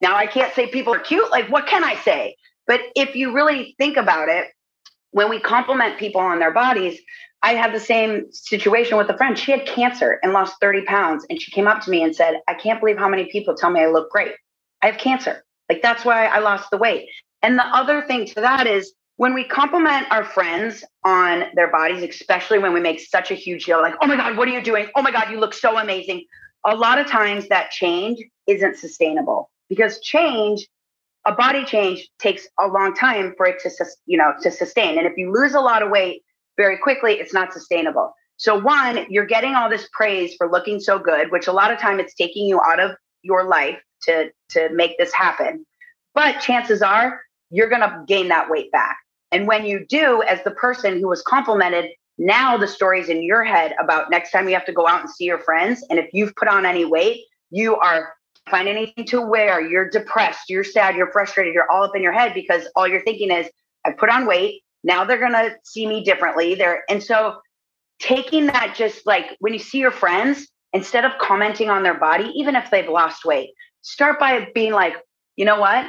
now 0.00 0.14
I 0.14 0.26
can't 0.26 0.54
say 0.54 0.68
people 0.68 0.94
are 0.94 1.00
cute. 1.00 1.30
Like, 1.30 1.48
what 1.48 1.66
can 1.66 1.82
I 1.82 1.96
say? 1.96 2.36
But 2.66 2.80
if 2.94 3.16
you 3.16 3.32
really 3.32 3.74
think 3.78 3.96
about 3.96 4.28
it, 4.28 4.48
when 5.16 5.30
we 5.30 5.40
compliment 5.40 5.98
people 5.98 6.20
on 6.20 6.40
their 6.40 6.52
bodies, 6.52 7.00
I 7.40 7.54
had 7.54 7.72
the 7.72 7.80
same 7.80 8.30
situation 8.32 8.98
with 8.98 9.08
a 9.08 9.16
friend. 9.16 9.38
She 9.38 9.50
had 9.50 9.64
cancer 9.64 10.20
and 10.22 10.34
lost 10.34 10.56
30 10.60 10.82
pounds. 10.82 11.24
And 11.30 11.40
she 11.40 11.50
came 11.50 11.66
up 11.66 11.80
to 11.84 11.90
me 11.90 12.02
and 12.02 12.14
said, 12.14 12.42
I 12.46 12.52
can't 12.52 12.80
believe 12.80 12.98
how 12.98 13.08
many 13.08 13.24
people 13.32 13.54
tell 13.54 13.70
me 13.70 13.80
I 13.80 13.86
look 13.86 14.10
great. 14.10 14.32
I 14.82 14.88
have 14.90 14.98
cancer. 14.98 15.42
Like, 15.70 15.80
that's 15.80 16.04
why 16.04 16.26
I 16.26 16.40
lost 16.40 16.68
the 16.70 16.76
weight. 16.76 17.08
And 17.40 17.58
the 17.58 17.64
other 17.64 18.02
thing 18.02 18.26
to 18.26 18.42
that 18.42 18.66
is 18.66 18.92
when 19.16 19.32
we 19.32 19.44
compliment 19.44 20.06
our 20.10 20.22
friends 20.22 20.84
on 21.02 21.44
their 21.54 21.72
bodies, 21.72 22.02
especially 22.02 22.58
when 22.58 22.74
we 22.74 22.80
make 22.80 23.00
such 23.00 23.30
a 23.30 23.34
huge 23.34 23.64
deal, 23.64 23.80
like, 23.80 23.94
oh 24.02 24.06
my 24.06 24.18
God, 24.18 24.36
what 24.36 24.48
are 24.48 24.52
you 24.52 24.62
doing? 24.62 24.88
Oh 24.94 25.00
my 25.00 25.12
God, 25.12 25.30
you 25.30 25.40
look 25.40 25.54
so 25.54 25.78
amazing. 25.78 26.26
A 26.66 26.76
lot 26.76 26.98
of 26.98 27.06
times 27.06 27.48
that 27.48 27.70
change 27.70 28.22
isn't 28.46 28.76
sustainable 28.76 29.50
because 29.70 29.98
change, 30.00 30.68
a 31.26 31.32
body 31.32 31.64
change 31.64 32.08
takes 32.18 32.46
a 32.58 32.68
long 32.68 32.94
time 32.94 33.34
for 33.36 33.46
it 33.46 33.58
to, 33.60 33.70
you 34.06 34.16
know, 34.16 34.32
to 34.42 34.50
sustain. 34.50 34.96
And 34.96 35.06
if 35.06 35.14
you 35.16 35.32
lose 35.32 35.54
a 35.54 35.60
lot 35.60 35.82
of 35.82 35.90
weight 35.90 36.22
very 36.56 36.78
quickly, 36.78 37.14
it's 37.14 37.34
not 37.34 37.52
sustainable. 37.52 38.14
So 38.38 38.58
one, 38.58 39.06
you're 39.08 39.26
getting 39.26 39.54
all 39.54 39.68
this 39.68 39.88
praise 39.92 40.34
for 40.36 40.50
looking 40.50 40.78
so 40.78 40.98
good, 40.98 41.32
which 41.32 41.46
a 41.46 41.52
lot 41.52 41.72
of 41.72 41.78
time 41.78 41.98
it's 41.98 42.14
taking 42.14 42.46
you 42.46 42.60
out 42.60 42.80
of 42.80 42.92
your 43.22 43.44
life 43.44 43.78
to, 44.02 44.30
to 44.50 44.68
make 44.72 44.98
this 44.98 45.12
happen. 45.12 45.66
But 46.14 46.40
chances 46.40 46.80
are 46.80 47.20
you're 47.50 47.68
going 47.68 47.80
to 47.80 48.04
gain 48.06 48.28
that 48.28 48.50
weight 48.50 48.70
back. 48.72 48.96
And 49.32 49.46
when 49.46 49.64
you 49.66 49.84
do, 49.88 50.22
as 50.22 50.42
the 50.44 50.50
person 50.52 51.00
who 51.00 51.08
was 51.08 51.22
complimented, 51.22 51.90
now 52.18 52.56
the 52.56 52.68
story's 52.68 53.08
in 53.08 53.22
your 53.22 53.44
head 53.44 53.74
about 53.82 54.10
next 54.10 54.30
time 54.30 54.48
you 54.48 54.54
have 54.54 54.64
to 54.66 54.72
go 54.72 54.86
out 54.86 55.00
and 55.00 55.10
see 55.10 55.24
your 55.24 55.38
friends. 55.38 55.84
And 55.90 55.98
if 55.98 56.08
you've 56.12 56.34
put 56.36 56.48
on 56.48 56.64
any 56.64 56.84
weight, 56.84 57.20
you 57.50 57.76
are 57.76 58.14
find 58.50 58.68
anything 58.68 59.04
to 59.06 59.20
wear, 59.20 59.60
you're 59.60 59.88
depressed, 59.90 60.48
you're 60.48 60.64
sad, 60.64 60.96
you're 60.96 61.10
frustrated, 61.12 61.54
you're 61.54 61.70
all 61.70 61.84
up 61.84 61.96
in 61.96 62.02
your 62.02 62.12
head 62.12 62.34
because 62.34 62.68
all 62.76 62.86
you're 62.86 63.02
thinking 63.02 63.30
is, 63.30 63.48
I 63.84 63.92
put 63.92 64.08
on 64.08 64.26
weight. 64.26 64.62
Now 64.84 65.04
they're 65.04 65.18
gonna 65.18 65.50
see 65.64 65.86
me 65.86 66.04
differently. 66.04 66.54
There 66.54 66.84
and 66.88 67.02
so 67.02 67.38
taking 67.98 68.46
that 68.46 68.74
just 68.76 69.06
like 69.06 69.36
when 69.40 69.52
you 69.52 69.58
see 69.58 69.78
your 69.78 69.90
friends, 69.90 70.48
instead 70.72 71.04
of 71.04 71.12
commenting 71.20 71.70
on 71.70 71.82
their 71.82 71.98
body, 71.98 72.30
even 72.34 72.54
if 72.54 72.70
they've 72.70 72.88
lost 72.88 73.24
weight, 73.24 73.50
start 73.82 74.18
by 74.20 74.48
being 74.54 74.72
like, 74.72 74.94
you 75.36 75.44
know 75.44 75.60
what? 75.60 75.86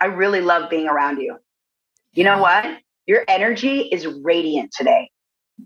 I 0.00 0.06
really 0.06 0.40
love 0.40 0.68
being 0.68 0.88
around 0.88 1.20
you. 1.20 1.38
You 2.12 2.24
know 2.24 2.38
what? 2.38 2.66
Your 3.06 3.24
energy 3.28 3.80
is 3.80 4.06
radiant 4.06 4.72
today. 4.76 5.10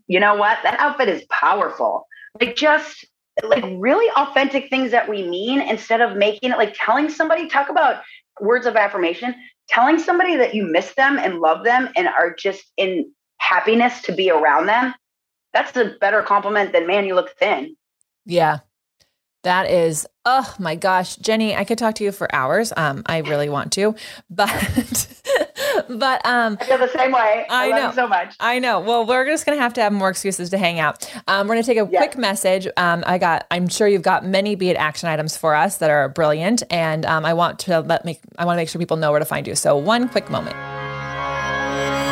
You 0.06 0.20
know 0.20 0.36
what? 0.36 0.58
That 0.62 0.78
outfit 0.78 1.08
is 1.08 1.24
powerful. 1.30 2.06
Like 2.40 2.54
just 2.54 3.06
like 3.44 3.64
really 3.76 4.10
authentic 4.16 4.68
things 4.68 4.90
that 4.90 5.08
we 5.08 5.22
mean 5.22 5.60
instead 5.60 6.00
of 6.00 6.16
making 6.16 6.50
it 6.50 6.58
like 6.58 6.74
telling 6.78 7.08
somebody, 7.08 7.48
talk 7.48 7.68
about 7.68 8.02
words 8.40 8.66
of 8.66 8.76
affirmation, 8.76 9.34
telling 9.68 9.98
somebody 9.98 10.36
that 10.36 10.54
you 10.54 10.64
miss 10.64 10.94
them 10.94 11.18
and 11.18 11.40
love 11.40 11.64
them 11.64 11.88
and 11.96 12.08
are 12.08 12.34
just 12.34 12.64
in 12.76 13.10
happiness 13.38 14.02
to 14.02 14.12
be 14.12 14.30
around 14.30 14.66
them. 14.66 14.94
That's 15.52 15.76
a 15.76 15.96
better 16.00 16.22
compliment 16.22 16.72
than 16.72 16.86
man, 16.86 17.06
you 17.06 17.14
look 17.14 17.36
thin. 17.38 17.76
Yeah. 18.26 18.60
That 19.42 19.70
is, 19.70 20.06
oh 20.26 20.54
my 20.58 20.76
gosh, 20.76 21.16
Jenny, 21.16 21.56
I 21.56 21.64
could 21.64 21.78
talk 21.78 21.94
to 21.96 22.04
you 22.04 22.12
for 22.12 22.32
hours. 22.34 22.72
Um, 22.76 23.02
I 23.06 23.18
really 23.18 23.48
want 23.48 23.72
to, 23.72 23.94
but 24.30 25.19
but 25.88 26.24
um, 26.26 26.58
I 26.60 26.64
feel 26.64 26.78
the 26.78 26.88
same 26.88 27.12
way. 27.12 27.46
I, 27.48 27.72
I 27.72 27.78
know 27.78 27.92
so 27.92 28.08
much. 28.08 28.36
I 28.40 28.58
know. 28.58 28.80
Well, 28.80 29.06
we're 29.06 29.26
just 29.26 29.46
gonna 29.46 29.60
have 29.60 29.74
to 29.74 29.82
have 29.82 29.92
more 29.92 30.10
excuses 30.10 30.50
to 30.50 30.58
hang 30.58 30.78
out. 30.78 31.10
Um, 31.28 31.46
we're 31.46 31.54
gonna 31.54 31.64
take 31.64 31.78
a 31.78 31.88
yes. 31.90 32.00
quick 32.00 32.18
message. 32.18 32.68
Um, 32.76 33.04
I 33.06 33.18
got. 33.18 33.46
I'm 33.50 33.68
sure 33.68 33.88
you've 33.88 34.02
got 34.02 34.24
many 34.24 34.54
be 34.54 34.70
it 34.70 34.76
action 34.76 35.08
items 35.08 35.36
for 35.36 35.54
us 35.54 35.78
that 35.78 35.90
are 35.90 36.08
brilliant, 36.08 36.62
and 36.70 37.04
um, 37.06 37.24
I 37.24 37.34
want 37.34 37.58
to 37.60 37.80
let 37.80 38.04
me. 38.04 38.18
I 38.38 38.44
want 38.44 38.56
to 38.56 38.60
make 38.60 38.68
sure 38.68 38.78
people 38.78 38.96
know 38.96 39.10
where 39.10 39.20
to 39.20 39.26
find 39.26 39.46
you. 39.46 39.54
So 39.54 39.76
one 39.76 40.08
quick 40.08 40.30
moment. 40.30 40.56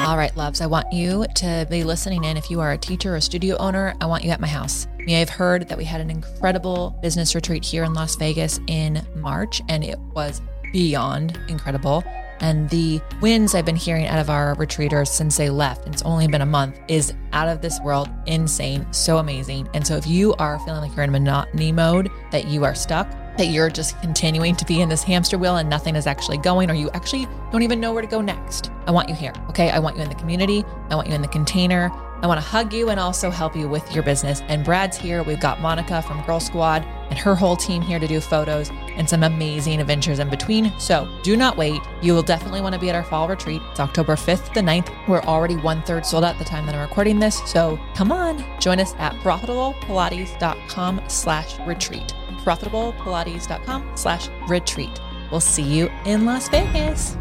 All 0.08 0.16
right, 0.16 0.34
loves, 0.38 0.62
I 0.62 0.66
want 0.66 0.90
you 0.90 1.26
to 1.34 1.66
be 1.68 1.84
listening 1.84 2.24
in. 2.24 2.38
If 2.38 2.50
you 2.50 2.60
are 2.60 2.72
a 2.72 2.78
teacher 2.78 3.12
or 3.12 3.16
a 3.16 3.20
studio 3.20 3.56
owner, 3.58 3.94
I 4.00 4.06
want 4.06 4.24
you 4.24 4.30
at 4.30 4.40
my 4.40 4.46
house. 4.46 4.86
You 5.06 5.18
I've 5.18 5.28
heard 5.28 5.68
that 5.68 5.76
we 5.76 5.84
had 5.84 6.00
an 6.00 6.08
incredible 6.08 6.98
business 7.02 7.34
retreat 7.34 7.62
here 7.62 7.84
in 7.84 7.92
Las 7.92 8.16
Vegas 8.16 8.58
in 8.68 9.06
March, 9.16 9.60
and 9.68 9.84
it 9.84 9.98
was 10.14 10.40
beyond 10.72 11.38
incredible. 11.48 12.02
And 12.40 12.68
the 12.70 13.00
wins 13.20 13.54
I've 13.54 13.64
been 13.64 13.76
hearing 13.76 14.06
out 14.06 14.18
of 14.18 14.30
our 14.30 14.54
retreaters 14.56 15.08
since 15.08 15.36
they 15.36 15.50
left, 15.50 15.86
it's 15.86 16.02
only 16.02 16.28
been 16.28 16.42
a 16.42 16.46
month, 16.46 16.78
is 16.88 17.12
out 17.32 17.48
of 17.48 17.60
this 17.60 17.80
world, 17.80 18.08
insane, 18.26 18.86
so 18.92 19.18
amazing. 19.18 19.68
And 19.74 19.86
so 19.86 19.96
if 19.96 20.06
you 20.06 20.34
are 20.34 20.58
feeling 20.60 20.80
like 20.80 20.94
you're 20.94 21.04
in 21.04 21.10
monotony 21.10 21.72
mode, 21.72 22.10
that 22.30 22.46
you 22.46 22.64
are 22.64 22.74
stuck, 22.74 23.10
that 23.36 23.46
you're 23.46 23.70
just 23.70 24.00
continuing 24.00 24.56
to 24.56 24.64
be 24.64 24.80
in 24.80 24.88
this 24.88 25.02
hamster 25.02 25.38
wheel 25.38 25.56
and 25.56 25.70
nothing 25.70 25.96
is 25.96 26.06
actually 26.06 26.38
going, 26.38 26.70
or 26.70 26.74
you 26.74 26.90
actually 26.90 27.26
don't 27.52 27.62
even 27.62 27.80
know 27.80 27.92
where 27.92 28.02
to 28.02 28.08
go 28.08 28.20
next, 28.20 28.70
I 28.86 28.90
want 28.90 29.08
you 29.08 29.14
here. 29.14 29.32
Okay. 29.48 29.70
I 29.70 29.78
want 29.78 29.96
you 29.96 30.02
in 30.02 30.08
the 30.08 30.14
community. 30.14 30.64
I 30.90 30.96
want 30.96 31.08
you 31.08 31.14
in 31.14 31.22
the 31.22 31.28
container. 31.28 31.90
I 32.20 32.26
want 32.26 32.40
to 32.40 32.46
hug 32.46 32.72
you 32.72 32.88
and 32.90 32.98
also 32.98 33.30
help 33.30 33.54
you 33.54 33.68
with 33.68 33.94
your 33.94 34.02
business. 34.02 34.40
And 34.48 34.64
Brad's 34.64 34.96
here. 34.96 35.22
We've 35.22 35.38
got 35.38 35.60
Monica 35.60 36.02
from 36.02 36.20
Girl 36.24 36.40
Squad 36.40 36.82
and 37.10 37.18
her 37.18 37.36
whole 37.36 37.56
team 37.56 37.80
here 37.80 38.00
to 38.00 38.08
do 38.08 38.20
photos 38.20 38.70
and 38.98 39.08
some 39.08 39.22
amazing 39.22 39.80
adventures 39.80 40.18
in 40.18 40.28
between. 40.28 40.72
So 40.78 41.08
do 41.22 41.36
not 41.36 41.56
wait. 41.56 41.80
You 42.02 42.12
will 42.12 42.22
definitely 42.22 42.60
want 42.60 42.74
to 42.74 42.80
be 42.80 42.90
at 42.90 42.94
our 42.94 43.04
fall 43.04 43.28
retreat. 43.28 43.62
It's 43.70 43.80
October 43.80 44.16
5th 44.16 44.52
to 44.54 44.60
9th. 44.60 45.08
We're 45.08 45.22
already 45.22 45.56
one 45.56 45.82
third 45.82 46.04
sold 46.04 46.24
out 46.24 46.38
the 46.38 46.44
time 46.44 46.66
that 46.66 46.74
I'm 46.74 46.86
recording 46.86 47.18
this. 47.18 47.40
So 47.50 47.78
come 47.94 48.12
on, 48.12 48.44
join 48.60 48.80
us 48.80 48.94
at 48.98 49.14
profitablepilates.com 49.14 51.02
slash 51.08 51.58
retreat. 51.60 52.14
profitablepilates.com 52.44 53.92
slash 53.94 54.28
retreat. 54.48 55.00
We'll 55.30 55.40
see 55.40 55.62
you 55.62 55.90
in 56.04 56.24
Las 56.24 56.48
Vegas. 56.48 57.16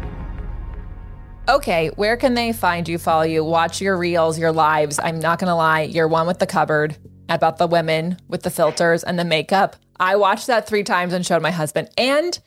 Okay, 1.48 1.88
where 1.96 2.18
can 2.18 2.34
they 2.34 2.52
find 2.52 2.86
you, 2.86 2.98
follow 2.98 3.22
you, 3.22 3.42
watch 3.42 3.80
your 3.80 3.96
reels, 3.96 4.38
your 4.38 4.52
lives? 4.52 5.00
I'm 5.02 5.18
not 5.18 5.38
gonna 5.38 5.56
lie, 5.56 5.82
you're 5.82 6.06
one 6.06 6.26
with 6.26 6.40
the 6.40 6.46
cupboard 6.46 6.98
about 7.28 7.56
the 7.56 7.66
women 7.66 8.18
with 8.28 8.42
the 8.42 8.50
filters 8.50 9.02
and 9.02 9.18
the 9.18 9.24
makeup. 9.24 9.76
I 10.00 10.16
watched 10.16 10.46
that 10.46 10.68
three 10.68 10.84
times 10.84 11.12
and 11.12 11.24
showed 11.24 11.42
my 11.42 11.50
husband. 11.50 11.90
And 11.96 12.38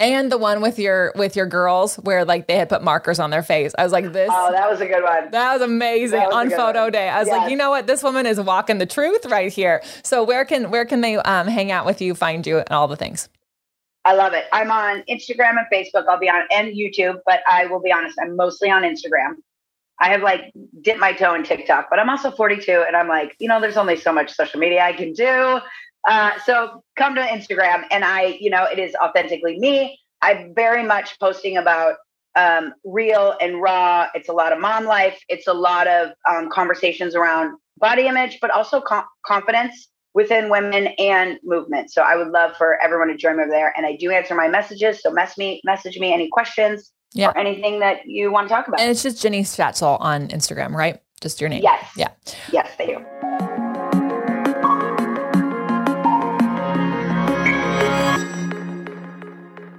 and 0.00 0.30
the 0.30 0.38
one 0.38 0.60
with 0.60 0.78
your 0.78 1.12
with 1.14 1.36
your 1.36 1.46
girls 1.46 1.96
where 1.96 2.24
like 2.24 2.48
they 2.48 2.56
had 2.56 2.68
put 2.68 2.82
markers 2.82 3.18
on 3.18 3.30
their 3.30 3.42
face. 3.42 3.72
I 3.78 3.84
was 3.84 3.92
like, 3.92 4.12
this 4.12 4.30
Oh, 4.32 4.50
that 4.52 4.68
was 4.68 4.80
a 4.80 4.86
good 4.86 5.02
one. 5.02 5.30
That 5.30 5.52
was 5.52 5.62
amazing 5.62 6.18
That 6.18 6.28
was 6.28 6.34
on 6.34 6.50
photo 6.50 6.82
one. 6.84 6.92
day. 6.92 7.08
I 7.08 7.20
was 7.20 7.28
like, 7.28 7.50
you 7.50 7.56
know 7.56 7.70
what? 7.70 7.86
This 7.86 8.02
woman 8.02 8.26
is 8.26 8.40
walking 8.40 8.78
the 8.78 8.86
truth 8.86 9.24
right 9.26 9.52
here. 9.52 9.82
So 10.02 10.24
where 10.24 10.44
can 10.44 10.70
where 10.70 10.84
can 10.84 11.00
they 11.00 11.16
um, 11.16 11.46
hang 11.46 11.70
out 11.70 11.86
with 11.86 12.00
you, 12.00 12.14
find 12.14 12.46
you, 12.46 12.58
and 12.58 12.70
all 12.70 12.88
the 12.88 12.96
things? 12.96 13.28
I 14.04 14.14
love 14.14 14.34
it. 14.34 14.44
I'm 14.52 14.70
on 14.70 15.02
Instagram 15.08 15.54
and 15.56 15.66
Facebook. 15.72 16.06
I'll 16.08 16.18
be 16.18 16.28
on 16.28 16.42
and 16.50 16.74
YouTube, 16.74 17.20
but 17.24 17.40
I 17.50 17.66
will 17.66 17.80
be 17.80 17.90
honest, 17.90 18.18
I'm 18.20 18.36
mostly 18.36 18.70
on 18.70 18.82
Instagram. 18.82 19.36
I 20.00 20.08
have 20.08 20.22
like 20.22 20.52
dipped 20.82 20.98
my 20.98 21.12
toe 21.12 21.34
in 21.34 21.44
TikTok, 21.44 21.86
but 21.88 21.98
I'm 21.98 22.10
also 22.10 22.30
42 22.30 22.84
and 22.86 22.96
I'm 22.96 23.08
like, 23.08 23.36
you 23.38 23.48
know, 23.48 23.60
there's 23.60 23.76
only 23.76 23.96
so 23.96 24.12
much 24.12 24.32
social 24.34 24.58
media 24.58 24.82
I 24.82 24.92
can 24.92 25.12
do. 25.12 25.60
Uh, 26.08 26.32
so 26.44 26.82
come 26.96 27.14
to 27.14 27.20
Instagram 27.22 27.84
and 27.90 28.04
I, 28.04 28.36
you 28.40 28.50
know, 28.50 28.64
it 28.64 28.78
is 28.78 28.94
authentically 29.02 29.58
me. 29.58 29.98
I'm 30.22 30.54
very 30.54 30.82
much 30.82 31.18
posting 31.18 31.56
about 31.56 31.96
um, 32.36 32.74
real 32.84 33.36
and 33.40 33.60
raw. 33.60 34.06
It's 34.14 34.28
a 34.28 34.32
lot 34.32 34.52
of 34.52 34.58
mom 34.60 34.84
life. 34.84 35.18
It's 35.28 35.46
a 35.46 35.52
lot 35.52 35.86
of 35.86 36.10
um, 36.30 36.48
conversations 36.50 37.14
around 37.14 37.56
body 37.78 38.06
image, 38.06 38.38
but 38.40 38.50
also 38.50 38.80
com- 38.80 39.04
confidence 39.26 39.88
within 40.14 40.48
women 40.50 40.88
and 40.98 41.38
movement. 41.42 41.90
So 41.92 42.02
I 42.02 42.16
would 42.16 42.28
love 42.28 42.56
for 42.56 42.80
everyone 42.82 43.08
to 43.08 43.16
join 43.16 43.36
me 43.36 43.42
over 43.44 43.50
there. 43.50 43.72
And 43.76 43.84
I 43.86 43.96
do 43.96 44.10
answer 44.10 44.34
my 44.34 44.48
messages. 44.48 45.02
So 45.02 45.10
mess 45.10 45.36
me, 45.38 45.60
message 45.64 45.98
me 45.98 46.12
any 46.12 46.28
questions 46.28 46.92
Yeah. 47.14 47.28
or 47.30 47.38
anything 47.38 47.80
that 47.80 48.06
you 48.06 48.30
want 48.30 48.48
to 48.48 48.54
talk 48.54 48.68
about. 48.68 48.80
And 48.80 48.90
it's 48.90 49.02
just 49.02 49.20
Jenny 49.22 49.42
Schatzle 49.42 49.98
on 50.00 50.28
Instagram, 50.28 50.72
right? 50.72 51.00
Just 51.20 51.40
your 51.40 51.48
name. 51.50 51.62
yes. 51.62 51.84
Yeah. 51.96 52.08
Yes, 52.52 52.70
they 52.78 52.86
do. 52.86 53.04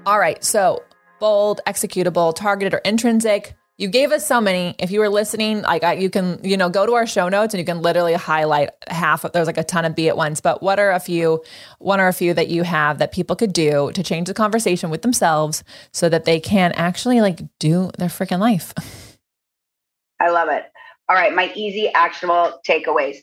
All 0.06 0.20
right. 0.20 0.44
So 0.44 0.84
bold, 1.20 1.62
executable, 1.66 2.36
targeted, 2.36 2.74
or 2.74 2.78
intrinsic. 2.80 3.56
You 3.78 3.88
gave 3.90 4.12
us 4.12 4.26
so 4.26 4.40
many. 4.40 4.76
If 4.80 4.92
you 4.92 5.00
were 5.00 5.10
listening, 5.10 5.64
like 5.64 6.00
you 6.00 6.10
can, 6.10 6.40
you 6.44 6.56
know, 6.56 6.70
go 6.70 6.86
to 6.86 6.94
our 6.94 7.08
show 7.08 7.28
notes 7.28 7.54
and 7.54 7.60
you 7.60 7.66
can 7.66 7.82
literally 7.82 8.14
highlight 8.14 8.70
half 8.88 9.26
of. 9.26 9.34
There's 9.34 9.48
like 9.48 9.58
a 9.58 9.64
ton 9.64 9.84
of 9.84 9.96
be 9.96 10.08
at 10.08 10.16
once, 10.16 10.40
but 10.40 10.64
what 10.64 10.80
are 10.80 10.92
a 10.92 11.00
few, 11.00 11.44
one 11.80 12.00
or 12.00 12.08
a 12.08 12.14
few 12.14 12.34
that 12.36 12.48
you 12.48 12.64
have 12.64 13.00
that 13.00 13.12
people 13.12 13.36
could 13.36 13.52
do 13.52 13.92
to 13.94 14.04
change 14.04 14.28
the 14.28 14.34
conversation 14.34 14.92
with 14.92 15.02
themselves 15.02 15.64
so 15.92 16.08
that 16.08 16.24
they 16.24 16.40
can 16.40 16.72
actually 16.74 17.20
like 17.20 17.42
do 17.60 17.90
their 17.98 18.08
freaking 18.08 18.40
life? 18.40 18.74
I 20.22 20.30
love 20.30 20.48
it. 20.50 20.64
All 21.10 21.16
right, 21.16 21.34
my 21.34 21.52
easy 21.56 21.90
actionable 21.90 22.60
takeaways. 22.66 23.18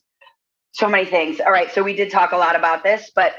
So 0.73 0.89
many 0.89 1.05
things. 1.05 1.41
All 1.41 1.53
right, 1.53 1.73
so 1.73 1.83
we 1.83 1.95
did 1.95 2.11
talk 2.11 2.33
a 2.33 2.37
lot 2.37 2.57
about 2.57 2.83
this, 2.83 3.11
but 3.15 3.35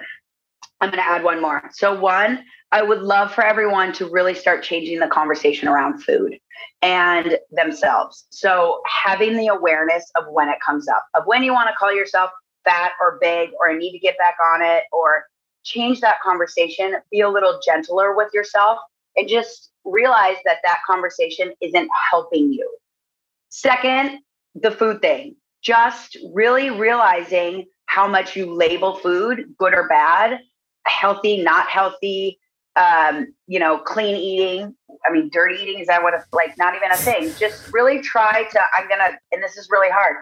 I'm 0.82 0.90
going 0.90 1.02
to 1.02 1.08
add 1.08 1.24
one 1.24 1.42
more. 1.42 1.70
So 1.74 2.00
one, 2.00 2.44
I 2.74 2.82
would 2.82 3.04
love 3.04 3.32
for 3.32 3.44
everyone 3.44 3.94
to 3.94 4.10
really 4.10 4.34
start 4.34 4.64
changing 4.64 4.98
the 4.98 5.08
conversation 5.08 5.68
around 5.68 6.00
food 6.00 6.40
and 6.82 7.38
themselves. 7.52 8.26
So 8.32 8.82
having 8.88 9.38
the 9.38 9.46
awareness 9.46 10.10
of 10.16 10.24
when 10.28 10.50
it 10.50 10.58
comes 10.66 10.88
up, 10.88 11.06
of 11.14 11.22
when 11.28 11.44
you 11.44 11.54
want 11.54 11.70
to 11.70 11.76
call 11.76 11.94
yourself 11.94 12.32
fat 12.64 12.94
or 13.00 13.20
big 13.22 13.52
or 13.60 13.70
I 13.70 13.78
need 13.78 13.92
to 13.92 14.00
get 14.00 14.18
back 14.18 14.38
on 14.44 14.64
it 14.64 14.86
or 14.92 15.26
change 15.64 16.02
that 16.02 16.20
conversation, 16.22 16.96
be 17.12 17.20
a 17.20 17.30
little 17.30 17.60
gentler 17.64 18.16
with 18.16 18.34
yourself 18.34 18.80
and 19.16 19.30
just 19.30 19.70
realize 19.86 20.38
that 20.44 20.58
that 20.64 20.80
conversation 20.88 21.54
isn't 21.62 21.90
helping 22.10 22.52
you. 22.52 22.68
Second, 23.50 24.18
the 24.56 24.72
food 24.72 25.00
thing. 25.00 25.36
Just 25.62 26.18
really 26.34 26.72
realizing 26.72 27.68
how 27.86 28.08
much 28.08 28.36
you 28.36 28.52
label 28.52 28.96
food, 28.96 29.54
good 29.60 29.76
or 29.76 29.88
bad, 29.88 30.40
healthy, 30.88 31.44
not 31.44 31.68
healthy, 31.68 32.40
um, 32.76 33.34
you 33.48 33.60
know, 33.60 33.78
clean 33.80 34.16
eating. 34.16 34.76
I 35.06 35.12
mean, 35.12 35.30
dirty 35.32 35.62
eating 35.62 35.80
is 35.80 35.88
that 35.88 36.02
what 36.04 36.14
it's 36.14 36.26
like? 36.34 36.58
Not 36.58 36.76
even 36.76 36.92
a 36.92 36.98
thing. 36.98 37.34
Just 37.40 37.72
really 37.74 38.02
try 38.02 38.44
to. 38.44 38.62
I'm 38.74 38.88
gonna, 38.88 39.18
and 39.32 39.44
this 39.44 39.58
is 39.58 39.68
really 39.70 39.90
hard. 39.90 40.18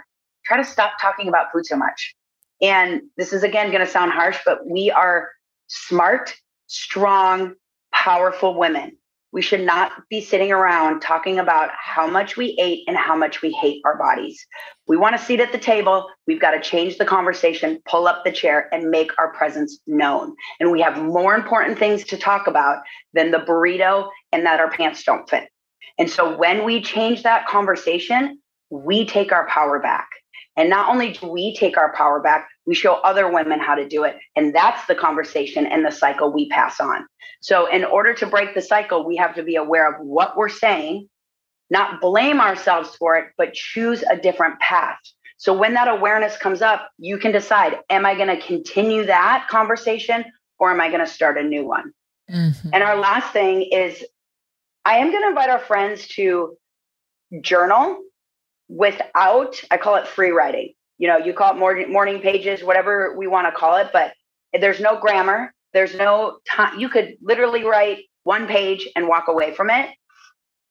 Try 0.45 0.57
to 0.57 0.63
stop 0.63 0.93
talking 0.99 1.27
about 1.27 1.51
food 1.53 1.65
so 1.65 1.77
much. 1.77 2.15
And 2.61 3.01
this 3.17 3.33
is 3.33 3.43
again 3.43 3.71
going 3.71 3.85
to 3.85 3.91
sound 3.91 4.11
harsh, 4.11 4.37
but 4.45 4.67
we 4.67 4.91
are 4.91 5.29
smart, 5.67 6.35
strong, 6.67 7.55
powerful 7.93 8.57
women. 8.57 8.97
We 9.31 9.41
should 9.41 9.61
not 9.61 9.91
be 10.09 10.19
sitting 10.19 10.51
around 10.51 10.99
talking 10.99 11.39
about 11.39 11.69
how 11.77 12.05
much 12.07 12.35
we 12.35 12.55
ate 12.59 12.83
and 12.87 12.97
how 12.97 13.15
much 13.15 13.41
we 13.41 13.51
hate 13.51 13.81
our 13.85 13.97
bodies. 13.97 14.45
We 14.87 14.97
want 14.97 15.15
a 15.15 15.19
seat 15.19 15.39
at 15.39 15.53
the 15.53 15.57
table. 15.57 16.07
We've 16.27 16.41
got 16.41 16.51
to 16.51 16.61
change 16.61 16.97
the 16.97 17.05
conversation, 17.05 17.81
pull 17.85 18.07
up 18.07 18.25
the 18.25 18.31
chair, 18.31 18.67
and 18.73 18.89
make 18.89 19.11
our 19.17 19.31
presence 19.33 19.79
known. 19.87 20.35
And 20.59 20.71
we 20.71 20.81
have 20.81 21.01
more 21.01 21.33
important 21.33 21.79
things 21.79 22.03
to 22.05 22.17
talk 22.17 22.47
about 22.47 22.79
than 23.13 23.31
the 23.31 23.39
burrito 23.39 24.09
and 24.33 24.45
that 24.45 24.59
our 24.59 24.69
pants 24.69 25.03
don't 25.03 25.29
fit. 25.29 25.47
And 25.97 26.09
so 26.09 26.37
when 26.37 26.65
we 26.65 26.81
change 26.81 27.23
that 27.23 27.47
conversation, 27.47 28.39
we 28.69 29.05
take 29.05 29.31
our 29.31 29.47
power 29.47 29.79
back. 29.79 30.09
And 30.57 30.69
not 30.69 30.89
only 30.89 31.13
do 31.13 31.27
we 31.27 31.55
take 31.55 31.77
our 31.77 31.93
power 31.95 32.19
back, 32.19 32.47
we 32.65 32.75
show 32.75 32.95
other 32.95 33.31
women 33.31 33.59
how 33.59 33.75
to 33.75 33.87
do 33.87 34.03
it. 34.03 34.17
And 34.35 34.53
that's 34.53 34.85
the 34.85 34.95
conversation 34.95 35.65
and 35.65 35.85
the 35.85 35.91
cycle 35.91 36.31
we 36.31 36.49
pass 36.49 36.79
on. 36.79 37.05
So, 37.41 37.67
in 37.67 37.85
order 37.85 38.13
to 38.15 38.27
break 38.27 38.53
the 38.53 38.61
cycle, 38.61 39.05
we 39.05 39.15
have 39.15 39.33
to 39.35 39.43
be 39.43 39.55
aware 39.55 39.91
of 39.91 40.05
what 40.05 40.35
we're 40.35 40.49
saying, 40.49 41.07
not 41.69 42.01
blame 42.01 42.41
ourselves 42.41 42.95
for 42.97 43.15
it, 43.17 43.27
but 43.37 43.53
choose 43.53 44.03
a 44.11 44.17
different 44.17 44.59
path. 44.59 44.99
So, 45.37 45.57
when 45.57 45.73
that 45.73 45.87
awareness 45.87 46.37
comes 46.37 46.61
up, 46.61 46.89
you 46.97 47.17
can 47.17 47.31
decide 47.31 47.79
Am 47.89 48.05
I 48.05 48.15
going 48.15 48.27
to 48.27 48.45
continue 48.45 49.05
that 49.05 49.47
conversation 49.49 50.25
or 50.59 50.69
am 50.69 50.81
I 50.81 50.89
going 50.89 50.99
to 50.99 51.11
start 51.11 51.37
a 51.37 51.43
new 51.43 51.65
one? 51.65 51.93
Mm-hmm. 52.29 52.69
And 52.73 52.83
our 52.83 52.97
last 52.97 53.31
thing 53.31 53.63
is 53.63 54.03
I 54.85 54.97
am 54.97 55.11
going 55.11 55.23
to 55.23 55.29
invite 55.29 55.49
our 55.49 55.59
friends 55.59 56.07
to 56.09 56.57
journal 57.41 57.99
without, 58.71 59.61
I 59.69 59.77
call 59.77 59.97
it 59.97 60.07
free 60.07 60.31
writing. 60.31 60.73
You 60.97 61.07
know, 61.07 61.17
you 61.17 61.33
call 61.33 61.53
it 61.53 61.59
morning, 61.59 61.91
morning 61.91 62.21
pages, 62.21 62.63
whatever 62.63 63.15
we 63.17 63.27
want 63.27 63.47
to 63.47 63.51
call 63.51 63.75
it, 63.77 63.89
but 63.91 64.13
there's 64.53 64.79
no 64.79 64.99
grammar. 64.99 65.53
There's 65.73 65.95
no 65.95 66.37
time. 66.49 66.79
You 66.79 66.89
could 66.89 67.15
literally 67.21 67.63
write 67.63 68.05
one 68.23 68.47
page 68.47 68.87
and 68.95 69.07
walk 69.07 69.27
away 69.27 69.53
from 69.53 69.69
it. 69.69 69.89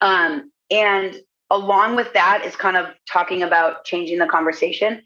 Um, 0.01 0.51
and 0.71 1.17
along 1.51 1.97
with 1.97 2.13
that 2.15 2.45
is 2.45 2.57
kind 2.57 2.77
of 2.77 2.87
talking 3.11 3.43
about 3.43 3.85
changing 3.85 4.19
the 4.19 4.27
conversation. 4.27 5.03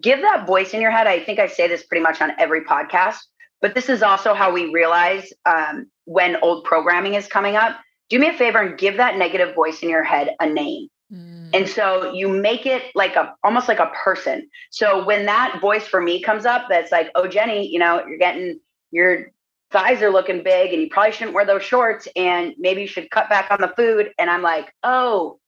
Give 0.00 0.20
that 0.20 0.46
voice 0.46 0.74
in 0.74 0.80
your 0.80 0.90
head. 0.90 1.06
I 1.06 1.20
think 1.20 1.38
I 1.38 1.46
say 1.46 1.68
this 1.68 1.84
pretty 1.84 2.02
much 2.02 2.20
on 2.20 2.32
every 2.38 2.64
podcast, 2.64 3.20
but 3.62 3.74
this 3.74 3.88
is 3.88 4.02
also 4.02 4.34
how 4.34 4.52
we 4.52 4.70
realize 4.72 5.32
um, 5.46 5.86
when 6.04 6.36
old 6.42 6.64
programming 6.64 7.14
is 7.14 7.26
coming 7.26 7.56
up. 7.56 7.78
Do 8.10 8.18
me 8.18 8.28
a 8.28 8.32
favor 8.32 8.58
and 8.58 8.76
give 8.76 8.96
that 8.96 9.16
negative 9.16 9.54
voice 9.54 9.82
in 9.82 9.88
your 9.88 10.02
head 10.02 10.34
a 10.40 10.46
name. 10.46 10.88
Mm. 11.12 11.50
And 11.52 11.68
so 11.68 12.12
you 12.12 12.28
make 12.28 12.66
it 12.66 12.84
like 12.94 13.16
a 13.16 13.34
almost 13.42 13.68
like 13.68 13.78
a 13.78 13.92
person. 14.04 14.48
So 14.70 15.04
when 15.04 15.26
that 15.26 15.58
voice 15.60 15.86
for 15.86 16.00
me 16.00 16.22
comes 16.22 16.46
up, 16.46 16.66
that's 16.68 16.92
like, 16.92 17.10
oh, 17.14 17.28
Jenny, 17.28 17.68
you 17.68 17.78
know, 17.78 18.04
you're 18.06 18.18
getting 18.18 18.60
your 18.90 19.32
thighs 19.70 20.02
are 20.02 20.10
looking 20.10 20.42
big 20.42 20.72
and 20.72 20.80
you 20.80 20.88
probably 20.88 21.12
shouldn't 21.12 21.34
wear 21.34 21.44
those 21.44 21.62
shorts 21.62 22.06
and 22.14 22.54
maybe 22.58 22.82
you 22.82 22.86
should 22.86 23.10
cut 23.10 23.28
back 23.28 23.50
on 23.50 23.60
the 23.60 23.72
food. 23.76 24.10
And 24.18 24.30
I'm 24.30 24.42
like, 24.42 24.72
oh, 24.82 25.40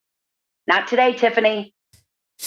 not 0.67 0.87
today, 0.87 1.13
Tiffany. 1.13 1.73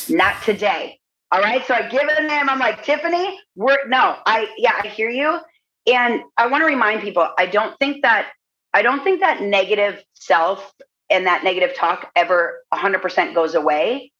Not 0.08 0.42
today. 0.42 1.00
All 1.32 1.40
right. 1.40 1.64
So 1.66 1.74
I 1.74 1.88
give 1.88 2.02
it 2.02 2.18
a 2.18 2.26
name. 2.26 2.48
I'm 2.48 2.58
like, 2.58 2.84
Tiffany, 2.84 3.38
we're 3.56 3.88
no, 3.88 4.16
I 4.26 4.48
yeah, 4.56 4.80
I 4.82 4.88
hear 4.88 5.10
you. 5.10 5.38
And 5.86 6.22
I 6.36 6.46
want 6.48 6.62
to 6.62 6.66
remind 6.66 7.00
people, 7.00 7.28
I 7.38 7.46
don't 7.46 7.76
think 7.78 8.02
that 8.02 8.30
I 8.74 8.82
don't 8.82 9.02
think 9.02 9.20
that 9.20 9.42
negative 9.42 10.02
self 10.14 10.72
and 11.10 11.26
that 11.26 11.44
negative 11.44 11.74
talk 11.74 12.10
ever 12.16 12.64
100% 12.72 13.34
goes 13.34 13.54
away. 13.54 14.12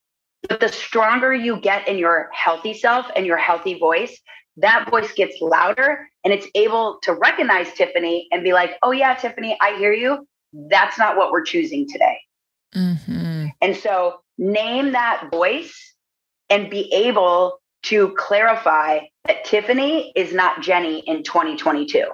But 0.49 0.61
the 0.61 0.69
stronger 0.69 1.35
you 1.35 1.57
get 1.61 1.87
in 1.87 1.99
your 1.99 2.31
healthy 2.33 2.75
self 2.75 3.07
and 3.15 3.27
your 3.27 3.37
healthy 3.37 3.79
voice, 3.79 4.19
that 4.57 4.89
voice 4.91 5.13
gets 5.13 5.41
louder 5.41 6.09
and 6.25 6.33
it's 6.33 6.47
able 6.55 6.99
to 7.03 7.13
recognize 7.15 7.73
Tiffany 7.75 8.27
and 8.33 8.43
be 8.43 8.53
like, 8.53 8.73
oh, 8.83 8.91
yeah, 8.91 9.15
Tiffany, 9.15 9.57
I 9.61 9.77
hear 9.77 9.93
you. 9.93 10.27
That's 10.53 10.99
not 10.99 11.17
what 11.17 11.31
we're 11.31 11.45
choosing 11.45 11.87
today. 11.89 12.19
Mm-hmm. 12.75 13.47
And 13.61 13.77
so 13.77 14.21
name 14.39 14.93
that 14.93 15.29
voice 15.31 15.95
and 16.49 16.71
be 16.71 16.93
able 16.93 17.61
to 17.83 18.15
clarify 18.17 19.01
that 19.27 19.45
Tiffany 19.45 20.13
is 20.17 20.33
not 20.33 20.63
Jenny 20.63 21.01
in 21.01 21.23
2022. 21.23 22.07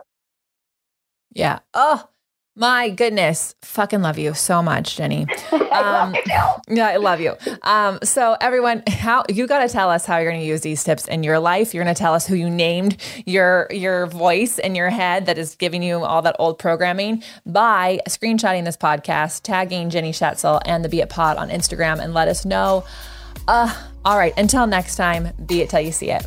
Yeah. 1.32 1.60
Oh, 1.74 2.08
my 2.56 2.88
goodness, 2.88 3.54
fucking 3.62 4.00
love 4.00 4.18
you 4.18 4.32
so 4.34 4.62
much, 4.62 4.96
Jenny. 4.96 5.26
Um, 5.76 6.14
I 6.14 6.56
yeah, 6.68 6.86
I 6.86 6.96
love 6.96 7.20
you. 7.20 7.36
Um, 7.60 7.98
so 8.02 8.34
everyone, 8.40 8.82
how 8.88 9.24
you 9.28 9.46
got 9.46 9.58
to 9.58 9.68
tell 9.68 9.90
us 9.90 10.06
how 10.06 10.16
you're 10.16 10.30
going 10.30 10.40
to 10.40 10.46
use 10.46 10.62
these 10.62 10.82
tips 10.82 11.06
in 11.06 11.22
your 11.22 11.38
life. 11.38 11.74
You're 11.74 11.84
going 11.84 11.94
to 11.94 11.98
tell 11.98 12.14
us 12.14 12.26
who 12.26 12.34
you 12.34 12.48
named 12.48 12.96
your 13.26 13.66
your 13.70 14.06
voice 14.06 14.58
in 14.58 14.74
your 14.74 14.88
head 14.88 15.26
that 15.26 15.36
is 15.36 15.54
giving 15.54 15.82
you 15.82 16.02
all 16.02 16.22
that 16.22 16.34
old 16.38 16.58
programming 16.58 17.22
by 17.44 18.00
screenshotting 18.08 18.64
this 18.64 18.78
podcast, 18.78 19.42
tagging 19.42 19.90
Jenny 19.90 20.12
Schatzle 20.12 20.62
and 20.64 20.82
the 20.82 20.88
Be 20.88 21.02
It 21.02 21.10
Pod 21.10 21.36
on 21.36 21.50
Instagram, 21.50 22.02
and 22.02 22.14
let 22.14 22.28
us 22.28 22.46
know. 22.46 22.84
Uh, 23.46 23.70
all 24.02 24.16
right. 24.16 24.32
Until 24.38 24.66
next 24.66 24.96
time, 24.96 25.28
be 25.44 25.60
it 25.60 25.68
till 25.68 25.80
you 25.80 25.92
see 25.92 26.10
it. 26.10 26.26